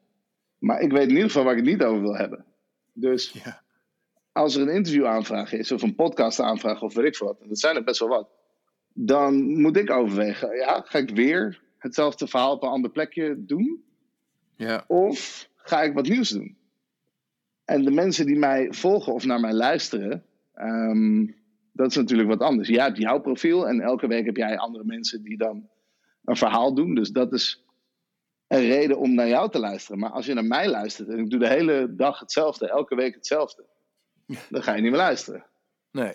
Maar 0.59 0.81
ik 0.81 0.93
weet 0.93 1.03
in 1.03 1.09
ieder 1.11 1.25
geval 1.25 1.45
waar 1.45 1.53
ik 1.57 1.59
het 1.59 1.69
niet 1.69 1.83
over 1.83 2.01
wil 2.01 2.17
hebben. 2.17 2.45
Dus 2.93 3.31
Ja. 3.45 3.63
als 4.33 4.55
er 4.55 4.63
een 4.63 4.75
interviewaanvraag 4.75 5.53
is, 5.53 5.73
of 5.73 5.83
een 5.83 5.95
podcast 5.95 6.41
aanvraag, 6.41 6.83
of 6.83 6.95
weet 6.95 7.07
ik 7.07 7.17
veel 7.17 7.27
wat, 7.27 7.41
en 7.41 7.49
dat 7.49 7.59
zijn 7.59 7.77
er 7.77 7.85
best 7.85 8.01
wel 8.01 8.09
wat, 8.09 8.29
dan 8.93 9.61
moet 9.61 9.77
ik 9.77 9.91
overwegen: 9.91 10.57
ja, 10.57 10.81
ga 10.85 10.99
ik 10.99 11.11
weer 11.11 11.61
hetzelfde 11.79 12.27
verhaal 12.27 12.53
op 12.53 12.63
een 12.63 12.69
ander 12.69 12.91
plekje 12.91 13.45
doen? 13.45 13.85
Ja. 14.57 14.85
Of 14.87 15.49
ga 15.57 15.83
ik 15.83 15.95
wat 15.95 16.09
nieuws 16.09 16.29
doen? 16.29 16.57
En 17.65 17.85
de 17.85 17.91
mensen 17.91 18.27
die 18.27 18.39
mij 18.39 18.67
volgen 18.73 19.13
of 19.13 19.25
naar 19.25 19.41
mij 19.41 19.53
luisteren, 19.53 20.25
ehm, 20.55 21.27
dat 21.73 21.91
is 21.91 21.97
natuurlijk 21.97 22.29
wat 22.29 22.41
anders. 22.41 22.69
Jij 22.69 22.85
hebt 22.85 22.99
jouw 22.99 23.21
profiel 23.21 23.69
en 23.69 23.81
elke 23.81 24.07
week 24.07 24.25
heb 24.25 24.37
jij 24.37 24.59
andere 24.59 24.85
mensen 24.85 25.23
die 25.23 25.37
dan 25.37 25.69
een 26.25 26.37
verhaal 26.37 26.75
doen. 26.75 26.95
Dus 26.95 27.11
dat 27.11 27.33
is 27.33 27.65
een 28.47 28.67
reden 28.67 28.99
om 28.99 29.15
naar 29.15 29.29
jou 29.29 29.51
te 29.51 29.59
luisteren. 29.59 29.99
Maar 29.99 30.11
als 30.11 30.27
je 30.27 30.35
naar 30.35 30.45
mij 30.45 30.69
luistert 30.69 31.09
en 31.09 31.19
ik 31.19 31.31
doe 31.31 31.41
de 31.41 31.49
hele 31.49 31.95
dag 31.95 32.19
hetzelfde, 32.19 32.69
elke 32.69 32.95
week 32.95 33.15
hetzelfde, 33.15 33.65
dan 34.49 34.63
ga 34.63 34.75
je 34.75 34.83
niet 34.83 34.91
meer 34.91 35.01
luisteren. 35.01 35.45
Nee. 35.91 36.15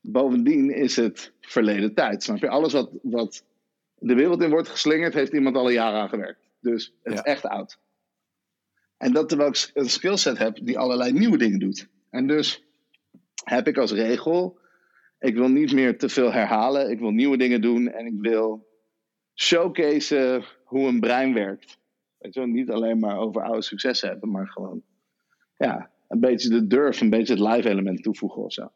bovendien 0.00 0.70
is 0.70 0.96
het 0.96 1.32
verleden 1.40 1.94
tijd. 1.94 2.22
Snap 2.22 2.38
je? 2.38 2.48
Alles 2.48 2.72
wat, 2.72 2.90
wat 3.02 3.44
de 3.98 4.14
wereld 4.14 4.42
in 4.42 4.50
wordt 4.50 4.68
geslingerd, 4.68 5.14
heeft 5.14 5.32
iemand 5.32 5.56
al 5.56 5.66
een 5.66 5.72
jaar 5.72 5.92
aan 5.92 6.08
gewerkt. 6.08 6.48
Dus 6.60 6.92
het 7.02 7.14
is 7.14 7.20
echt 7.20 7.44
oud. 7.44 7.78
En 8.96 9.12
dat 9.12 9.28
terwijl 9.28 9.50
ik 9.50 9.70
een 9.74 9.90
skillset 9.90 10.38
heb 10.38 10.58
die 10.62 10.78
allerlei 10.78 11.12
nieuwe 11.12 11.38
dingen 11.38 11.58
doet. 11.58 11.88
En 12.10 12.26
dus 12.26 12.64
heb 13.44 13.66
ik 13.66 13.76
als 13.78 13.92
regel, 13.92 14.58
ik 15.18 15.34
wil 15.34 15.48
niet 15.48 15.72
meer 15.72 15.98
te 15.98 16.08
veel 16.08 16.32
herhalen. 16.32 16.90
Ik 16.90 16.98
wil 16.98 17.10
nieuwe 17.10 17.36
dingen 17.36 17.60
doen 17.60 17.88
en 17.88 18.06
ik 18.06 18.20
wil 18.20 18.66
showcase 19.34 20.42
hoe 20.64 20.88
een 20.88 21.00
brein 21.00 21.34
werkt. 21.34 21.78
Weet 22.18 22.34
je 22.34 22.40
wel, 22.40 22.48
niet 22.48 22.70
alleen 22.70 22.98
maar 22.98 23.18
over 23.18 23.42
oude 23.42 23.62
successen 23.62 24.08
hebben, 24.08 24.30
maar 24.30 24.48
gewoon 24.48 24.82
ja, 25.56 25.90
een 26.08 26.20
beetje 26.20 26.48
de 26.48 26.66
durf, 26.66 27.00
een 27.00 27.10
beetje 27.10 27.32
het 27.34 27.54
live 27.54 27.68
element 27.68 28.02
toevoegen 28.02 28.42
of 28.42 28.52
zo. 28.52 28.72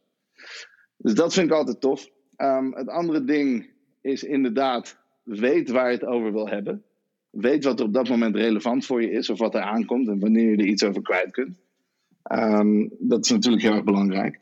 Dus 0.97 1.15
dat 1.15 1.33
vind 1.33 1.47
ik 1.47 1.53
altijd 1.53 1.81
tof. 1.81 2.11
Ehm, 2.37 2.73
het 2.73 2.89
andere 2.89 3.25
ding 3.25 3.71
is 4.01 4.25
inderdaad, 4.25 4.99
weet 5.23 5.71
waar 5.71 5.87
je 5.87 5.97
het 5.97 6.07
over 6.07 6.33
wil 6.33 6.49
hebben. 6.49 6.85
Weet 7.31 7.65
wat 7.65 7.81
er 7.81 7.87
op 7.87 7.95
dat 7.95 8.09
moment 8.09 8.37
relevant 8.37 8.87
voor 8.87 9.03
je 9.03 9.11
is 9.11 9.31
of 9.31 9.39
wat 9.39 9.55
er 9.55 9.61
aankomt 9.61 10.09
en 10.09 10.19
wanneer 10.19 10.51
je 10.51 10.57
er 10.57 10.65
iets 10.65 10.85
over 10.85 11.03
kwijt 11.03 11.31
kunt. 11.31 11.61
Ehm, 12.23 12.89
dat 12.99 13.25
is 13.25 13.31
natuurlijk 13.31 13.63
heel 13.63 13.73
erg 13.73 13.85
belangrijk. 13.85 14.41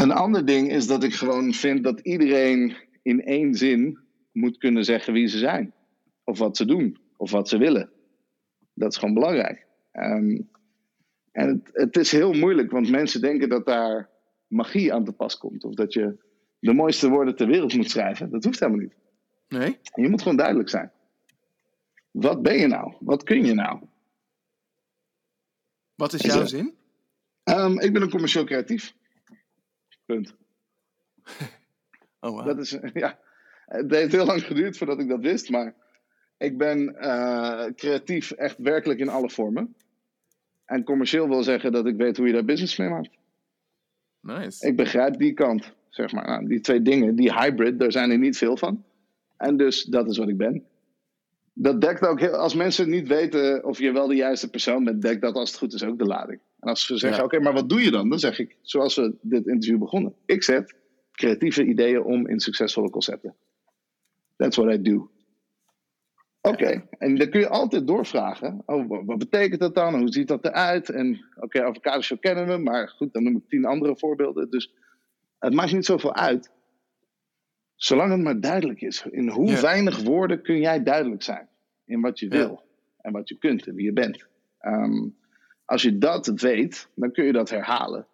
Een 0.00 0.12
ander 0.12 0.46
ding 0.46 0.70
is 0.70 0.86
dat 0.86 1.04
ik 1.04 1.14
gewoon 1.14 1.52
vind 1.52 1.84
dat 1.84 2.00
iedereen 2.00 2.76
in 3.02 3.24
één 3.24 3.54
zin 3.54 3.98
moet 4.32 4.58
kunnen 4.58 4.84
zeggen 4.84 5.12
wie 5.12 5.26
ze 5.26 5.38
zijn. 5.38 5.72
Of 6.24 6.38
wat 6.38 6.56
ze 6.56 6.64
doen. 6.64 6.98
Of 7.16 7.30
wat 7.30 7.48
ze 7.48 7.58
willen. 7.58 7.90
Dat 8.74 8.92
is 8.92 8.98
gewoon 8.98 9.14
belangrijk. 9.14 9.66
Um, 9.92 10.50
en 11.32 11.48
het, 11.48 11.70
het, 11.72 11.96
is 11.96 12.12
heel 12.12 12.32
moeilijk, 12.32 12.70
want 12.70 12.90
mensen 12.90 13.20
denken 13.20 13.48
dat 13.48 13.66
daar 13.66 14.08
magie 14.46 14.94
aan 14.94 15.04
te 15.04 15.12
pas 15.12 15.38
komt. 15.38 15.64
Of 15.64 15.74
dat 15.74 15.92
je 15.92 16.16
de 16.58 16.72
mooiste 16.72 17.08
woorden 17.08 17.36
ter 17.36 17.46
wereld 17.46 17.74
moet 17.74 17.90
schrijven. 17.90 18.30
Dat 18.30 18.44
hoeft 18.44 18.60
helemaal 18.60 18.80
niet. 18.80 18.94
Nee? 19.48 19.78
je 19.94 20.08
moet 20.08 20.22
gewoon 20.22 20.36
duidelijk 20.36 20.68
zijn. 20.68 20.92
Wat 22.10 22.42
ben 22.42 22.58
je 22.58 22.66
nou? 22.66 22.94
Wat 23.00 23.22
kun 23.22 23.44
je 23.44 23.54
nou? 23.54 23.80
Wat 25.94 26.12
is, 26.12 26.20
jouw 26.20 26.44
zin? 26.44 26.74
Um, 27.44 27.80
ik 27.80 27.92
ben 27.92 28.02
een 28.02 28.10
commercieel 28.10 28.44
creatief. 28.44 28.94
Punt. 30.10 30.34
Oh, 32.22 32.30
wow. 32.30 32.46
Dat 32.46 32.58
is, 32.58 32.70
ja, 32.92 33.18
het 33.66 33.90
heeft 33.90 34.12
heel 34.12 34.24
lang 34.26 34.42
geduurd 34.42 34.78
voordat 34.78 35.00
ik 35.00 35.08
dat 35.08 35.20
wist, 35.20 35.50
maar 35.50 35.74
ik 36.38 36.58
ben 36.58 36.96
uh, 37.00 37.64
creatief 37.74 38.30
echt 38.30 38.58
werkelijk 38.58 39.00
in 39.00 39.08
alle 39.08 39.30
vormen. 39.30 39.74
En 40.64 40.84
commercieel 40.84 41.28
wil 41.28 41.42
zeggen 41.42 41.72
dat 41.72 41.86
ik 41.86 41.96
weet 41.96 42.16
hoe 42.16 42.26
je 42.26 42.32
daar 42.32 42.44
business 42.44 42.76
mee 42.76 42.88
maakt. 42.88 43.10
Nice. 44.20 44.66
Ik 44.66 44.76
begrijp 44.76 45.18
die 45.18 45.32
kant, 45.32 45.72
zeg 45.88 46.12
maar. 46.12 46.26
Nou, 46.26 46.46
die 46.46 46.60
twee 46.60 46.82
dingen, 46.82 47.14
die 47.14 47.34
hybrid, 47.34 47.78
daar 47.78 47.92
zijn 47.92 48.10
er 48.10 48.18
niet 48.18 48.36
veel 48.36 48.56
van. 48.56 48.84
En 49.36 49.56
dus 49.56 49.84
dat 49.84 50.08
is 50.08 50.18
wat 50.18 50.28
ik 50.28 50.36
ben. 50.36 50.64
Dat 51.52 51.80
dekt 51.80 52.06
ook 52.06 52.20
heel, 52.20 52.36
als 52.36 52.54
mensen 52.54 52.90
niet 52.90 53.08
weten 53.08 53.64
of 53.64 53.78
je 53.78 53.92
wel 53.92 54.06
de 54.06 54.14
juiste 54.14 54.50
persoon 54.50 54.84
bent, 54.84 55.02
dekt 55.02 55.20
dat 55.20 55.34
als 55.34 55.50
het 55.50 55.58
goed 55.58 55.72
is 55.74 55.84
ook 55.84 55.98
de 55.98 56.04
lading. 56.04 56.40
En 56.60 56.68
als 56.68 56.86
ze 56.86 56.98
zeggen, 56.98 57.24
oké, 57.24 57.40
maar 57.40 57.52
wat 57.52 57.68
doe 57.68 57.80
je 57.80 57.90
dan? 57.90 58.08
Dan 58.08 58.18
zeg 58.18 58.38
ik, 58.38 58.56
zoals 58.62 58.96
we 58.96 59.14
dit 59.20 59.46
interview 59.46 59.78
begonnen. 59.78 60.14
Ik 60.26 60.42
zet 60.42 60.74
creatieve 61.12 61.64
ideeën 61.64 62.02
om 62.02 62.28
in 62.28 62.40
succesvolle 62.40 62.90
concepten. 62.90 63.34
That's 64.36 64.56
what 64.56 64.74
I 64.74 64.82
do. 64.82 65.10
Oké, 66.40 66.88
en 66.98 67.16
dan 67.16 67.30
kun 67.30 67.40
je 67.40 67.48
altijd 67.48 67.86
doorvragen. 67.86 68.62
Oh, 68.66 69.04
wat 69.06 69.18
betekent 69.18 69.60
dat 69.60 69.74
dan? 69.74 69.98
Hoe 69.98 70.12
ziet 70.12 70.28
dat 70.28 70.44
eruit? 70.44 70.88
En 70.88 71.24
oké, 71.34 71.44
okay, 71.44 71.62
avocado 71.62 72.00
show 72.00 72.20
kennen 72.20 72.46
we, 72.46 72.56
maar 72.56 72.88
goed, 72.88 73.12
dan 73.12 73.22
noem 73.22 73.36
ik 73.36 73.48
tien 73.48 73.64
andere 73.64 73.96
voorbeelden. 73.96 74.50
Dus 74.50 74.72
het 75.38 75.54
maakt 75.54 75.72
niet 75.72 75.84
zoveel 75.84 76.14
uit. 76.14 76.50
Zolang 77.80 78.10
het 78.10 78.20
maar 78.20 78.40
duidelijk 78.40 78.80
is. 78.80 79.06
In 79.10 79.28
hoe 79.28 79.60
weinig 79.60 80.02
woorden 80.02 80.42
kun 80.42 80.58
jij 80.58 80.82
duidelijk 80.82 81.22
zijn? 81.22 81.48
In 81.84 82.00
wat 82.00 82.18
je 82.18 82.28
wil 82.28 82.62
en 82.96 83.12
wat 83.12 83.28
je 83.28 83.38
kunt 83.38 83.66
en 83.66 83.74
wie 83.74 83.84
je 83.84 83.92
bent. 83.92 84.26
Ehm, 84.58 85.08
als 85.64 85.82
je 85.82 85.98
dat 85.98 86.26
weet, 86.26 86.88
dan 86.94 87.12
kun 87.12 87.24
je 87.24 87.32
dat 87.32 87.50
herhalen. 87.50 88.06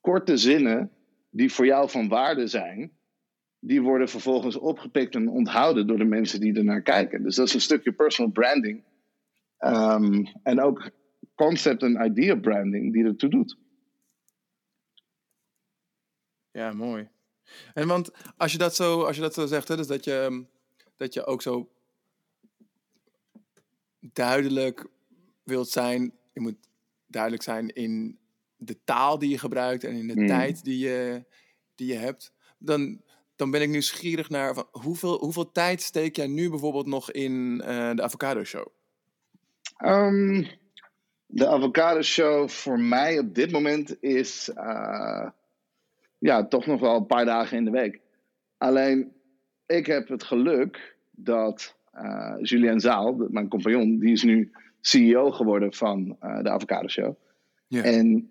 Korte 0.00 0.36
zinnen 0.36 0.90
die 1.30 1.52
voor 1.52 1.66
jou 1.66 1.90
van 1.90 2.08
waarde 2.08 2.46
zijn, 2.46 2.92
die 3.58 3.82
worden 3.82 4.08
vervolgens 4.08 4.56
opgepikt 4.56 5.14
en 5.14 5.28
onthouden 5.28 5.86
door 5.86 5.98
de 5.98 6.04
mensen 6.04 6.40
die 6.40 6.56
ernaar 6.56 6.82
kijken. 6.82 7.22
Dus 7.22 7.36
dat 7.36 7.46
is 7.46 7.54
een 7.54 7.60
stukje 7.60 7.92
personal 7.92 8.32
branding. 8.32 8.84
Ehm, 9.58 10.24
en 10.42 10.60
ook 10.60 10.90
concept 11.34 11.82
en 11.82 12.04
idea 12.04 12.36
branding 12.36 12.92
die 12.92 13.04
ertoe 13.04 13.30
doet. 13.30 13.58
Ja, 16.50 16.72
mooi. 16.72 17.08
En 17.74 17.88
want 17.88 18.10
als 18.36 18.52
je 18.52 18.58
dat 18.58 18.74
zo, 18.74 19.02
als 19.02 19.16
je 19.16 19.22
dat 19.22 19.34
zo 19.34 19.46
zegt, 19.46 19.68
hè, 19.68 19.76
dus 19.76 19.86
dat 19.86 20.04
je, 20.04 20.44
dat 20.96 21.14
je 21.14 21.24
ook 21.24 21.42
zo 21.42 21.68
duidelijk 24.00 24.86
wilt 25.42 25.68
zijn, 25.68 26.12
je 26.32 26.40
moet 26.40 26.56
duidelijk 27.06 27.42
zijn 27.42 27.68
in 27.68 28.18
de 28.56 28.78
taal 28.84 29.18
die 29.18 29.30
je 29.30 29.38
gebruikt 29.38 29.84
en 29.84 29.94
in 29.94 30.06
de 30.06 30.12
hmm. 30.12 30.26
tijd 30.26 30.64
die 30.64 30.78
je, 30.78 31.24
die 31.74 31.86
je 31.92 31.98
hebt, 31.98 32.32
dan, 32.58 33.00
dan 33.36 33.50
ben 33.50 33.62
ik 33.62 33.68
nieuwsgierig 33.68 34.28
naar 34.28 34.54
van, 34.54 34.68
hoeveel, 34.70 35.18
hoeveel 35.18 35.52
tijd 35.52 35.82
steek 35.82 36.16
jij 36.16 36.26
nu 36.26 36.50
bijvoorbeeld 36.50 36.86
nog 36.86 37.10
in 37.10 37.62
uh, 37.64 37.90
de 37.94 38.02
Avocado 38.02 38.44
Show? 38.44 38.66
Um, 39.84 40.48
de 41.26 41.46
Avocado 41.46 42.02
Show 42.02 42.48
voor 42.48 42.80
mij 42.80 43.18
op 43.18 43.34
dit 43.34 43.50
moment 43.50 44.02
is 44.02 44.50
uh, 44.54 45.28
ja, 46.18 46.46
toch 46.46 46.66
nog 46.66 46.80
wel 46.80 46.96
een 46.96 47.06
paar 47.06 47.24
dagen 47.24 47.56
in 47.56 47.64
de 47.64 47.70
week. 47.70 48.00
Alleen, 48.56 49.12
ik 49.66 49.86
heb 49.86 50.08
het 50.08 50.22
geluk 50.22 50.96
dat 51.10 51.76
uh, 51.94 52.34
Julien 52.40 52.80
Zaal, 52.80 53.26
mijn 53.28 53.48
compagnon, 53.48 53.98
die 53.98 54.12
is 54.12 54.22
nu 54.22 54.52
CEO 54.80 55.30
geworden 55.30 55.72
van 55.72 56.16
de 56.20 56.50
Avocado 56.50 56.88
Show. 56.88 57.14
Yeah. 57.66 57.86
En 57.86 58.30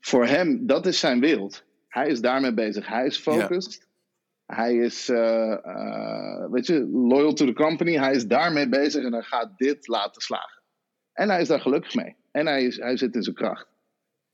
voor 0.00 0.26
hem, 0.26 0.66
dat 0.66 0.86
is 0.86 0.98
zijn 0.98 1.20
wereld. 1.20 1.64
Hij 1.88 2.08
is 2.08 2.20
daarmee 2.20 2.54
bezig. 2.54 2.86
Hij 2.88 3.06
is 3.06 3.18
focused. 3.18 3.88
Hij 4.46 4.76
is, 4.76 5.08
uh, 5.08 5.56
uh, 5.66 6.46
weet 6.50 6.66
je, 6.66 6.86
loyal 6.92 7.32
to 7.32 7.46
the 7.46 7.52
company. 7.52 7.92
Hij 7.92 8.14
is 8.14 8.26
daarmee 8.26 8.68
bezig 8.68 9.04
en 9.04 9.12
hij 9.12 9.22
gaat 9.22 9.58
dit 9.58 9.88
laten 9.88 10.22
slagen. 10.22 10.62
En 11.12 11.28
hij 11.28 11.40
is 11.40 11.48
daar 11.48 11.60
gelukkig 11.60 11.94
mee. 11.94 12.16
En 12.30 12.46
hij, 12.46 12.64
is, 12.64 12.76
hij 12.76 12.96
zit 12.96 13.14
in 13.14 13.22
zijn 13.22 13.34
kracht. 13.34 13.66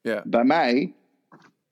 Yeah. 0.01 0.25
Bij 0.25 0.45
mij 0.45 0.95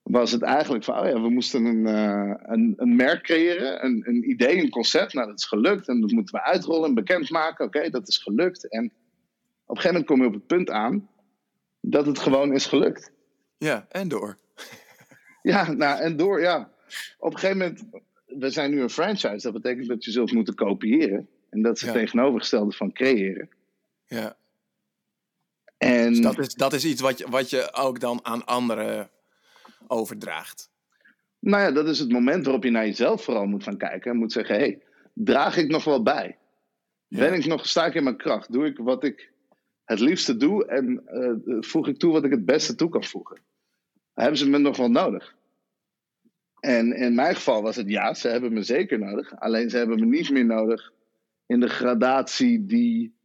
was 0.09 0.33
het 0.33 0.43
eigenlijk 0.43 0.85
van, 0.85 0.99
oh 0.99 1.07
ja, 1.07 1.21
we 1.21 1.31
moesten 1.31 1.65
een, 1.65 1.87
uh, 1.87 2.35
een, 2.43 2.75
een 2.77 2.97
merk 2.97 3.23
creëren, 3.23 3.85
een, 3.85 4.03
een 4.07 4.31
idee, 4.31 4.63
een 4.63 4.71
concept. 4.71 5.13
Nou, 5.13 5.27
dat 5.27 5.39
is 5.39 5.45
gelukt 5.45 5.89
en 5.89 6.01
dat 6.01 6.11
moeten 6.11 6.35
we 6.35 6.43
uitrollen 6.43 6.89
en 6.89 6.95
bekendmaken. 6.95 7.65
Oké, 7.65 7.91
dat 7.91 8.09
is 8.09 8.19
gelukt. 8.19 8.69
En 8.69 8.85
op 8.85 9.77
een 9.77 9.83
gegeven 9.83 9.91
moment 9.91 10.07
kom 10.07 10.21
je 10.21 10.27
op 10.27 10.33
het 10.33 10.47
punt 10.47 10.71
aan 10.71 11.09
dat 11.81 12.07
het 12.07 12.19
gewoon 12.19 12.53
is 12.53 12.67
gelukt. 12.67 13.13
Ja, 13.59 13.87
en 13.89 14.09
door. 14.09 14.39
ja, 15.43 15.73
nou, 15.73 16.01
en 16.01 16.17
door, 16.17 16.41
ja. 16.41 16.73
Op 17.19 17.33
een 17.33 17.39
gegeven 17.39 17.59
moment 17.59 17.85
we 18.27 18.51
zijn 18.51 18.71
nu 18.71 18.81
een 18.81 18.91
franchise. 18.91 19.51
Dat 19.51 19.63
betekent 19.63 19.89
dat 19.89 20.05
je 20.05 20.11
zult 20.11 20.33
moeten 20.33 20.55
kopiëren. 20.55 21.29
En 21.51 21.63
dat 21.63 21.77
is 21.77 21.83
het 21.83 21.93
tegenovergestelde 21.93 22.73
van 22.73 22.93
creëren. 22.93 23.49
Ja. 24.07 24.37
En... 25.77 26.09
Dus 26.09 26.21
dat, 26.21 26.39
is, 26.39 26.55
dat 26.55 26.73
is 26.73 26.85
iets 26.85 27.01
wat 27.01 27.19
je, 27.19 27.27
wat 27.29 27.51
je 27.51 27.75
ook 27.75 28.01
dan 28.01 28.21
aan 28.23 28.45
anderen 28.45 29.11
overdraagt. 29.91 30.71
Nou 31.39 31.63
ja, 31.63 31.71
dat 31.71 31.89
is 31.89 31.99
het 31.99 32.13
moment 32.13 32.45
waarop 32.45 32.65
je 32.65 32.71
naar 32.71 32.87
jezelf 32.87 33.25
vooral 33.25 33.47
moet 33.47 33.63
gaan 33.63 33.77
kijken. 33.77 34.11
En 34.11 34.17
moet 34.17 34.33
zeggen, 34.33 34.55
hé, 34.55 34.61
hey, 34.61 34.83
draag 35.13 35.57
ik 35.57 35.69
nog 35.69 35.85
wel 35.85 36.03
bij? 36.03 36.39
Ben 37.09 37.35
ik 37.35 37.47
nog, 37.47 37.67
sta 37.67 37.87
ik 37.87 37.95
in 37.95 38.05
mijn 38.05 38.17
kracht? 38.17 38.53
Doe 38.53 38.67
ik 38.67 38.79
wat 38.79 39.05
ik 39.05 39.33
het 39.85 40.01
liefste 40.01 40.37
doe? 40.37 40.67
En 40.67 41.03
uh, 41.07 41.57
voeg 41.61 41.89
ik 41.89 41.99
toe 41.99 42.13
wat 42.13 42.25
ik 42.25 42.31
het 42.31 42.45
beste 42.45 42.75
toe 42.75 42.89
kan 42.89 43.05
voegen? 43.05 43.41
Hebben 44.15 44.39
ze 44.39 44.49
me 44.49 44.59
nog 44.59 44.77
wel 44.77 44.91
nodig? 44.91 45.37
En 46.61 46.93
in 46.93 47.15
mijn 47.15 47.35
geval 47.35 47.63
was 47.63 47.77
het 47.77 47.89
ja, 47.89 48.15
ze 48.15 48.29
hebben 48.29 48.53
me 48.53 48.63
zeker 48.63 48.99
nodig. 48.99 49.41
Alleen 49.41 49.71
ze 49.71 49.77
hebben 49.77 50.01
me 50.01 50.07
niet 50.07 50.31
meer 50.31 50.45
nodig 50.45 50.93
in 51.47 51.61
de 51.61 51.69
gradatie 51.69 52.67
die 52.67 53.18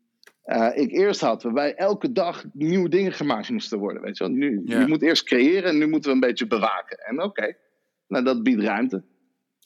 uh, 0.45 0.69
ik 0.73 0.91
eerst 0.91 1.21
had. 1.21 1.43
Waarbij 1.43 1.75
elke 1.75 2.11
dag 2.11 2.43
nieuwe 2.53 2.89
dingen 2.89 3.13
gemaakt 3.13 3.49
moesten 3.49 3.79
worden. 3.79 4.01
Weet 4.01 4.17
je, 4.17 4.23
wel? 4.23 4.33
Nu, 4.33 4.61
je 4.65 4.87
moet 4.87 5.01
eerst 5.01 5.23
creëren 5.23 5.69
en 5.69 5.77
nu 5.77 5.87
moeten 5.87 6.09
we 6.09 6.15
een 6.15 6.27
beetje 6.29 6.47
bewaken. 6.47 6.97
En 6.97 7.21
oké, 7.21 7.55
nou 8.07 8.23
dat 8.23 8.43
biedt 8.43 8.61
ruimte. 8.61 9.03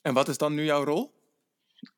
En 0.02 0.14
wat 0.14 0.28
is 0.28 0.38
dan 0.38 0.54
nu 0.54 0.64
jouw 0.64 0.84
rol? 0.84 1.16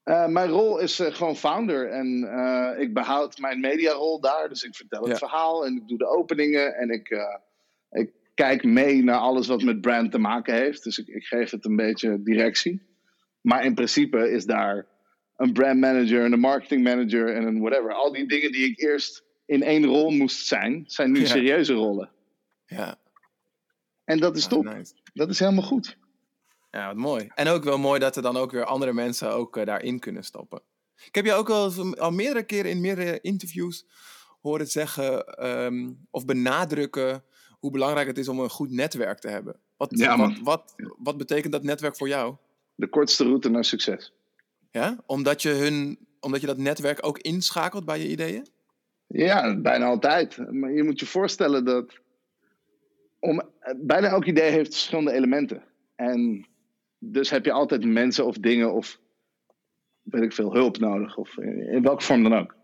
Uh, 0.05 0.27
mijn 0.27 0.49
rol 0.49 0.79
is 0.79 0.99
uh, 0.99 1.07
gewoon 1.07 1.35
founder. 1.35 1.89
En 1.89 2.07
uh, 2.23 2.71
ik 2.77 2.93
behoud 2.93 3.39
mijn 3.39 3.59
mediarol 3.59 4.19
daar. 4.19 4.49
Dus 4.49 4.63
ik 4.63 4.75
vertel 4.75 5.01
het 5.01 5.11
ja. 5.11 5.17
verhaal 5.17 5.65
en 5.65 5.75
ik 5.75 5.87
doe 5.87 5.97
de 5.97 6.07
openingen. 6.07 6.75
En 6.75 6.89
ik, 6.89 7.17
ik 7.89 8.11
kijk 8.33 8.63
mee 8.63 9.03
naar 9.03 9.19
alles 9.19 9.47
wat 9.47 9.61
met 9.61 9.81
brand 9.81 10.11
te 10.11 10.17
maken 10.17 10.53
heeft. 10.53 10.83
Dus 10.83 10.97
ik, 10.97 11.07
ik 11.07 11.23
geef 11.23 11.51
het 11.51 11.65
een 11.65 11.75
beetje 11.75 12.23
directie. 12.23 12.81
Maar 13.41 13.65
in 13.65 13.73
principe 13.73 14.31
is 14.31 14.45
daar 14.45 14.85
een 15.39 15.53
brand 15.53 15.79
manager 15.79 16.23
en 16.23 16.33
een 16.33 16.39
marketing 16.39 16.83
manager 16.83 17.35
en 17.35 17.43
een 17.43 17.59
whatever. 17.59 17.93
Al 17.93 18.11
die 18.11 18.27
dingen 18.27 18.51
die 18.51 18.69
ik 18.69 18.81
eerst 18.81 19.23
in 19.45 19.63
één 19.63 19.85
rol 19.85 20.09
moest 20.09 20.47
zijn, 20.47 20.83
zijn 20.87 21.11
nu 21.11 21.25
serieuze 21.25 21.73
rollen. 21.73 22.09
Ja. 22.65 22.99
En 24.03 24.19
dat 24.19 24.37
is 24.37 24.43
ah, 24.43 24.49
top. 24.49 24.63
nice. 24.63 24.93
Dat 25.13 25.29
is 25.29 25.39
helemaal 25.39 25.63
goed. 25.63 25.97
Ja, 26.71 26.87
wat 26.87 26.95
mooi. 26.95 27.29
En 27.35 27.47
ook 27.47 27.63
wel 27.63 27.77
mooi 27.77 27.99
dat 27.99 28.15
er 28.15 28.21
dan 28.21 28.37
ook 28.37 28.51
weer 28.51 28.65
andere 28.65 28.93
mensen 28.93 29.31
ook 29.31 29.57
uh, 29.57 29.65
daarin 29.65 29.99
kunnen 29.99 30.23
stoppen. 30.23 30.61
Ik 31.05 31.15
heb 31.15 31.25
je 31.25 31.33
ook 31.33 31.49
al, 31.49 31.71
al 31.95 32.11
meerdere 32.11 32.45
keren 32.45 32.71
in 32.71 32.81
meerdere 32.81 33.21
interviews 33.21 33.85
horen 34.41 34.67
zeggen 34.67 35.45
um, 35.47 36.07
of 36.11 36.25
benadrukken 36.25 37.23
hoe 37.59 37.71
belangrijk 37.71 38.07
het 38.07 38.17
is 38.17 38.27
om 38.27 38.39
een 38.39 38.49
goed 38.49 38.71
netwerk 38.71 39.19
te 39.19 39.29
hebben. 39.29 39.59
Wat, 39.77 39.97
Ja, 39.97 40.17
wat, 40.17 40.17
man. 40.17 40.43
wat, 40.43 40.75
wat 40.97 41.17
betekent 41.17 41.53
dat 41.53 41.63
netwerk 41.63 41.97
voor 41.97 42.07
jou? 42.07 42.35
De 42.75 42.89
kortste 42.89 43.23
route 43.23 43.49
naar 43.49 43.65
succes. 43.65 44.13
Ja? 44.71 44.97
Omdat, 45.05 45.41
je 45.41 45.49
hun, 45.49 45.97
omdat 46.19 46.41
je 46.41 46.47
dat 46.47 46.57
netwerk 46.57 47.05
ook 47.05 47.19
inschakelt 47.19 47.85
bij 47.85 47.99
je 47.99 48.09
ideeën? 48.09 48.47
Ja, 49.07 49.55
bijna 49.55 49.85
altijd. 49.85 50.51
Maar 50.51 50.71
je 50.71 50.83
moet 50.83 50.99
je 50.99 51.05
voorstellen 51.05 51.65
dat. 51.65 51.99
Om, 53.19 53.41
bijna 53.77 54.07
elk 54.07 54.25
idee 54.25 54.51
heeft 54.51 54.73
verschillende 54.73 55.11
elementen. 55.11 55.63
En 55.95 56.47
dus 56.97 57.29
heb 57.29 57.45
je 57.45 57.51
altijd 57.51 57.85
mensen 57.85 58.25
of 58.25 58.37
dingen 58.37 58.73
of 58.73 58.99
weet 60.03 60.23
ik 60.23 60.33
veel, 60.33 60.53
hulp 60.53 60.77
nodig. 60.77 61.17
Of 61.17 61.37
in, 61.37 61.67
in 61.67 61.81
welke 61.81 62.03
vorm 62.03 62.23
dan 62.23 62.33
ook. 62.33 62.55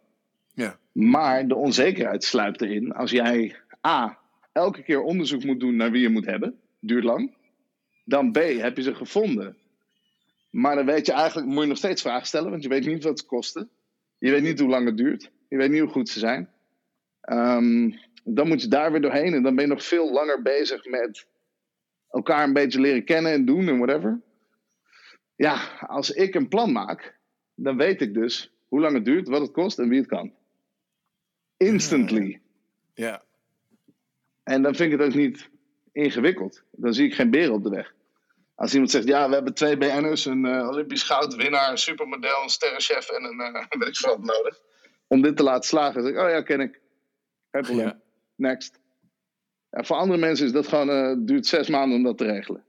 Ja. 0.54 0.78
Maar 0.92 1.48
de 1.48 1.56
onzekerheid 1.56 2.24
sluipt 2.24 2.62
erin 2.62 2.94
als 2.94 3.12
jij 3.12 3.56
A. 3.88 4.20
elke 4.52 4.84
keer 4.84 5.02
onderzoek 5.02 5.44
moet 5.44 5.60
doen 5.60 5.76
naar 5.76 5.92
wie 5.92 6.02
je 6.02 6.10
moet 6.10 6.26
hebben. 6.26 6.60
Duurt 6.80 7.04
lang. 7.04 7.34
Dan 8.06 8.32
B. 8.32 8.36
heb 8.36 8.78
je 8.78 8.84
ze 8.84 8.96
gevonden. 8.96 9.58
Maar 10.56 10.76
dan 10.76 10.86
weet 10.86 11.06
je 11.06 11.12
eigenlijk, 11.12 11.48
moet 11.48 11.62
je 11.62 11.68
nog 11.68 11.78
steeds 11.78 12.02
vragen 12.02 12.28
stellen, 12.28 12.50
want 12.50 12.64
je 12.64 12.70
weet 12.70 12.86
niet 12.86 13.04
wat 13.04 13.20
ze 13.20 13.26
kosten. 13.26 13.70
Je 14.18 14.32
weet 14.32 14.42
niet 14.42 14.60
hoe 14.60 14.70
lang 14.70 14.86
het 14.86 14.98
duurt. 14.98 15.32
Je 15.50 15.58
weet 15.58 15.70
niet 15.70 15.80
hoe 15.80 15.90
goed 15.90 16.10
ze 16.10 16.20
zijn. 16.20 16.50
Ehm, 17.22 17.92
dan 18.24 18.48
moet 18.48 18.62
je 18.62 18.68
daar 18.68 18.92
weer 18.92 19.02
doorheen 19.02 19.34
en 19.34 19.44
dan 19.44 19.56
ben 19.56 19.64
je 19.64 19.70
nog 19.70 19.86
veel 19.86 20.12
langer 20.12 20.42
bezig 20.42 20.86
met 20.86 21.28
elkaar 22.10 22.44
een 22.44 22.54
beetje 22.54 22.80
leren 22.80 23.04
kennen 23.04 23.32
en 23.32 23.46
doen 23.46 23.68
en 23.68 23.78
whatever. 23.78 24.22
Ja, 25.36 25.78
als 25.80 26.12
ik 26.12 26.36
een 26.36 26.48
plan 26.48 26.72
maak, 26.72 27.18
dan 27.56 27.78
weet 27.78 28.02
ik 28.02 28.14
dus 28.14 28.52
hoe 28.68 28.80
lang 28.80 28.94
het 28.94 29.06
duurt, 29.06 29.28
wat 29.28 29.42
het 29.42 29.52
kost 29.52 29.80
en 29.80 29.90
wie 29.90 30.00
het 30.00 30.08
kan. 30.08 30.34
Instantly. 31.58 32.42
Ja. 32.94 33.24
En 34.44 34.62
dan 34.62 34.76
vind 34.76 34.92
ik 34.94 35.00
het 35.00 35.08
ook 35.08 35.16
niet 35.16 35.50
ingewikkeld. 35.92 36.64
Dan 36.72 36.94
zie 36.94 37.06
ik 37.06 37.14
geen 37.14 37.30
beren 37.30 37.54
op 37.54 37.64
de 37.64 37.70
weg. 37.70 37.94
Als 38.56 38.74
iemand 38.74 38.92
zegt, 38.92 39.08
ja, 39.08 39.28
we 39.28 39.34
hebben 39.34 39.54
twee 39.54 39.78
BN'ers, 39.78 40.26
een 40.26 40.46
eh, 40.46 40.68
Olympisch 40.68 41.04
goudwinnaar, 41.04 41.72
een 41.72 41.78
supermodel, 41.78 42.44
een 42.44 42.50
sterrenchef 42.50 43.10
en 43.10 43.24
een, 43.24 43.38
weet 43.80 43.88
ik 43.88 43.96
veel 43.96 44.18
wat 44.18 44.38
nodig. 44.38 44.60
Om 45.08 45.22
dit 45.22 45.38
te 45.38 45.44
laten 45.44 45.68
slagen. 45.68 45.94
Dan 45.94 46.04
zeg 46.04 46.14
ik, 46.14 46.28
oh 46.28 46.30
ja, 46.30 46.42
ken 46.42 46.60
ik. 46.60 46.82
Geen 47.52 47.62
probleem. 47.62 47.88
Ja. 47.88 48.00
Next. 48.36 48.80
Ja, 49.70 49.84
voor 49.84 49.96
andere 49.96 50.20
mensen 50.20 50.46
is 50.46 50.52
dat 50.52 50.68
gewoon, 50.68 50.88
het 50.88 51.28
duurt 51.28 51.46
zes 51.46 51.68
maanden 51.68 51.98
om 51.98 52.04
dat 52.04 52.18
te 52.18 52.26
regelen. 52.26 52.64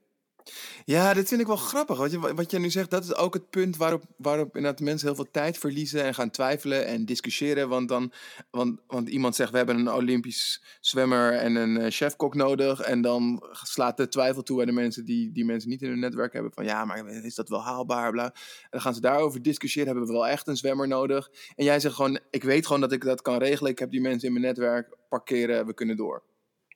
Ja, 0.85 1.15
dit 1.15 1.29
vind 1.29 1.41
ik 1.41 1.47
wel 1.47 1.57
grappig. 1.57 1.99
Wat 1.99 2.11
je, 2.11 2.35
wat 2.35 2.51
je 2.51 2.59
nu 2.59 2.71
zegt, 2.71 2.91
dat 2.91 3.05
is 3.05 3.15
ook 3.15 3.35
het 3.35 3.51
punt 3.51 3.77
waarop, 3.77 4.05
waarop 4.17 4.57
inderdaad 4.57 4.81
mensen 4.81 5.07
heel 5.07 5.17
veel 5.17 5.31
tijd 5.31 5.59
verliezen 5.59 6.03
en 6.03 6.15
gaan 6.15 6.31
twijfelen 6.31 6.87
en 6.87 7.05
discussiëren. 7.05 7.69
Want, 7.69 7.89
dan, 7.89 8.13
want, 8.51 8.81
want 8.87 9.09
iemand 9.09 9.35
zegt, 9.35 9.51
we 9.51 9.57
hebben 9.57 9.79
een 9.79 9.93
Olympisch 9.93 10.65
zwemmer 10.81 11.33
en 11.33 11.55
een 11.55 11.77
eh, 11.77 11.91
chefkok 11.91 12.35
nodig. 12.35 12.81
En 12.81 13.01
dan 13.01 13.43
slaat 13.53 13.97
de 13.97 14.09
twijfel 14.09 14.43
toe 14.43 14.57
bij 14.57 14.67
de 14.67 14.73
mensen 14.73 15.05
die, 15.05 15.33
die 15.33 15.45
mensen 15.45 15.71
niet 15.71 15.83
in 15.83 15.89
hun 15.89 15.99
netwerk 15.99 16.33
hebben. 16.33 16.53
Van 16.53 16.65
ja, 16.65 16.85
maar 16.85 17.07
is 17.07 17.35
dat 17.35 17.49
wel 17.49 17.63
haalbaar? 17.63 18.11
Bla. 18.11 18.25
En 18.25 18.69
dan 18.71 18.81
gaan 18.81 18.95
ze 18.95 19.01
daarover 19.01 19.43
discussiëren. 19.43 19.89
Hebben 19.89 20.07
we 20.07 20.13
wel 20.13 20.27
echt 20.27 20.47
een 20.47 20.57
zwemmer 20.57 20.89
nodig? 20.89 21.31
En 21.55 21.65
jij 21.65 21.81
zegt 21.81 21.95
gewoon, 21.95 22.19
ik 22.31 22.43
weet 22.43 22.67
gewoon 22.67 22.81
dat 22.81 22.93
ik 22.93 23.05
dat 23.05 23.23
kan 23.23 23.39
regelen. 23.39 23.71
Ik 23.71 23.79
heb 23.79 23.91
die 23.91 24.01
mensen 24.01 24.29
in 24.29 24.35
mijn 24.35 24.45
netwerk, 24.45 24.97
parkeren, 25.09 25.67
we 25.67 25.75
kunnen 25.75 25.97
door. 25.97 26.23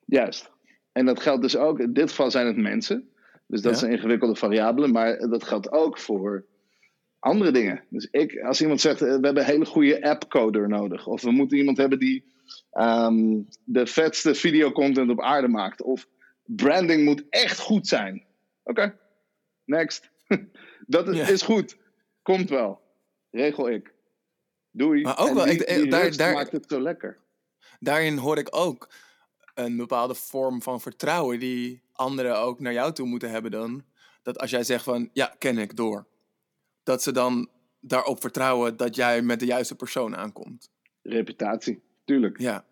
Juist. 0.05 0.51
En 0.93 1.07
dat 1.07 1.21
geldt 1.21 1.43
dus 1.43 1.57
ook, 1.57 1.79
in 1.79 1.93
dit 1.93 2.11
geval 2.11 2.31
zijn 2.31 2.47
het 2.47 2.57
mensen. 2.57 3.09
Dus 3.51 3.62
dat 3.62 3.70
Ja. 3.72 3.76
is 3.76 3.82
een 3.82 3.90
ingewikkelde 3.90 4.36
variabele, 4.36 4.88
maar 4.88 5.18
dat 5.28 5.44
geldt 5.44 5.72
ook 5.72 5.98
voor 5.98 6.44
andere 7.18 7.51
dingen. 7.51 7.84
Dus 7.88 8.09
ik, 8.11 8.40
als 8.40 8.61
iemand 8.61 8.80
zegt, 8.80 9.03
eh, 9.03 9.07
we 9.07 9.12
hebben 9.12 9.36
een 9.38 9.48
hele 9.51 9.64
goede 9.66 10.03
appcoder 10.03 10.68
nodig. 10.68 11.07
Of 11.07 11.22
we 11.22 11.30
moeten 11.30 11.59
iemand 11.59 11.76
hebben 11.76 11.98
die 11.98 12.24
ehm, 12.70 13.40
de 13.64 13.86
vetste 13.86 14.34
videocontent 14.34 15.11
op 15.11 15.20
aarde 15.20 15.48
maakt. 15.48 15.82
Of 15.82 16.07
branding 16.44 17.05
moet 17.05 17.24
echt 17.28 17.59
goed 17.59 17.86
zijn. 17.86 18.24
Oké, 18.62 18.98
next. 19.64 20.11
dat 20.86 21.09
is, 21.09 21.16
Ja. 21.16 21.28
is 21.28 21.42
goed. 21.42 21.76
Komt 22.22 22.51
wel. 22.51 22.80
Regel 23.30 23.70
ik. 23.70 23.94
Doei. 24.70 25.03
Maar 25.03 25.18
ook 25.18 25.28
En 25.28 25.34
wel, 25.34 25.44
die, 25.44 25.64
ik- 25.64 25.66
die 25.80 25.90
daar- 25.90 26.16
daar- 26.16 26.32
maakt 26.34 26.53
het 26.53 26.64
zo 26.68 26.80
lekker. 26.80 27.18
daarin 27.80 28.16
hoor 28.16 28.38
ik 28.38 28.48
ook 28.57 28.88
een 29.55 29.76
bepaalde 29.76 30.14
vorm 30.14 30.62
van 30.62 30.80
vertrouwen 30.80 31.38
die 31.38 31.82
anderen 31.92 32.38
ook 32.38 32.61
naar 32.61 32.72
jou 32.72 32.92
toe 32.92 33.07
moeten 33.07 33.30
hebben 33.30 33.51
dan. 33.51 33.84
Dat 34.22 34.38
als 34.38 34.51
jij 34.51 34.64
zegt 34.64 34.84
van, 34.84 35.11
ja, 35.12 35.34
ken 35.38 35.59
ik, 35.59 35.76
door. 35.76 36.07
Dat 36.82 37.03
ze 37.03 37.12
dan 37.12 37.48
daarop 37.80 38.20
vertrouwen 38.20 38.76
dat 38.76 38.96
jij 38.96 39.22
met 39.22 39.40
de 39.40 39.46
juiste 39.46 39.76
persoon 39.76 40.16
aankomt. 40.16 40.70
Reputatie, 41.03 41.82
tuurlijk. 42.05 42.38
Ja. 42.38 42.64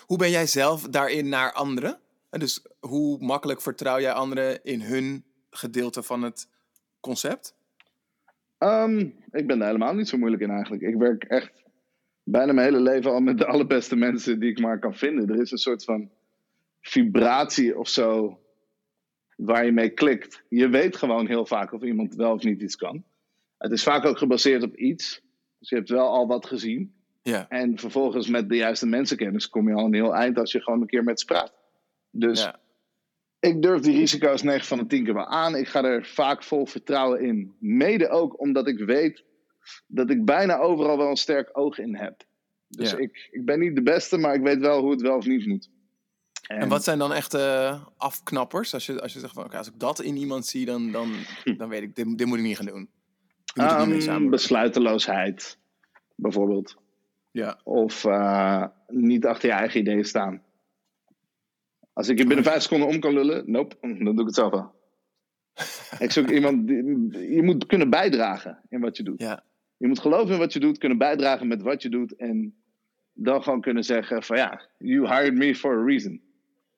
Hoe 0.00 0.18
ben 0.18 0.30
jij 0.30 0.46
zelf 0.46 0.82
daarin 0.82 1.28
naar 1.28 1.52
anderen? 1.52 2.00
En 2.30 2.40
dus 2.40 2.66
hoe 2.80 3.18
makkelijk 3.20 3.60
vertrouw 3.60 4.00
jij 4.00 4.12
anderen 4.12 4.64
in 4.64 4.80
hun 4.80 5.24
gedeelte 5.50 6.02
van 6.02 6.22
het 6.22 6.48
concept? 7.00 7.54
Ehm, 8.58 8.98
ik 9.30 9.46
ben 9.46 9.58
daar 9.58 9.66
helemaal 9.66 9.94
niet 9.94 10.08
zo 10.08 10.18
moeilijk 10.18 10.42
in 10.42 10.50
eigenlijk. 10.50 10.82
Ik 10.82 10.94
werk 10.94 11.24
echt 11.24 11.63
bijna 12.24 12.52
mijn 12.52 12.66
hele 12.66 12.80
leven 12.80 13.10
al 13.10 13.20
met 13.20 13.38
de 13.38 13.46
allerbeste 13.46 13.96
mensen 13.96 14.40
die 14.40 14.50
ik 14.50 14.60
maar 14.60 14.78
kan 14.78 14.94
vinden. 14.94 15.28
Er 15.28 15.40
is 15.40 15.50
een 15.50 15.58
soort 15.58 15.84
van 15.84 16.10
vibratie 16.80 17.78
of 17.78 17.88
zo 17.88 18.38
waar 19.36 19.64
je 19.64 19.72
mee 19.72 19.90
klikt. 19.90 20.42
Je 20.48 20.68
weet 20.68 20.96
gewoon 20.96 21.26
heel 21.26 21.46
vaak 21.46 21.72
of 21.72 21.82
iemand 21.82 22.14
wel 22.14 22.32
of 22.32 22.42
niet 22.42 22.62
iets 22.62 22.76
kan. 22.76 23.04
Het 23.58 23.72
is 23.72 23.82
vaak 23.82 24.04
ook 24.04 24.18
gebaseerd 24.18 24.62
op 24.62 24.76
iets. 24.76 25.22
Dus 25.58 25.68
je 25.68 25.76
hebt 25.76 25.88
wel 25.88 26.08
al 26.08 26.26
wat 26.26 26.46
gezien. 26.46 26.94
Ja. 27.22 27.48
En 27.48 27.78
vervolgens 27.78 28.28
met 28.28 28.48
de 28.48 28.56
juiste 28.56 28.86
mensenkennis 28.86 29.48
kom 29.48 29.68
je 29.68 29.74
al 29.74 29.84
een 29.84 29.94
heel 29.94 30.14
eind 30.14 30.38
als 30.38 30.52
je 30.52 30.62
gewoon 30.62 30.80
een 30.80 30.86
keer 30.86 31.04
met 31.04 31.20
ze 31.20 31.26
praat. 31.26 31.52
Dus 32.10 32.42
ja. 32.42 32.60
ik 33.40 33.62
durf 33.62 33.80
die 33.80 33.98
risico's 33.98 34.42
9 34.42 34.66
van 34.66 34.78
de 34.78 34.86
10 34.86 35.04
keer 35.04 35.14
wel 35.14 35.26
aan. 35.26 35.56
Ik 35.56 35.68
ga 35.68 35.84
er 35.84 36.06
vaak 36.06 36.42
vol 36.42 36.66
vertrouwen 36.66 37.20
in. 37.20 37.54
Mede 37.58 38.08
ook 38.08 38.40
omdat 38.40 38.68
ik 38.68 38.78
weet 38.78 39.24
dat 39.86 40.10
ik 40.10 40.24
bijna 40.24 40.58
overal 40.58 40.96
wel 40.98 41.10
een 41.10 41.16
sterk 41.16 41.50
oog 41.52 41.78
in 41.78 41.96
heb. 41.96 42.22
Dus 42.68 42.90
Ja. 42.90 42.96
ik, 42.96 43.28
ik 43.30 43.44
ben 43.44 43.58
niet 43.58 43.74
de 43.74 43.82
beste, 43.82 44.18
maar 44.18 44.34
ik 44.34 44.42
weet 44.42 44.58
wel 44.60 44.80
hoe 44.80 44.90
het 44.90 45.00
wel 45.00 45.16
of 45.16 45.26
niet 45.26 45.46
moet. 45.46 45.70
En 46.44 46.68
wat 46.68 46.84
zijn 46.84 46.98
dan 46.98 47.12
echt 47.12 47.34
eh, 47.34 47.84
afknappers? 47.96 48.74
Als 48.74 48.86
je, 48.86 49.00
als 49.02 49.12
je 49.12 49.18
zegt 49.18 49.34
van, 49.34 49.44
oké, 49.44 49.56
als 49.56 49.68
ik 49.68 49.78
dat 49.78 50.00
in 50.00 50.16
iemand 50.16 50.46
zie, 50.46 50.64
dan, 50.66 50.90
dan, 50.92 51.12
dan 51.56 51.68
weet 51.68 51.82
ik, 51.82 51.94
dit, 51.96 52.18
dit 52.18 52.26
moet 52.26 52.38
ik 52.38 52.44
niet 52.44 52.56
gaan 52.56 52.66
doen. 52.66 52.88
Moet 53.54 54.06
Ehm, 54.06 54.28
besluiteloosheid, 54.30 55.58
bijvoorbeeld. 56.14 56.76
Ja. 57.30 57.60
Of 57.64 58.04
eh, 58.04 58.64
niet 58.88 59.26
achter 59.26 59.48
je 59.48 59.54
eigen 59.54 59.80
ideeën 59.80 60.04
staan. 60.04 60.42
Als 61.92 62.08
ik 62.08 62.18
je 62.18 62.26
binnen 62.26 62.44
vijf 62.44 62.62
seconden 62.62 62.88
om 62.88 63.00
kan 63.00 63.12
lullen, 63.12 63.50
nope, 63.50 63.76
dan 63.80 64.04
doe 64.04 64.20
ik 64.20 64.26
het 64.26 64.34
zelf 64.34 64.50
wel. 64.50 64.72
ik 65.98 66.10
zoek 66.12 66.30
iemand, 66.38 66.66
die, 66.66 66.76
je 67.34 67.42
moet 67.42 67.66
kunnen 67.66 67.90
bijdragen 67.90 68.60
in 68.68 68.80
wat 68.80 68.96
je 68.96 69.02
doet. 69.02 69.20
Ja. 69.20 69.42
Je 69.84 69.90
moet 69.90 70.00
geloven 70.00 70.32
in 70.32 70.38
wat 70.38 70.52
je 70.52 70.60
doet, 70.60 70.78
kunnen 70.78 70.98
bijdragen 70.98 71.46
met 71.46 71.62
wat 71.62 71.82
je 71.82 71.88
doet. 71.88 72.16
En 72.16 72.54
dan 73.12 73.42
gewoon 73.42 73.60
kunnen 73.60 73.84
zeggen 73.84 74.22
van 74.22 74.36
ja, 74.36 74.68
you 74.78 75.06
hired 75.06 75.34
me 75.34 75.54
for 75.54 75.78
a 75.78 75.84
reason. 75.84 76.20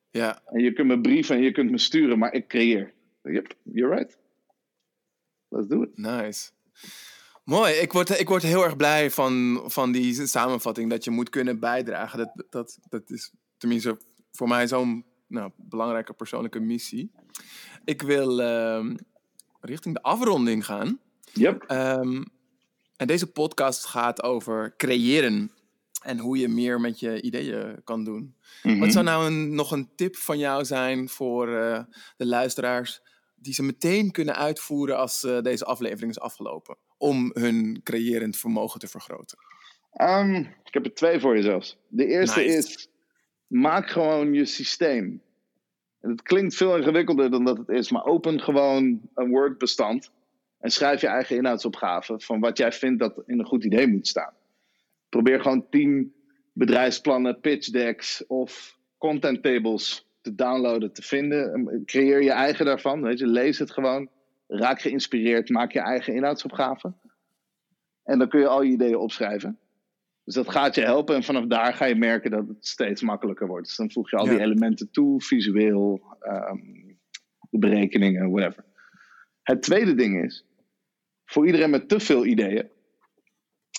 Ja. 0.09 0.41
En 0.45 0.63
je 0.63 0.73
kunt 0.73 0.87
me 0.87 1.01
brieven 1.01 1.35
en 1.35 1.41
je 1.41 1.51
kunt 1.51 1.71
me 1.71 1.77
sturen, 1.77 2.17
maar 2.17 2.33
ik 2.33 2.47
creëer. 2.47 2.93
Yep, 3.23 3.53
you're 3.63 3.95
right. 3.95 4.17
Let's 5.49 5.67
do 5.67 5.81
it. 5.81 5.97
Nice. 5.97 6.49
Mooi. 7.43 7.73
Ik 7.73 7.91
word, 7.91 8.19
ik 8.19 8.27
word 8.27 8.43
heel 8.43 8.63
erg 8.63 8.75
blij 8.75 9.11
van, 9.11 9.63
van 9.65 9.91
die 9.91 10.27
samenvatting 10.27 10.89
dat 10.89 11.03
je 11.03 11.11
moet 11.11 11.29
kunnen 11.29 11.59
bijdragen. 11.59 12.17
Dat, 12.17 12.45
dat, 12.49 12.79
dat 12.89 13.09
is 13.09 13.31
tenminste 13.57 13.97
voor 14.31 14.47
mij 14.47 14.67
zo'n 14.67 15.05
nou, 15.27 15.51
belangrijke 15.55 16.13
persoonlijke 16.13 16.59
missie. 16.59 17.11
Ik 17.85 18.01
wil 18.01 18.41
ehm, 18.41 18.95
richting 19.61 19.95
de 19.95 20.01
afronding 20.01 20.65
gaan. 20.65 20.99
Yep. 21.33 21.63
Ehm, 21.63 22.23
en 22.97 23.07
deze 23.07 23.31
podcast 23.31 23.85
gaat 23.85 24.23
over 24.23 24.73
creëren 24.77 25.51
en 26.03 26.17
hoe 26.17 26.37
je 26.37 26.47
meer 26.47 26.79
met 26.79 26.99
je 26.99 27.21
ideeën 27.21 27.81
kan 27.83 28.03
doen. 28.03 28.35
Mhm. 28.63 28.79
Wat 28.79 28.91
zou 28.91 29.05
nou 29.05 29.25
een, 29.25 29.55
nog 29.55 29.71
een 29.71 29.89
tip 29.95 30.15
van 30.15 30.37
jou 30.37 30.65
zijn 30.65 31.09
voor 31.09 31.57
eh, 31.57 31.83
de 32.17 32.25
luisteraars 32.25 33.01
die 33.35 33.53
ze 33.53 33.63
meteen 33.63 34.11
kunnen 34.11 34.35
uitvoeren 34.35 34.97
als 34.97 35.23
eh, 35.23 35.41
deze 35.41 35.65
aflevering 35.65 36.11
is 36.11 36.19
afgelopen? 36.19 36.77
Om 36.97 37.31
hun 37.33 37.81
creërend 37.83 38.37
vermogen 38.37 38.79
te 38.79 38.87
vergroten. 38.87 39.37
Ehm, 39.93 40.35
ik 40.35 40.73
heb 40.73 40.85
er 40.85 40.93
twee 40.93 41.19
voor 41.19 41.35
je 41.35 41.41
zelfs. 41.41 41.77
De 41.87 42.05
eerste 42.05 42.39
Nice. 42.39 42.57
is, 42.57 42.89
maak 43.47 43.89
gewoon 43.89 44.33
je 44.33 44.45
systeem. 44.45 45.21
En 46.01 46.09
het 46.09 46.21
klinkt 46.21 46.55
veel 46.55 46.77
ingewikkelder 46.77 47.31
dan 47.31 47.45
dat 47.45 47.57
het 47.57 47.69
is, 47.69 47.91
maar 47.91 48.05
open 48.05 48.41
gewoon 48.41 49.01
een 49.13 49.29
Word-bestand 49.29 50.11
en 50.67 50.73
schrijf 50.73 51.01
je 51.01 51.07
eigen 51.07 51.35
inhoudsopgave 51.35 52.19
van 52.19 52.39
wat 52.39 52.57
jij 52.57 52.71
vindt 52.71 52.99
dat 52.99 53.23
in 53.25 53.39
een 53.39 53.45
goed 53.45 53.63
idee 53.63 53.87
moet 53.87 54.07
staan. 54.07 54.33
Probeer 55.09 55.41
gewoon 55.41 55.69
tien 55.69 56.13
bedrijfsplannen, 56.53 57.39
pitch 57.39 57.69
decks 57.69 58.25
of 58.25 58.79
content 58.97 59.43
tables 59.43 60.07
te 60.21 60.35
downloaden, 60.35 60.93
te 60.93 61.01
vinden. 61.01 61.81
Creëer 61.85 62.23
je 62.23 62.31
eigen 62.31 62.65
daarvan. 62.65 63.01
Weet 63.01 63.19
je, 63.19 63.27
lees 63.27 63.59
het 63.59 63.71
gewoon. 63.71 64.09
Raak 64.47 64.81
geïnspireerd. 64.81 65.49
Maak 65.49 65.71
je 65.71 65.79
eigen 65.79 66.13
inhoudsopgave. 66.13 66.93
En 68.03 68.19
dan 68.19 68.29
kun 68.29 68.39
je 68.39 68.47
al 68.47 68.61
je 68.61 68.71
ideeën 68.71 68.97
opschrijven. 68.97 69.59
Dus 70.23 70.33
dat 70.33 70.49
gaat 70.49 70.75
je 70.75 70.81
helpen. 70.81 71.15
En 71.15 71.23
vanaf 71.23 71.45
daar 71.45 71.73
ga 71.73 71.85
je 71.85 71.95
merken 71.95 72.31
dat 72.31 72.47
het 72.47 72.67
steeds 72.67 73.01
makkelijker 73.01 73.47
wordt. 73.47 73.67
Dus 73.67 73.75
dan 73.75 73.91
voeg 73.91 74.09
je 74.09 74.17
al 74.17 74.25
die 74.25 74.39
elementen 74.39 74.91
toe, 74.91 75.21
visueel, 75.21 76.01
ehm, 76.19 76.57
de 77.49 77.57
berekeningen, 77.57 78.29
whatever. 78.29 78.65
Het 79.47 79.61
tweede 79.61 79.95
ding 79.95 80.23
is, 80.23 80.46
voor 81.27 81.45
iedereen 81.45 81.69
met 81.69 81.89
te 81.89 81.99
veel 81.99 82.25
ideeën. 82.25 82.69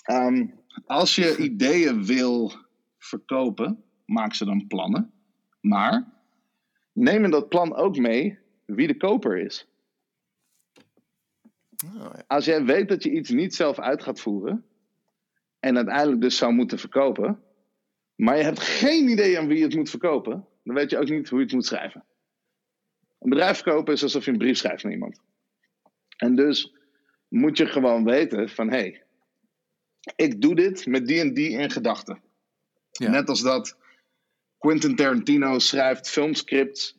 Ehm, 0.03 0.47
als 0.85 1.15
je 1.15 1.37
ideeën 1.49 2.05
wil 2.05 2.53
verkopen, 2.97 3.83
maak 4.05 4.33
ze 4.33 4.45
dan 4.45 4.67
plannen. 4.67 5.13
Maar 5.61 6.13
neem 6.93 7.23
in 7.23 7.31
dat 7.31 7.49
plan 7.49 7.75
ook 7.75 7.97
mee 7.97 8.39
wie 8.65 8.87
de 8.87 8.97
koper 8.97 9.37
is. 9.37 9.67
Oh, 11.85 12.13
Als 12.27 12.45
jij 12.45 12.65
weet 12.65 12.89
dat 12.89 13.03
je 13.03 13.11
iets 13.11 13.29
niet 13.29 13.55
zelf 13.55 13.79
uit 13.79 14.03
gaat 14.03 14.19
voeren 14.19 14.65
en 15.59 15.75
uiteindelijk 15.75 16.21
dus 16.21 16.37
zou 16.37 16.53
moeten 16.53 16.79
verkopen, 16.79 17.43
maar 18.15 18.37
je 18.37 18.43
hebt 18.43 18.59
geen 18.59 19.09
idee 19.09 19.39
aan 19.39 19.47
wie 19.47 19.57
je 19.57 19.63
het 19.63 19.75
moet 19.75 19.89
verkopen, 19.89 20.47
dan 20.63 20.75
weet 20.75 20.89
je 20.89 20.97
ook 20.97 21.09
niet 21.09 21.29
hoe 21.29 21.39
je 21.39 21.45
het 21.45 21.53
moet 21.53 21.65
schrijven. 21.65 22.05
Een 23.19 23.29
bedrijf 23.29 23.55
verkopen 23.55 23.93
is 23.93 24.03
alsof 24.03 24.25
je 24.25 24.31
een 24.31 24.37
brief 24.37 24.57
schrijft 24.57 24.83
naar 24.83 24.91
iemand. 24.91 25.21
En 26.17 26.35
dus 26.35 26.78
moet 27.29 27.57
je 27.57 27.65
gewoon 27.65 28.03
weten 28.03 28.49
van 28.49 28.69
hé, 28.69 28.77
hey, 28.77 29.03
ik 30.15 30.41
doe 30.41 30.55
dit 30.55 30.85
met 30.85 31.07
die 31.07 31.19
en 31.19 31.33
die 31.33 31.49
in 31.49 31.69
gedachten. 31.69 32.21
Net 32.97 33.29
als 33.29 33.41
dat 33.41 33.77
Quentin 34.57 34.95
Tarantino 34.95 35.59
schrijft 35.59 36.09
filmscripts 36.09 36.97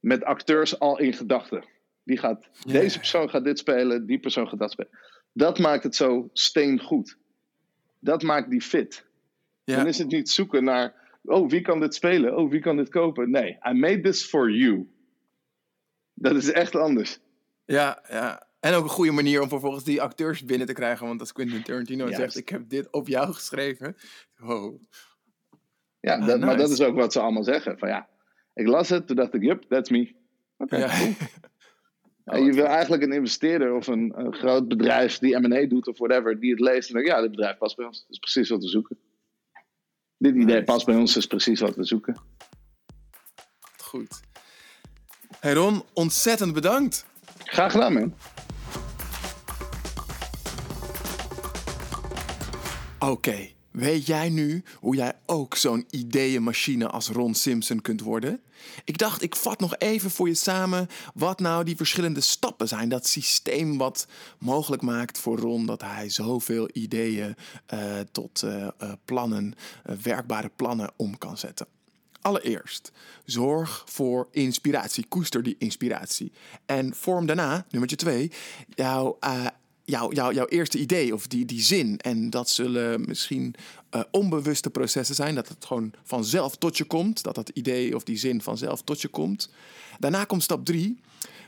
met 0.00 0.24
acteurs 0.24 0.78
al 0.78 0.98
in 0.98 1.12
gedachten. 1.12 1.64
Die 2.04 2.18
gaat, 2.18 2.48
Deze 2.66 2.98
persoon 2.98 3.30
gaat 3.30 3.44
dit 3.44 3.58
spelen, 3.58 4.06
die 4.06 4.18
persoon 4.18 4.48
gaat 4.48 4.58
dat 4.58 4.70
spelen. 4.70 4.98
Dat 5.32 5.58
maakt 5.58 5.82
het 5.82 5.96
zo 5.96 6.30
steengoed. 6.32 7.16
Dat 7.98 8.22
maakt 8.22 8.50
die 8.50 8.60
fit. 8.60 9.04
Dan 9.64 9.86
is 9.86 9.98
het 9.98 10.08
niet 10.08 10.30
zoeken 10.30 10.64
naar, 10.64 10.94
oh 11.22 11.50
wie 11.50 11.60
kan 11.60 11.80
dit 11.80 11.94
spelen? 11.94 12.36
Oh 12.36 12.50
wie 12.50 12.60
kan 12.60 12.76
dit 12.76 12.88
kopen? 12.88 13.30
Nee, 13.30 13.58
I 13.68 13.72
made 13.72 14.00
this 14.00 14.24
for 14.24 14.50
you. 14.50 14.88
Dat 16.14 16.34
is 16.34 16.52
echt 16.52 16.76
anders. 16.76 17.18
Ja, 17.64 18.02
ja. 18.08 18.46
En 18.62 18.74
ook 18.74 18.84
een 18.84 18.90
goede 18.90 19.12
manier 19.12 19.42
om 19.42 19.48
vervolgens 19.48 19.84
die 19.84 20.02
acteurs 20.02 20.44
binnen 20.44 20.66
te 20.66 20.72
krijgen. 20.72 21.06
Want 21.06 21.20
als 21.20 21.32
Quentin 21.32 21.62
Tarantino 21.62 22.12
zegt, 22.12 22.36
ik 22.36 22.48
heb 22.48 22.68
dit 22.68 22.90
op 22.90 23.08
jou 23.08 23.32
geschreven. 23.32 23.96
Wow. 24.38 24.80
Ja, 26.00 26.14
ah, 26.18 26.26
dat, 26.26 26.40
maar 26.40 26.56
dat 26.56 26.70
is 26.70 26.80
ook 26.80 26.94
wat 26.94 27.12
ze 27.12 27.20
allemaal 27.20 27.44
zeggen. 27.44 27.78
Van 27.78 27.88
ja, 27.88 28.08
ik 28.54 28.66
las 28.66 28.88
het, 28.88 29.06
toen 29.06 29.16
dacht 29.16 29.34
ik, 29.34 29.42
yup, 29.42 29.64
that's 29.68 29.90
me. 29.90 30.14
Oké, 30.56 30.76
ja. 30.76 30.90
en 32.24 32.44
je 32.44 32.52
wil 32.52 32.64
eigenlijk 32.64 33.02
een 33.02 33.12
investeerder 33.12 33.74
of 33.74 33.86
een, 33.86 34.12
een 34.16 34.34
groot 34.34 34.68
bedrijf 34.68 35.18
die 35.18 35.38
M&A 35.38 35.66
doet 35.66 35.88
of 35.88 35.98
whatever, 35.98 36.40
die 36.40 36.50
het 36.50 36.60
leest 36.60 36.88
en 36.88 36.94
denkt, 36.94 37.08
ja, 37.08 37.20
dit 37.20 37.30
bedrijf 37.30 37.58
past 37.58 37.76
bij 37.76 37.86
ons. 37.86 38.00
Dat 38.00 38.10
is 38.10 38.18
precies 38.18 38.48
wat 38.48 38.62
we 38.62 38.68
zoeken. 38.68 38.98
Dit 40.16 40.34
idee 40.34 40.64
past 40.64 40.86
bij 40.86 40.96
ons, 40.96 41.16
is 41.16 41.26
precies 41.26 41.60
wat 41.60 41.76
we 41.76 41.84
zoeken. 41.84 42.16
Goed. 43.76 44.20
Hey 45.40 45.52
Ron, 45.52 45.82
ontzettend 45.92 46.52
bedankt. 46.52 47.06
Graag 47.44 47.72
gedaan, 47.72 47.92
man. 47.92 48.14
Oké, 53.02 53.48
weet 53.70 54.06
jij 54.06 54.28
nu 54.28 54.62
hoe 54.80 54.96
jij 54.96 55.12
ook 55.26 55.56
zo'n 55.56 55.86
ideeënmachine 55.90 56.88
als 56.88 57.08
Ron 57.08 57.34
Simpson 57.34 57.80
kunt 57.80 58.00
worden? 58.00 58.40
Ik 58.84 58.98
dacht, 58.98 59.22
ik 59.22 59.36
vat 59.36 59.60
nog 59.60 59.76
even 59.78 60.10
voor 60.10 60.28
je 60.28 60.34
samen 60.34 60.88
wat 61.14 61.40
nou 61.40 61.64
die 61.64 61.76
verschillende 61.76 62.20
stappen 62.20 62.68
zijn. 62.68 62.88
Dat 62.88 63.06
systeem 63.06 63.78
wat 63.78 64.06
mogelijk 64.38 64.82
maakt 64.82 65.18
voor 65.18 65.38
Ron 65.38 65.66
dat 65.66 65.80
hij 65.80 66.08
zoveel 66.08 66.68
ideeën 66.72 67.36
uh, 67.74 68.00
tot 68.12 68.42
uh, 68.42 68.68
uh, 68.82 68.92
plannen, 69.04 69.54
werkbare 70.02 70.50
plannen 70.56 70.92
om 70.96 71.18
kan 71.18 71.38
zetten. 71.38 71.66
Allereerst, 72.20 72.92
zorg 73.24 73.84
voor 73.86 74.28
inspiratie. 74.30 75.06
Koester 75.08 75.42
die 75.42 75.56
inspiratie. 75.58 76.32
En 76.66 76.94
vorm 76.94 77.26
daarna, 77.26 77.66
nummertje 77.70 77.96
twee, 77.96 78.30
jouw 78.68 79.18
jouw, 79.84 80.12
jouw, 80.12 80.32
jouw 80.32 80.46
eerste 80.46 80.78
idee 80.78 81.14
of 81.14 81.26
die, 81.26 81.44
die 81.44 81.62
zin. 81.62 81.98
En 81.98 82.30
dat 82.30 82.50
zullen 82.50 83.04
misschien 83.06 83.54
uh, 83.90 84.02
onbewuste 84.10 84.70
processen 84.70 85.14
zijn. 85.14 85.34
Dat 85.34 85.48
het 85.48 85.64
gewoon 85.64 85.92
vanzelf 86.04 86.56
tot 86.56 86.76
je 86.76 86.84
komt. 86.84 87.22
Dat 87.22 87.34
dat 87.34 87.48
idee 87.48 87.96
of 87.96 88.04
die 88.04 88.16
zin 88.16 88.42
vanzelf 88.42 88.82
tot 88.82 89.00
je 89.00 89.08
komt. 89.08 89.50
Daarna 89.98 90.24
komt 90.24 90.42
stap 90.42 90.64
drie. 90.64 91.00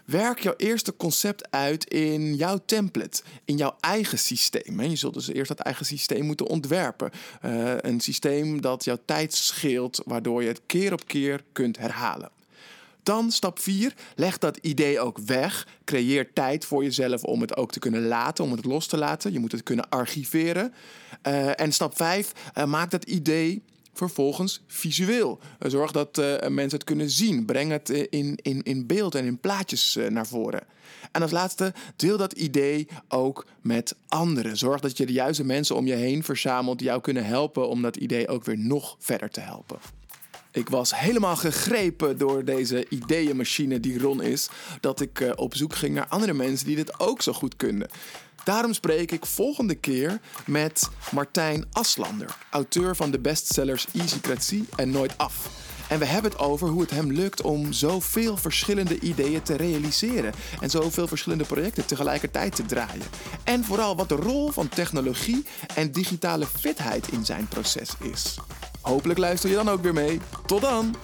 Werk 0.04 0.40
jouw 0.40 0.54
eerste 0.56 0.96
concept 0.96 1.50
uit 1.50 1.84
in 1.84 2.34
jouw 2.34 2.58
template, 2.66 3.22
in 3.44 3.56
jouw 3.56 3.76
eigen 3.80 4.18
systeem. 4.18 4.80
Je 4.80 4.96
zult 4.96 5.14
dus 5.14 5.28
eerst 5.28 5.48
dat 5.48 5.58
eigen 5.58 5.86
systeem 5.86 6.24
moeten 6.24 6.46
ontwerpen. 6.46 7.10
Uh, 7.44 7.74
een 7.76 8.00
systeem 8.00 8.60
dat 8.60 8.84
jouw 8.84 8.98
tijd 9.04 9.34
scheelt, 9.34 10.02
waardoor 10.04 10.42
je 10.42 10.48
het 10.48 10.60
keer 10.66 10.92
op 10.92 11.06
keer 11.06 11.44
kunt 11.52 11.78
herhalen. 11.78 12.30
Dan 13.04 13.30
stap 13.30 13.58
4, 13.58 13.94
leg 14.16 14.38
dat 14.38 14.56
idee 14.56 15.00
ook 15.00 15.18
weg. 15.18 15.66
Creëer 15.84 16.32
tijd 16.32 16.64
voor 16.64 16.82
jezelf 16.82 17.24
om 17.24 17.40
het 17.40 17.56
ook 17.56 17.72
te 17.72 17.78
kunnen 17.78 18.06
laten, 18.06 18.44
om 18.44 18.52
het 18.52 18.64
los 18.64 18.86
te 18.86 18.96
laten. 18.96 19.32
Je 19.32 19.38
moet 19.38 19.52
het 19.52 19.62
kunnen 19.62 19.88
archiveren. 19.88 20.74
Uh, 21.26 21.60
en 21.60 21.72
stap 21.72 21.96
5, 21.96 22.32
uh, 22.32 22.62
eh, 22.62 22.68
maak 22.68 22.90
dat 22.90 23.04
idee 23.04 23.62
vervolgens 23.92 24.62
visueel. 24.66 25.38
Uh, 25.62 25.70
zorg 25.70 25.90
dat 25.90 26.16
mensen 26.48 26.78
het 26.78 26.84
kunnen 26.84 27.10
zien. 27.10 27.44
Breng 27.44 27.70
het 27.70 27.88
in, 27.90 28.38
in, 28.42 28.62
in 28.62 28.86
beeld 28.86 29.14
en 29.14 29.24
in 29.24 29.38
plaatjes 29.38 29.98
naar 30.08 30.26
voren. 30.26 30.62
En 31.12 31.22
als 31.22 31.30
laatste, 31.30 31.72
deel 31.96 32.16
dat 32.16 32.32
idee 32.32 32.88
ook 33.08 33.46
met 33.60 33.96
anderen. 34.08 34.56
Zorg 34.56 34.80
dat 34.80 34.96
je 34.96 35.06
de 35.06 35.12
juiste 35.12 35.44
mensen 35.44 35.76
om 35.76 35.86
je 35.86 35.94
heen 35.94 36.24
verzamelt 36.24 36.78
die 36.78 36.86
jou 36.86 37.00
kunnen 37.00 37.24
helpen 37.24 37.68
om 37.68 37.82
dat 37.82 37.96
idee 37.96 38.28
ook 38.28 38.44
weer 38.44 38.58
nog 38.58 38.96
verder 38.98 39.30
te 39.30 39.40
helpen. 39.40 39.78
Ik 40.54 40.68
was 40.68 40.98
helemaal 40.98 41.36
gegrepen 41.36 42.18
door 42.18 42.44
deze 42.44 42.86
ideeënmachine 42.88 43.80
die 43.80 43.98
Ron 43.98 44.22
is, 44.22 44.48
dat 44.80 45.00
ik 45.00 45.20
uh, 45.20 45.32
op 45.34 45.54
zoek 45.54 45.74
ging 45.74 45.94
naar 45.94 46.06
andere 46.08 46.32
mensen 46.32 46.66
die 46.66 46.76
dit 46.76 47.00
ook 47.00 47.22
zo 47.22 47.32
goed 47.32 47.56
kunnen. 47.56 47.88
Daarom 48.44 48.72
spreek 48.72 49.12
ik 49.12 49.26
volgende 49.26 49.74
keer 49.74 50.20
met 50.46 50.88
Martijn 51.10 51.64
Aslander, 51.72 52.36
auteur 52.50 52.96
van 52.96 53.10
de 53.10 53.18
bestsellers 53.18 53.86
Easycratie 53.92 54.64
en 54.76 54.90
Nooit 54.90 55.18
Af. 55.18 55.63
En 55.88 55.98
we 55.98 56.04
hebben 56.04 56.30
het 56.30 56.40
over 56.40 56.68
hoe 56.68 56.80
het 56.80 56.90
hem 56.90 57.12
lukt 57.12 57.42
om 57.42 57.72
zoveel 57.72 58.36
verschillende 58.36 59.00
ideeën 59.00 59.42
te 59.42 59.56
realiseren 59.56 60.32
en 60.60 60.70
zoveel 60.70 61.06
verschillende 61.06 61.44
projecten 61.44 61.86
tegelijkertijd 61.86 62.56
te 62.56 62.66
draaien. 62.66 63.06
En 63.44 63.64
vooral 63.64 63.96
wat 63.96 64.08
de 64.08 64.14
rol 64.14 64.50
van 64.50 64.68
technologie 64.68 65.46
en 65.74 65.92
digitale 65.92 66.46
fitheid 66.46 67.08
in 67.08 67.24
zijn 67.24 67.48
proces 67.48 67.90
is. 68.00 68.38
Hopelijk 68.80 69.18
luister 69.18 69.50
je 69.50 69.56
dan 69.56 69.68
ook 69.68 69.82
weer 69.82 69.92
mee. 69.92 70.20
Tot 70.46 70.60
dan! 70.60 70.94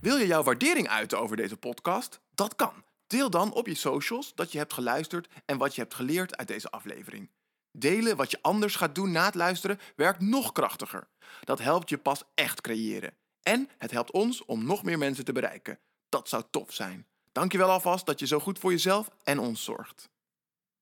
Wil 0.00 0.16
je 0.16 0.26
jouw 0.26 0.42
waardering 0.42 0.88
uiten 0.88 1.20
over 1.20 1.36
deze 1.36 1.56
podcast? 1.56 2.20
Dat 2.34 2.56
kan. 2.56 2.72
Deel 3.06 3.30
dan 3.30 3.52
op 3.52 3.66
je 3.66 3.74
socials 3.74 4.32
dat 4.34 4.52
je 4.52 4.58
hebt 4.58 4.72
geluisterd 4.72 5.28
en 5.44 5.58
wat 5.58 5.74
je 5.74 5.80
hebt 5.80 5.94
geleerd 5.94 6.36
uit 6.36 6.48
deze 6.48 6.70
aflevering. 6.70 7.30
Delen 7.72 8.16
wat 8.16 8.30
je 8.30 8.38
anders 8.42 8.76
gaat 8.76 8.94
doen 8.94 9.12
na 9.12 9.24
het 9.24 9.34
luisteren 9.34 9.78
werkt 9.96 10.20
nog 10.20 10.52
krachtiger. 10.52 11.08
Dat 11.40 11.58
helpt 11.58 11.88
je 11.88 11.98
pas 11.98 12.22
echt 12.34 12.60
creëren. 12.60 13.14
En 13.42 13.68
het 13.78 13.90
helpt 13.90 14.10
ons 14.10 14.44
om 14.44 14.64
nog 14.64 14.82
meer 14.82 14.98
mensen 14.98 15.24
te 15.24 15.32
bereiken. 15.32 15.78
Dat 16.08 16.28
zou 16.28 16.42
tof 16.50 16.72
zijn. 16.72 17.06
Dankjewel 17.32 17.70
alvast 17.70 18.06
dat 18.06 18.18
je 18.18 18.26
zo 18.26 18.38
goed 18.38 18.58
voor 18.58 18.70
jezelf 18.70 19.08
en 19.24 19.38
ons 19.38 19.64
zorgt. 19.64 20.10